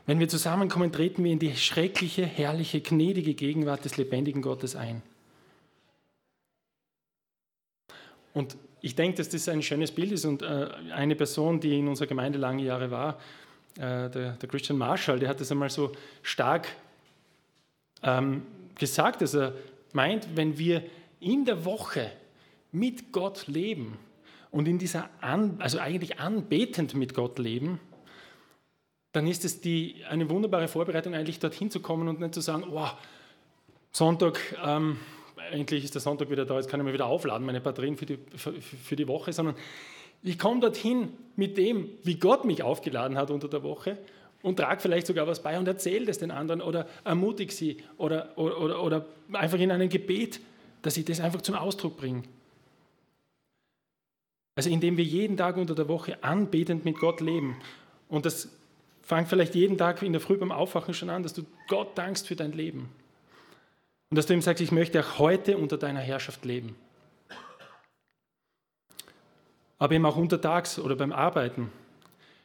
Wenn 0.09 0.19
wir 0.19 0.27
zusammenkommen, 0.27 0.91
treten 0.91 1.23
wir 1.23 1.31
in 1.31 1.37
die 1.37 1.55
schreckliche, 1.55 2.25
herrliche, 2.25 2.81
gnädige 2.81 3.35
Gegenwart 3.35 3.85
des 3.85 3.95
lebendigen 3.97 4.41
Gottes 4.41 4.75
ein. 4.75 5.03
Und 8.33 8.57
ich 8.81 8.95
denke, 8.95 9.17
dass 9.17 9.29
das 9.29 9.47
ein 9.49 9.61
schönes 9.61 9.91
Bild 9.91 10.11
ist 10.11 10.25
und 10.25 10.41
äh, 10.41 10.69
eine 10.91 11.15
Person, 11.15 11.59
die 11.59 11.77
in 11.77 11.87
unserer 11.87 12.07
Gemeinde 12.07 12.39
lange 12.39 12.63
Jahre 12.63 12.89
war, 12.89 13.19
äh, 13.75 14.09
der, 14.09 14.31
der, 14.33 14.49
Christian 14.49 14.77
Marshall, 14.77 15.19
der 15.19 15.29
hat 15.29 15.39
das 15.39 15.51
einmal 15.51 15.69
so 15.69 15.91
stark 16.21 16.67
ähm, 18.03 18.45
gesagt, 18.75 19.21
dass 19.21 19.33
er 19.33 19.53
meint, 19.93 20.35
wenn 20.35 20.57
wir 20.57 20.83
in 21.19 21.45
der 21.45 21.65
Woche 21.65 22.11
mit 22.71 23.11
Gott 23.11 23.47
leben 23.47 23.97
und 24.51 24.67
in 24.67 24.77
dieser, 24.77 25.09
an, 25.21 25.57
also 25.59 25.79
eigentlich 25.79 26.19
anbetend 26.19 26.93
mit 26.93 27.13
Gott 27.13 27.39
leben, 27.39 27.79
dann 29.11 29.27
ist 29.27 29.43
es 29.43 29.61
die, 29.61 30.03
eine 30.07 30.29
wunderbare 30.29 30.67
Vorbereitung, 30.67 31.15
eigentlich 31.15 31.39
dorthin 31.39 31.71
zu 31.71 31.79
kommen 31.79 32.07
und 32.07 32.19
nicht 32.19 32.33
zu 32.33 32.41
sagen, 32.41 32.63
oh, 32.71 32.89
Sonntag, 33.91 34.39
ähm, 34.63 34.97
endlich 35.51 35.83
ist 35.83 35.95
der 35.95 36.01
Sonntag 36.01 36.29
wieder 36.29 36.45
da, 36.45 36.55
jetzt 36.55 36.69
kann 36.69 36.79
ich 36.79 36.85
mal 36.85 36.93
wieder 36.93 37.07
aufladen, 37.07 37.45
meine 37.45 37.59
Batterien 37.59 37.97
für 37.97 38.05
die, 38.05 38.19
für, 38.35 38.53
für 38.53 38.95
die 38.95 39.07
Woche, 39.07 39.33
sondern 39.33 39.55
ich 40.23 40.37
komme 40.37 40.59
dorthin 40.59 41.13
mit 41.35 41.57
dem, 41.57 41.89
wie 42.03 42.15
Gott 42.15 42.45
mich 42.45 42.63
aufgeladen 42.63 43.17
hat 43.17 43.31
unter 43.31 43.47
der 43.47 43.63
Woche 43.63 43.97
und 44.41 44.57
trage 44.57 44.81
vielleicht 44.81 45.07
sogar 45.07 45.27
was 45.27 45.41
bei 45.41 45.57
und 45.57 45.67
erzähle 45.67 46.05
das 46.05 46.17
den 46.17 46.31
anderen 46.31 46.61
oder 46.61 46.87
ermutige 47.03 47.51
sie 47.51 47.77
oder, 47.97 48.37
oder, 48.37 48.59
oder, 48.59 48.83
oder 48.83 49.05
einfach 49.33 49.59
in 49.59 49.71
einem 49.71 49.89
Gebet, 49.89 50.39
dass 50.81 50.97
ich 50.97 51.05
das 51.05 51.19
einfach 51.19 51.41
zum 51.41 51.55
Ausdruck 51.55 51.97
bringe. 51.97 52.23
Also 54.55 54.69
indem 54.69 54.97
wir 54.97 55.05
jeden 55.05 55.37
Tag 55.37 55.55
unter 55.55 55.75
der 55.75 55.87
Woche 55.87 56.21
anbetend 56.21 56.83
mit 56.83 56.97
Gott 56.99 57.21
leben. 57.21 57.57
Und 58.09 58.25
das 58.25 58.49
Fang 59.01 59.25
vielleicht 59.25 59.55
jeden 59.55 59.77
Tag 59.77 60.03
in 60.03 60.11
der 60.11 60.21
Früh 60.21 60.37
beim 60.37 60.51
Aufwachen 60.51 60.93
schon 60.93 61.09
an, 61.09 61.23
dass 61.23 61.33
du 61.33 61.43
Gott 61.67 61.97
dankst 61.97 62.27
für 62.27 62.35
dein 62.35 62.51
Leben. 62.51 62.89
Und 64.11 64.17
dass 64.17 64.27
du 64.27 64.33
ihm 64.33 64.41
sagst, 64.41 64.61
ich 64.61 64.71
möchte 64.71 64.99
auch 64.99 65.17
heute 65.17 65.57
unter 65.57 65.77
deiner 65.77 65.99
Herrschaft 65.99 66.45
leben. 66.45 66.75
Aber 69.79 69.95
eben 69.95 70.05
auch 70.05 70.17
untertags 70.17 70.77
oder 70.77 70.95
beim 70.95 71.11
Arbeiten. 71.11 71.71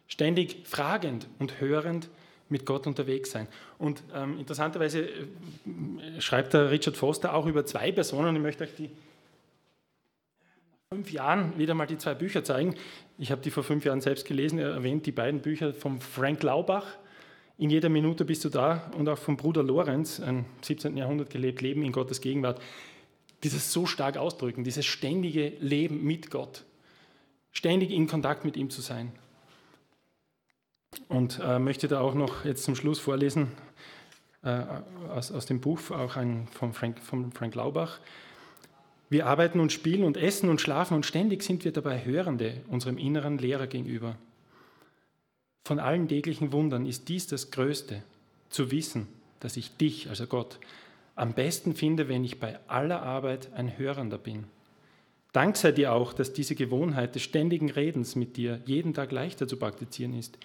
Ständig 0.07 0.66
fragend 0.66 1.27
und 1.38 1.61
hörend 1.61 2.09
mit 2.49 2.66
Gott 2.66 2.87
unterwegs 2.87 3.31
sein. 3.31 3.49
Und 3.79 4.03
ähm, 4.14 4.38
interessanterweise 4.38 5.09
äh, 5.09 6.20
schreibt 6.20 6.55
der 6.55 6.70
Richard 6.70 6.97
Foster 6.97 7.35
auch 7.35 7.46
über 7.46 7.67
zwei 7.67 7.92
Personen. 7.92 8.37
Ich 8.37 8.42
möchte 8.42 8.65
euch 8.65 8.75
die 8.75 8.90
fünf 10.90 11.11
Jahren 11.11 11.58
wieder 11.58 11.75
mal 11.75 11.87
die 11.87 11.98
zwei 11.98 12.15
Bücher 12.15 12.44
zeigen. 12.44 12.77
Ich 13.19 13.33
habe 13.33 13.42
die 13.42 13.50
vor 13.50 13.65
fünf 13.65 13.85
Jahren 13.85 14.00
selbst 14.00 14.27
gelesen. 14.27 14.58
Er 14.58 14.71
erwähnt 14.71 15.06
die 15.06 15.13
beiden 15.13 15.40
Bücher 15.40 15.75
von 15.75 16.00
Frank 16.00 16.42
Laubach. 16.42 16.87
In 17.56 17.71
jeder 17.71 17.88
Minute 17.88 18.25
bist 18.25 18.44
du 18.44 18.48
da 18.48 18.90
und 18.96 19.08
auch 19.08 19.19
vom 19.19 19.37
Bruder 19.37 19.63
Lorenz, 19.63 20.21
ein 20.21 20.44
17. 20.63 20.96
Jahrhundert 20.96 21.31
gelebt, 21.31 21.63
Leben 21.63 21.83
in 21.83 21.92
Gottes 21.92 22.21
Gegenwart. 22.21 22.61
Dieses 23.42 23.73
so 23.73 23.87
stark 23.87 24.17
ausdrücken, 24.17 24.65
dieses 24.65 24.87
ständige 24.87 25.52
Leben 25.61 26.02
mit 26.02 26.31
Gott, 26.31 26.65
ständig 27.55 27.90
in 27.90 28.07
Kontakt 28.07 28.44
mit 28.44 28.57
ihm 28.57 28.69
zu 28.69 28.83
sein. 28.83 29.13
Und 31.09 31.40
äh, 31.42 31.59
möchte 31.59 31.88
da 31.88 32.00
auch 32.00 32.15
noch 32.15 32.44
jetzt 32.44 32.65
zum 32.65 32.77
Schluss 32.77 32.98
vorlesen 33.00 33.48
äh, 34.42 34.63
aus, 35.09 35.33
aus 35.33 35.46
dem 35.46 35.61
Buch 35.61 35.90
auch 35.90 36.17
ein, 36.17 36.46
von, 36.48 36.73
Frank, 36.73 37.00
von 37.00 37.33
Frank 37.33 37.55
Laubach. 37.55 37.98
Wir 39.09 39.27
arbeiten 39.27 39.61
und 39.61 39.73
spielen 39.73 40.05
und 40.05 40.17
essen 40.17 40.48
und 40.48 40.61
schlafen 40.61 40.94
und 40.94 41.07
ständig 41.07 41.42
sind 41.42 41.65
wir 41.65 41.73
dabei 41.73 42.05
Hörende 42.05 42.61
unserem 42.69 42.98
inneren 42.98 43.38
Lehrer 43.38 43.67
gegenüber. 43.67 44.17
Von 45.67 45.79
allen 45.79 46.09
täglichen 46.09 46.52
Wundern 46.52 46.85
ist 46.85 47.09
dies 47.09 47.27
das 47.27 47.50
Größte, 47.50 48.02
zu 48.50 48.71
wissen, 48.71 49.09
dass 49.40 49.57
ich 49.57 49.77
dich, 49.77 50.09
also 50.09 50.27
Gott, 50.27 50.59
am 51.17 51.33
besten 51.33 51.75
finde, 51.75 52.09
wenn 52.09 52.25
ich 52.25 52.38
bei 52.38 52.59
aller 52.69 53.02
Arbeit 53.02 53.52
ein 53.55 53.79
Hörender 53.79 54.19
bin. 54.19 54.44
Dank 55.35 55.56
sei 55.56 55.72
dir 55.72 55.92
auch, 55.92 56.12
dass 56.12 56.32
diese 56.32 56.54
Gewohnheit 56.54 57.16
des 57.16 57.22
ständigen 57.22 57.68
Redens 57.68 58.14
mit 58.14 58.37
dir 58.37 58.60
jeden 58.66 58.94
Tag 58.94 59.10
leichter 59.10 59.48
zu 59.48 59.56
praktizieren 59.56 60.16
ist. 60.16 60.38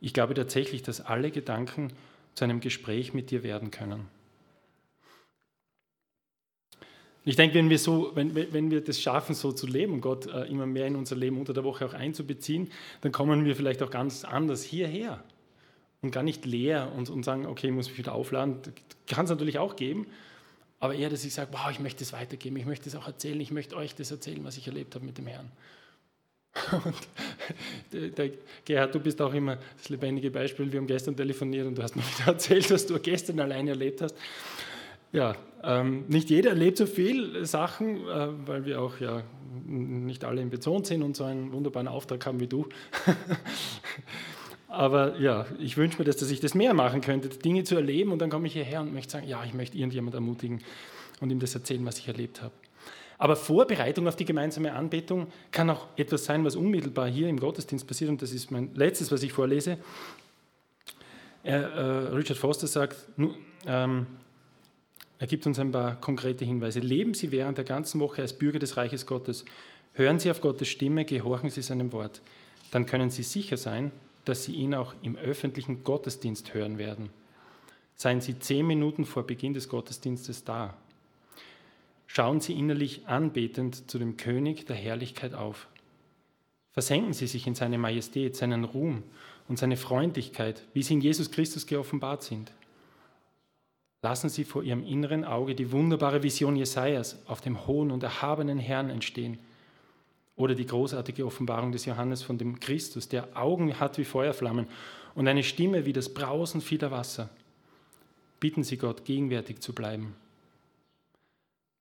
Ich 0.00 0.14
glaube 0.14 0.34
tatsächlich, 0.34 0.84
dass 0.84 1.00
alle 1.00 1.32
Gedanken 1.32 1.92
zu 2.34 2.44
einem 2.44 2.60
Gespräch 2.60 3.12
mit 3.12 3.32
dir 3.32 3.42
werden 3.42 3.72
können. 3.72 4.06
Ich 7.24 7.34
denke, 7.34 7.56
wenn 7.56 7.68
wir, 7.68 7.80
so, 7.80 8.12
wenn, 8.14 8.32
wenn 8.36 8.70
wir 8.70 8.80
das 8.80 9.00
schaffen, 9.00 9.34
so 9.34 9.50
zu 9.50 9.66
leben, 9.66 10.00
Gott 10.00 10.26
äh, 10.26 10.44
immer 10.44 10.66
mehr 10.66 10.86
in 10.86 10.94
unser 10.94 11.16
Leben 11.16 11.36
unter 11.36 11.52
der 11.52 11.64
Woche 11.64 11.84
auch 11.84 11.94
einzubeziehen, 11.94 12.70
dann 13.00 13.10
kommen 13.10 13.44
wir 13.44 13.56
vielleicht 13.56 13.82
auch 13.82 13.90
ganz 13.90 14.24
anders 14.24 14.62
hierher 14.62 15.24
und 16.00 16.12
gar 16.12 16.22
nicht 16.22 16.46
leer 16.46 16.92
und, 16.96 17.10
und 17.10 17.24
sagen, 17.24 17.44
okay, 17.44 17.66
ich 17.66 17.72
muss 17.72 17.88
mich 17.88 17.98
wieder 17.98 18.14
aufladen. 18.14 18.58
Kann 19.08 19.24
es 19.24 19.30
natürlich 19.30 19.58
auch 19.58 19.74
geben, 19.74 20.06
aber 20.80 20.94
eher, 20.94 21.10
dass 21.10 21.24
ich 21.24 21.34
sage, 21.34 21.50
wow, 21.52 21.70
ich 21.70 21.80
möchte 21.80 22.04
es 22.04 22.12
weitergeben, 22.12 22.56
ich 22.56 22.66
möchte 22.66 22.88
es 22.88 22.94
auch 22.94 23.06
erzählen, 23.06 23.40
ich 23.40 23.50
möchte 23.50 23.76
euch 23.76 23.94
das 23.94 24.10
erzählen, 24.10 24.44
was 24.44 24.56
ich 24.56 24.66
erlebt 24.66 24.94
habe 24.94 25.04
mit 25.04 25.18
dem 25.18 25.26
Herrn. 25.26 25.50
Und 26.84 28.18
der, 28.18 28.30
Gerhard, 28.64 28.94
du 28.94 29.00
bist 29.00 29.20
auch 29.20 29.32
immer 29.32 29.58
das 29.76 29.88
lebendige 29.88 30.30
Beispiel. 30.30 30.70
Wir 30.70 30.80
haben 30.80 30.86
gestern 30.86 31.16
telefoniert 31.16 31.66
und 31.66 31.76
du 31.76 31.82
hast 31.82 31.94
mir 31.94 32.02
wieder 32.02 32.32
erzählt, 32.32 32.70
was 32.70 32.86
du 32.86 32.98
gestern 32.98 33.40
alleine 33.40 33.70
erlebt 33.70 34.02
hast. 34.02 34.14
Ja, 35.12 35.36
ähm, 35.62 36.04
nicht 36.08 36.30
jeder 36.30 36.50
erlebt 36.50 36.76
so 36.76 36.86
viel 36.86 37.44
Sachen, 37.46 38.06
äh, 38.06 38.28
weil 38.46 38.64
wir 38.66 38.82
auch 38.82 39.00
ja 39.00 39.22
nicht 39.66 40.24
alle 40.24 40.42
in 40.42 40.50
Bezon 40.50 40.84
sind 40.84 41.02
und 41.02 41.16
so 41.16 41.24
einen 41.24 41.52
wunderbaren 41.52 41.88
Auftrag 41.88 42.26
haben 42.26 42.40
wie 42.40 42.46
du. 42.46 42.68
Aber 44.68 45.18
ja, 45.18 45.46
ich 45.58 45.78
wünsche 45.78 45.98
mir, 45.98 46.04
dass, 46.04 46.16
dass 46.16 46.30
ich 46.30 46.40
das 46.40 46.54
mehr 46.54 46.74
machen 46.74 47.00
könnte, 47.00 47.30
Dinge 47.30 47.64
zu 47.64 47.74
erleben 47.74 48.12
und 48.12 48.20
dann 48.20 48.28
komme 48.28 48.46
ich 48.46 48.52
hierher 48.52 48.82
und 48.82 48.92
möchte 48.92 49.12
sagen, 49.12 49.26
ja, 49.26 49.42
ich 49.44 49.54
möchte 49.54 49.78
irgendjemand 49.78 50.14
ermutigen 50.14 50.62
und 51.20 51.30
ihm 51.30 51.40
das 51.40 51.54
erzählen, 51.54 51.84
was 51.86 51.98
ich 51.98 52.06
erlebt 52.06 52.42
habe. 52.42 52.52
Aber 53.16 53.34
Vorbereitung 53.34 54.06
auf 54.06 54.14
die 54.14 54.26
gemeinsame 54.26 54.74
Anbetung 54.74 55.26
kann 55.50 55.70
auch 55.70 55.86
etwas 55.96 56.26
sein, 56.26 56.44
was 56.44 56.54
unmittelbar 56.54 57.08
hier 57.08 57.28
im 57.28 57.40
Gottesdienst 57.40 57.86
passiert 57.86 58.10
und 58.10 58.20
das 58.22 58.32
ist 58.32 58.50
mein 58.50 58.74
letztes, 58.74 59.10
was 59.10 59.22
ich 59.22 59.32
vorlese. 59.32 59.78
Er, 61.42 61.62
äh, 61.72 62.14
Richard 62.14 62.38
Foster 62.38 62.66
sagt, 62.66 62.96
ähm, 63.66 64.06
er 65.18 65.26
gibt 65.26 65.46
uns 65.46 65.58
ein 65.58 65.72
paar 65.72 65.96
konkrete 66.00 66.44
Hinweise. 66.44 66.80
Leben 66.80 67.14
Sie 67.14 67.32
während 67.32 67.58
der 67.58 67.64
ganzen 67.64 68.00
Woche 68.00 68.22
als 68.22 68.34
Bürger 68.34 68.58
des 68.58 68.76
Reiches 68.76 69.06
Gottes. 69.06 69.44
Hören 69.94 70.20
Sie 70.20 70.30
auf 70.30 70.40
Gottes 70.40 70.68
Stimme, 70.68 71.04
gehorchen 71.04 71.50
Sie 71.50 71.62
seinem 71.62 71.92
Wort. 71.92 72.20
Dann 72.70 72.86
können 72.86 73.10
Sie 73.10 73.24
sicher 73.24 73.56
sein, 73.56 73.90
dass 74.28 74.44
Sie 74.44 74.52
ihn 74.52 74.74
auch 74.74 74.94
im 75.02 75.16
öffentlichen 75.16 75.84
Gottesdienst 75.84 76.54
hören 76.54 76.78
werden. 76.78 77.10
Seien 77.94 78.20
Sie 78.20 78.38
zehn 78.38 78.66
Minuten 78.66 79.04
vor 79.04 79.26
Beginn 79.26 79.54
des 79.54 79.68
Gottesdienstes 79.68 80.44
da. 80.44 80.76
Schauen 82.06 82.40
Sie 82.40 82.52
innerlich 82.52 83.06
anbetend 83.06 83.90
zu 83.90 83.98
dem 83.98 84.16
König 84.16 84.66
der 84.66 84.76
Herrlichkeit 84.76 85.34
auf. 85.34 85.68
Versenken 86.72 87.12
Sie 87.12 87.26
sich 87.26 87.46
in 87.46 87.54
seine 87.54 87.78
Majestät, 87.78 88.36
seinen 88.36 88.64
Ruhm 88.64 89.02
und 89.48 89.58
seine 89.58 89.76
Freundlichkeit, 89.76 90.62
wie 90.74 90.82
sie 90.82 90.94
in 90.94 91.00
Jesus 91.00 91.30
Christus 91.30 91.66
geoffenbart 91.66 92.22
sind. 92.22 92.52
Lassen 94.02 94.28
Sie 94.28 94.44
vor 94.44 94.62
Ihrem 94.62 94.84
inneren 94.84 95.24
Auge 95.24 95.54
die 95.54 95.72
wunderbare 95.72 96.22
Vision 96.22 96.54
Jesajas 96.54 97.18
auf 97.26 97.40
dem 97.40 97.66
hohen 97.66 97.90
und 97.90 98.02
erhabenen 98.04 98.58
Herrn 98.58 98.90
entstehen. 98.90 99.38
Oder 100.38 100.54
die 100.54 100.66
großartige 100.66 101.26
Offenbarung 101.26 101.72
des 101.72 101.84
Johannes 101.84 102.22
von 102.22 102.38
dem 102.38 102.60
Christus, 102.60 103.08
der 103.08 103.36
Augen 103.36 103.78
hat 103.78 103.98
wie 103.98 104.04
Feuerflammen 104.04 104.68
und 105.14 105.28
eine 105.28 105.42
Stimme 105.42 105.84
wie 105.84 105.92
das 105.92 106.14
Brausen 106.14 106.62
vieler 106.62 106.90
Wasser. 106.90 107.28
Bitten 108.40 108.62
Sie 108.62 108.78
Gott, 108.78 109.04
gegenwärtig 109.04 109.60
zu 109.60 109.74
bleiben. 109.74 110.14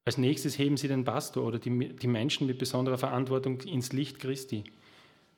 Als 0.06 0.18
nächstes 0.18 0.58
heben 0.58 0.76
Sie 0.76 0.88
den 0.88 1.06
Pastor 1.06 1.46
oder 1.46 1.60
die, 1.60 1.90
die 1.90 2.08
Menschen 2.08 2.48
mit 2.48 2.58
besonderer 2.58 2.98
Verantwortung 2.98 3.62
ins 3.62 3.94
Licht 3.94 4.20
Christi. 4.20 4.64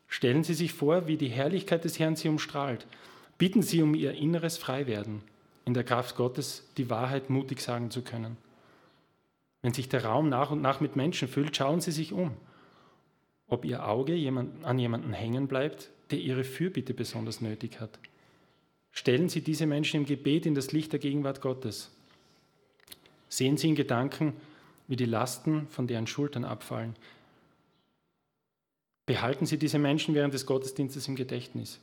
Stellen 0.07 0.43
Sie 0.43 0.53
sich 0.53 0.73
vor, 0.73 1.07
wie 1.07 1.17
die 1.17 1.27
Herrlichkeit 1.27 1.83
des 1.83 1.99
Herrn 1.99 2.15
Sie 2.15 2.29
umstrahlt. 2.29 2.87
Bitten 3.37 3.61
Sie 3.61 3.81
um 3.81 3.95
Ihr 3.95 4.13
inneres 4.13 4.57
Freiwerden 4.57 5.21
in 5.65 5.73
der 5.73 5.83
Kraft 5.83 6.15
Gottes 6.15 6.67
die 6.77 6.89
Wahrheit 6.89 7.29
mutig 7.29 7.59
sagen 7.59 7.91
zu 7.91 8.01
können. 8.01 8.37
Wenn 9.61 9.73
sich 9.73 9.89
der 9.89 10.05
Raum 10.05 10.29
nach 10.29 10.51
und 10.51 10.61
nach 10.61 10.79
mit 10.79 10.95
Menschen 10.95 11.27
füllt, 11.27 11.55
schauen 11.55 11.81
Sie 11.81 11.91
sich 11.91 12.13
um, 12.13 12.31
ob 13.49 13.65
Ihr 13.65 13.87
Auge 13.87 14.13
jemand, 14.13 14.63
an 14.63 14.79
jemanden 14.79 15.13
hängen 15.13 15.47
bleibt, 15.47 15.89
der 16.11 16.19
Ihre 16.19 16.43
Fürbitte 16.43 16.93
besonders 16.93 17.41
nötig 17.41 17.79
hat. 17.79 17.99
Stellen 18.91 19.29
Sie 19.29 19.41
diese 19.41 19.65
Menschen 19.65 20.01
im 20.01 20.05
Gebet 20.05 20.45
in 20.45 20.55
das 20.55 20.71
Licht 20.71 20.91
der 20.91 20.99
Gegenwart 20.99 21.41
Gottes. 21.41 21.91
Sehen 23.27 23.57
Sie 23.57 23.69
in 23.69 23.75
Gedanken, 23.75 24.33
wie 24.87 24.95
die 24.95 25.05
Lasten 25.05 25.67
von 25.67 25.87
deren 25.87 26.07
Schultern 26.07 26.43
abfallen. 26.43 26.95
Behalten 29.05 29.45
Sie 29.45 29.57
diese 29.57 29.79
Menschen 29.79 30.15
während 30.15 30.33
des 30.33 30.45
Gottesdienstes 30.45 31.07
im 31.07 31.15
Gedächtnis. 31.15 31.79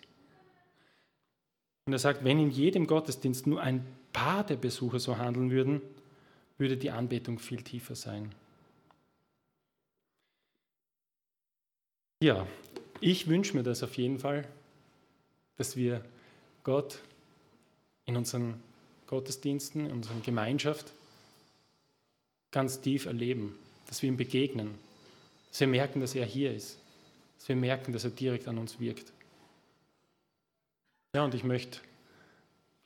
Und 1.87 1.93
er 1.93 1.99
sagt, 2.01 2.25
wenn 2.25 2.41
in 2.41 2.51
jedem 2.51 2.87
Gottesdienst 2.87 3.47
nur 3.47 3.61
ein 3.61 3.87
paar 4.13 4.45
der 4.45 4.57
Besucher 4.57 4.99
so 4.99 5.19
handeln 5.19 5.51
würden, 5.51 5.81
würde 6.59 6.77
die 6.77 6.91
Anbetung 6.91 7.39
viel 7.39 7.63
tiefer 7.63 7.95
sein. 7.95 8.33
Ja, 12.23 12.47
ich 13.01 13.29
wünsche 13.29 13.57
mir 13.57 13.63
das 13.63 13.83
auf 13.83 13.97
jeden 13.97 14.19
Fall, 14.19 14.47
dass 15.57 15.77
wir 15.77 16.05
Gott 16.65 17.01
in 18.07 18.17
unseren 18.17 18.63
Gottesdiensten, 19.07 19.87
in 19.87 19.93
unserer 19.93 20.21
Gemeinschaft 20.21 20.93
ganz 22.51 22.81
tief 22.81 23.07
erleben, 23.07 23.59
dass 23.87 24.03
wir 24.03 24.09
ihm 24.09 24.17
begegnen, 24.17 24.75
dass 25.51 25.61
wir 25.61 25.67
merken, 25.67 26.01
dass 26.01 26.15
er 26.15 26.25
hier 26.25 26.55
ist, 26.55 26.79
dass 27.39 27.49
wir 27.49 27.57
merken, 27.57 27.93
dass 27.93 28.05
er 28.05 28.11
direkt 28.11 28.49
an 28.49 28.59
uns 28.59 28.81
wirkt. 28.81 29.13
Ja, 31.15 31.25
und 31.25 31.35
ich 31.35 31.45
möchte 31.45 31.81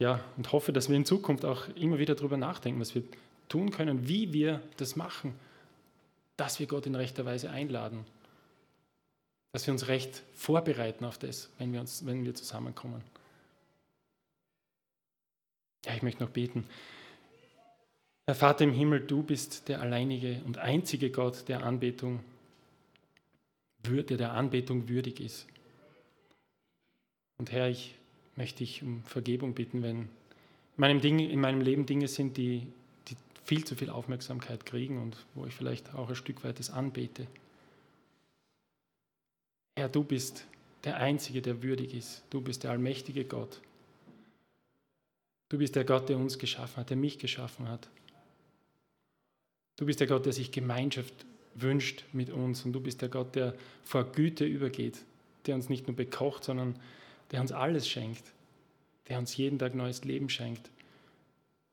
ja, 0.00 0.24
und 0.38 0.50
hoffe, 0.50 0.72
dass 0.72 0.88
wir 0.88 0.96
in 0.96 1.04
Zukunft 1.04 1.44
auch 1.44 1.68
immer 1.76 1.98
wieder 1.98 2.14
darüber 2.14 2.38
nachdenken, 2.38 2.80
was 2.80 2.94
wir 2.94 3.02
tun 3.48 3.70
können, 3.70 4.08
wie 4.08 4.32
wir 4.32 4.62
das 4.78 4.96
machen, 4.96 5.34
dass 6.38 6.58
wir 6.58 6.66
Gott 6.66 6.86
in 6.86 6.94
rechter 6.94 7.26
Weise 7.26 7.50
einladen, 7.50 8.06
dass 9.52 9.66
wir 9.66 9.72
uns 9.72 9.88
recht 9.88 10.22
vorbereiten 10.34 11.04
auf 11.04 11.18
das, 11.18 11.50
wenn 11.58 11.72
wir, 11.72 11.80
uns, 11.80 12.06
wenn 12.06 12.24
wir 12.24 12.34
zusammenkommen. 12.34 13.02
Ja, 15.84 15.94
ich 15.94 16.02
möchte 16.02 16.22
noch 16.22 16.30
beten. 16.30 16.66
Herr 18.26 18.34
Vater 18.34 18.64
im 18.64 18.72
Himmel, 18.72 19.00
du 19.00 19.22
bist 19.22 19.68
der 19.68 19.80
alleinige 19.80 20.40
und 20.44 20.58
einzige 20.58 21.10
Gott, 21.10 21.48
der 21.48 21.64
Anbetung, 21.64 22.20
der 23.82 24.32
Anbetung 24.34 24.88
würdig 24.88 25.20
ist. 25.20 25.46
Und 27.38 27.50
Herr, 27.50 27.68
ich 27.68 27.94
möchte 28.36 28.62
ich 28.62 28.82
um 28.82 29.02
Vergebung 29.04 29.54
bitten, 29.54 29.82
wenn 29.82 30.00
in 30.02 30.08
meinem, 30.76 31.00
Ding, 31.00 31.18
in 31.18 31.40
meinem 31.40 31.60
Leben 31.60 31.86
Dinge 31.86 32.06
sind, 32.06 32.36
die, 32.36 32.66
die 33.08 33.16
viel 33.44 33.64
zu 33.64 33.74
viel 33.74 33.90
Aufmerksamkeit 33.90 34.64
kriegen 34.64 35.02
und 35.02 35.16
wo 35.34 35.46
ich 35.46 35.54
vielleicht 35.54 35.94
auch 35.94 36.08
ein 36.08 36.14
Stück 36.14 36.44
weit 36.44 36.58
das 36.58 36.70
anbete. 36.70 37.26
Herr, 39.80 39.88
du 39.88 40.04
bist 40.04 40.44
der 40.84 40.98
Einzige, 40.98 41.40
der 41.40 41.62
würdig 41.62 41.94
ist. 41.94 42.22
Du 42.28 42.42
bist 42.42 42.64
der 42.64 42.70
allmächtige 42.70 43.24
Gott. 43.24 43.62
Du 45.48 45.56
bist 45.56 45.74
der 45.74 45.86
Gott, 45.86 46.10
der 46.10 46.18
uns 46.18 46.38
geschaffen 46.38 46.76
hat, 46.76 46.90
der 46.90 46.98
mich 46.98 47.18
geschaffen 47.18 47.66
hat. 47.66 47.88
Du 49.76 49.86
bist 49.86 49.98
der 49.98 50.06
Gott, 50.06 50.26
der 50.26 50.34
sich 50.34 50.52
Gemeinschaft 50.52 51.24
wünscht 51.54 52.04
mit 52.12 52.28
uns. 52.28 52.66
Und 52.66 52.74
du 52.74 52.80
bist 52.80 53.00
der 53.00 53.08
Gott, 53.08 53.34
der 53.34 53.54
vor 53.82 54.04
Güte 54.04 54.44
übergeht, 54.44 55.02
der 55.46 55.54
uns 55.54 55.70
nicht 55.70 55.86
nur 55.86 55.96
bekocht, 55.96 56.44
sondern 56.44 56.78
der 57.30 57.40
uns 57.40 57.50
alles 57.50 57.88
schenkt, 57.88 58.34
der 59.08 59.18
uns 59.18 59.34
jeden 59.38 59.58
Tag 59.58 59.74
neues 59.74 60.04
Leben 60.04 60.28
schenkt, 60.28 60.70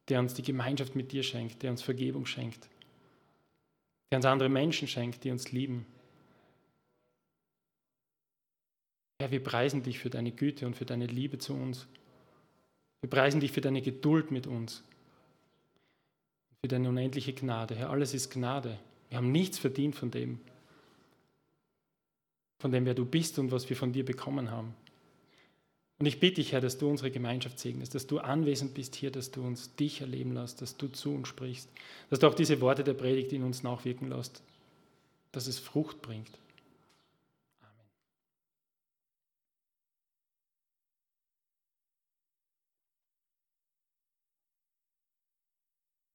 der 0.08 0.22
uns 0.22 0.34
die 0.34 0.44
Gemeinschaft 0.44 0.96
mit 0.96 1.12
dir 1.12 1.24
schenkt, 1.24 1.62
der 1.62 1.72
uns 1.72 1.82
Vergebung 1.82 2.26
schenkt, 2.26 2.70
der 4.12 4.20
uns 4.20 4.26
andere 4.26 4.48
Menschen 4.48 4.88
schenkt, 4.88 5.26
die 5.26 5.32
uns 5.32 5.52
lieben. 5.52 5.86
Herr, 9.20 9.32
wir 9.32 9.44
preisen 9.44 9.82
dich 9.82 9.98
für 10.00 10.12
deine 10.12 10.32
Güte 10.32 10.68
und 10.68 10.76
für 10.76 10.86
deine 10.86 11.08
Liebe 11.08 11.40
zu 11.40 11.54
uns. 11.54 11.88
Wir 13.02 13.10
preisen 13.10 13.40
dich 13.40 13.52
für 13.52 13.62
deine 13.62 13.82
Geduld 13.82 14.30
mit 14.30 14.46
uns, 14.46 14.84
für 16.62 16.68
deine 16.68 16.90
unendliche 16.90 17.34
Gnade. 17.34 17.76
Herr, 17.76 17.90
alles 17.90 18.14
ist 18.14 18.30
Gnade. 18.30 18.78
Wir 19.10 19.18
haben 19.18 19.32
nichts 19.32 19.58
verdient 19.58 19.96
von 19.96 20.12
dem, 20.12 20.40
von 22.60 22.72
dem, 22.72 22.86
wer 22.86 22.94
du 22.94 23.06
bist 23.06 23.40
und 23.40 23.52
was 23.52 23.70
wir 23.70 23.76
von 23.76 23.92
dir 23.92 24.06
bekommen 24.06 24.52
haben. 24.52 24.76
Und 26.00 26.06
ich 26.06 26.20
bitte 26.20 26.36
dich, 26.36 26.52
Herr, 26.52 26.62
dass 26.62 26.78
du 26.78 26.88
unsere 26.88 27.10
Gemeinschaft 27.10 27.58
segnest, 27.58 27.96
dass 27.96 28.06
du 28.06 28.20
anwesend 28.20 28.76
bist 28.76 28.96
hier, 28.96 29.10
dass 29.10 29.32
du 29.32 29.42
uns 29.42 29.76
dich 29.76 30.02
erleben 30.02 30.34
lässt, 30.34 30.62
dass 30.62 30.78
du 30.78 30.90
zu 30.90 31.12
uns 31.12 31.28
sprichst, 31.28 31.72
dass 32.12 32.20
du 32.20 32.28
auch 32.28 32.36
diese 32.36 32.62
Worte 32.62 32.84
der 32.84 32.94
Predigt 32.94 33.34
in 33.34 33.42
uns 33.42 33.64
nachwirken 33.64 34.10
lässt, 34.10 34.44
dass 35.32 35.48
es 35.48 35.58
Frucht 35.58 36.04
bringt. 36.04 36.30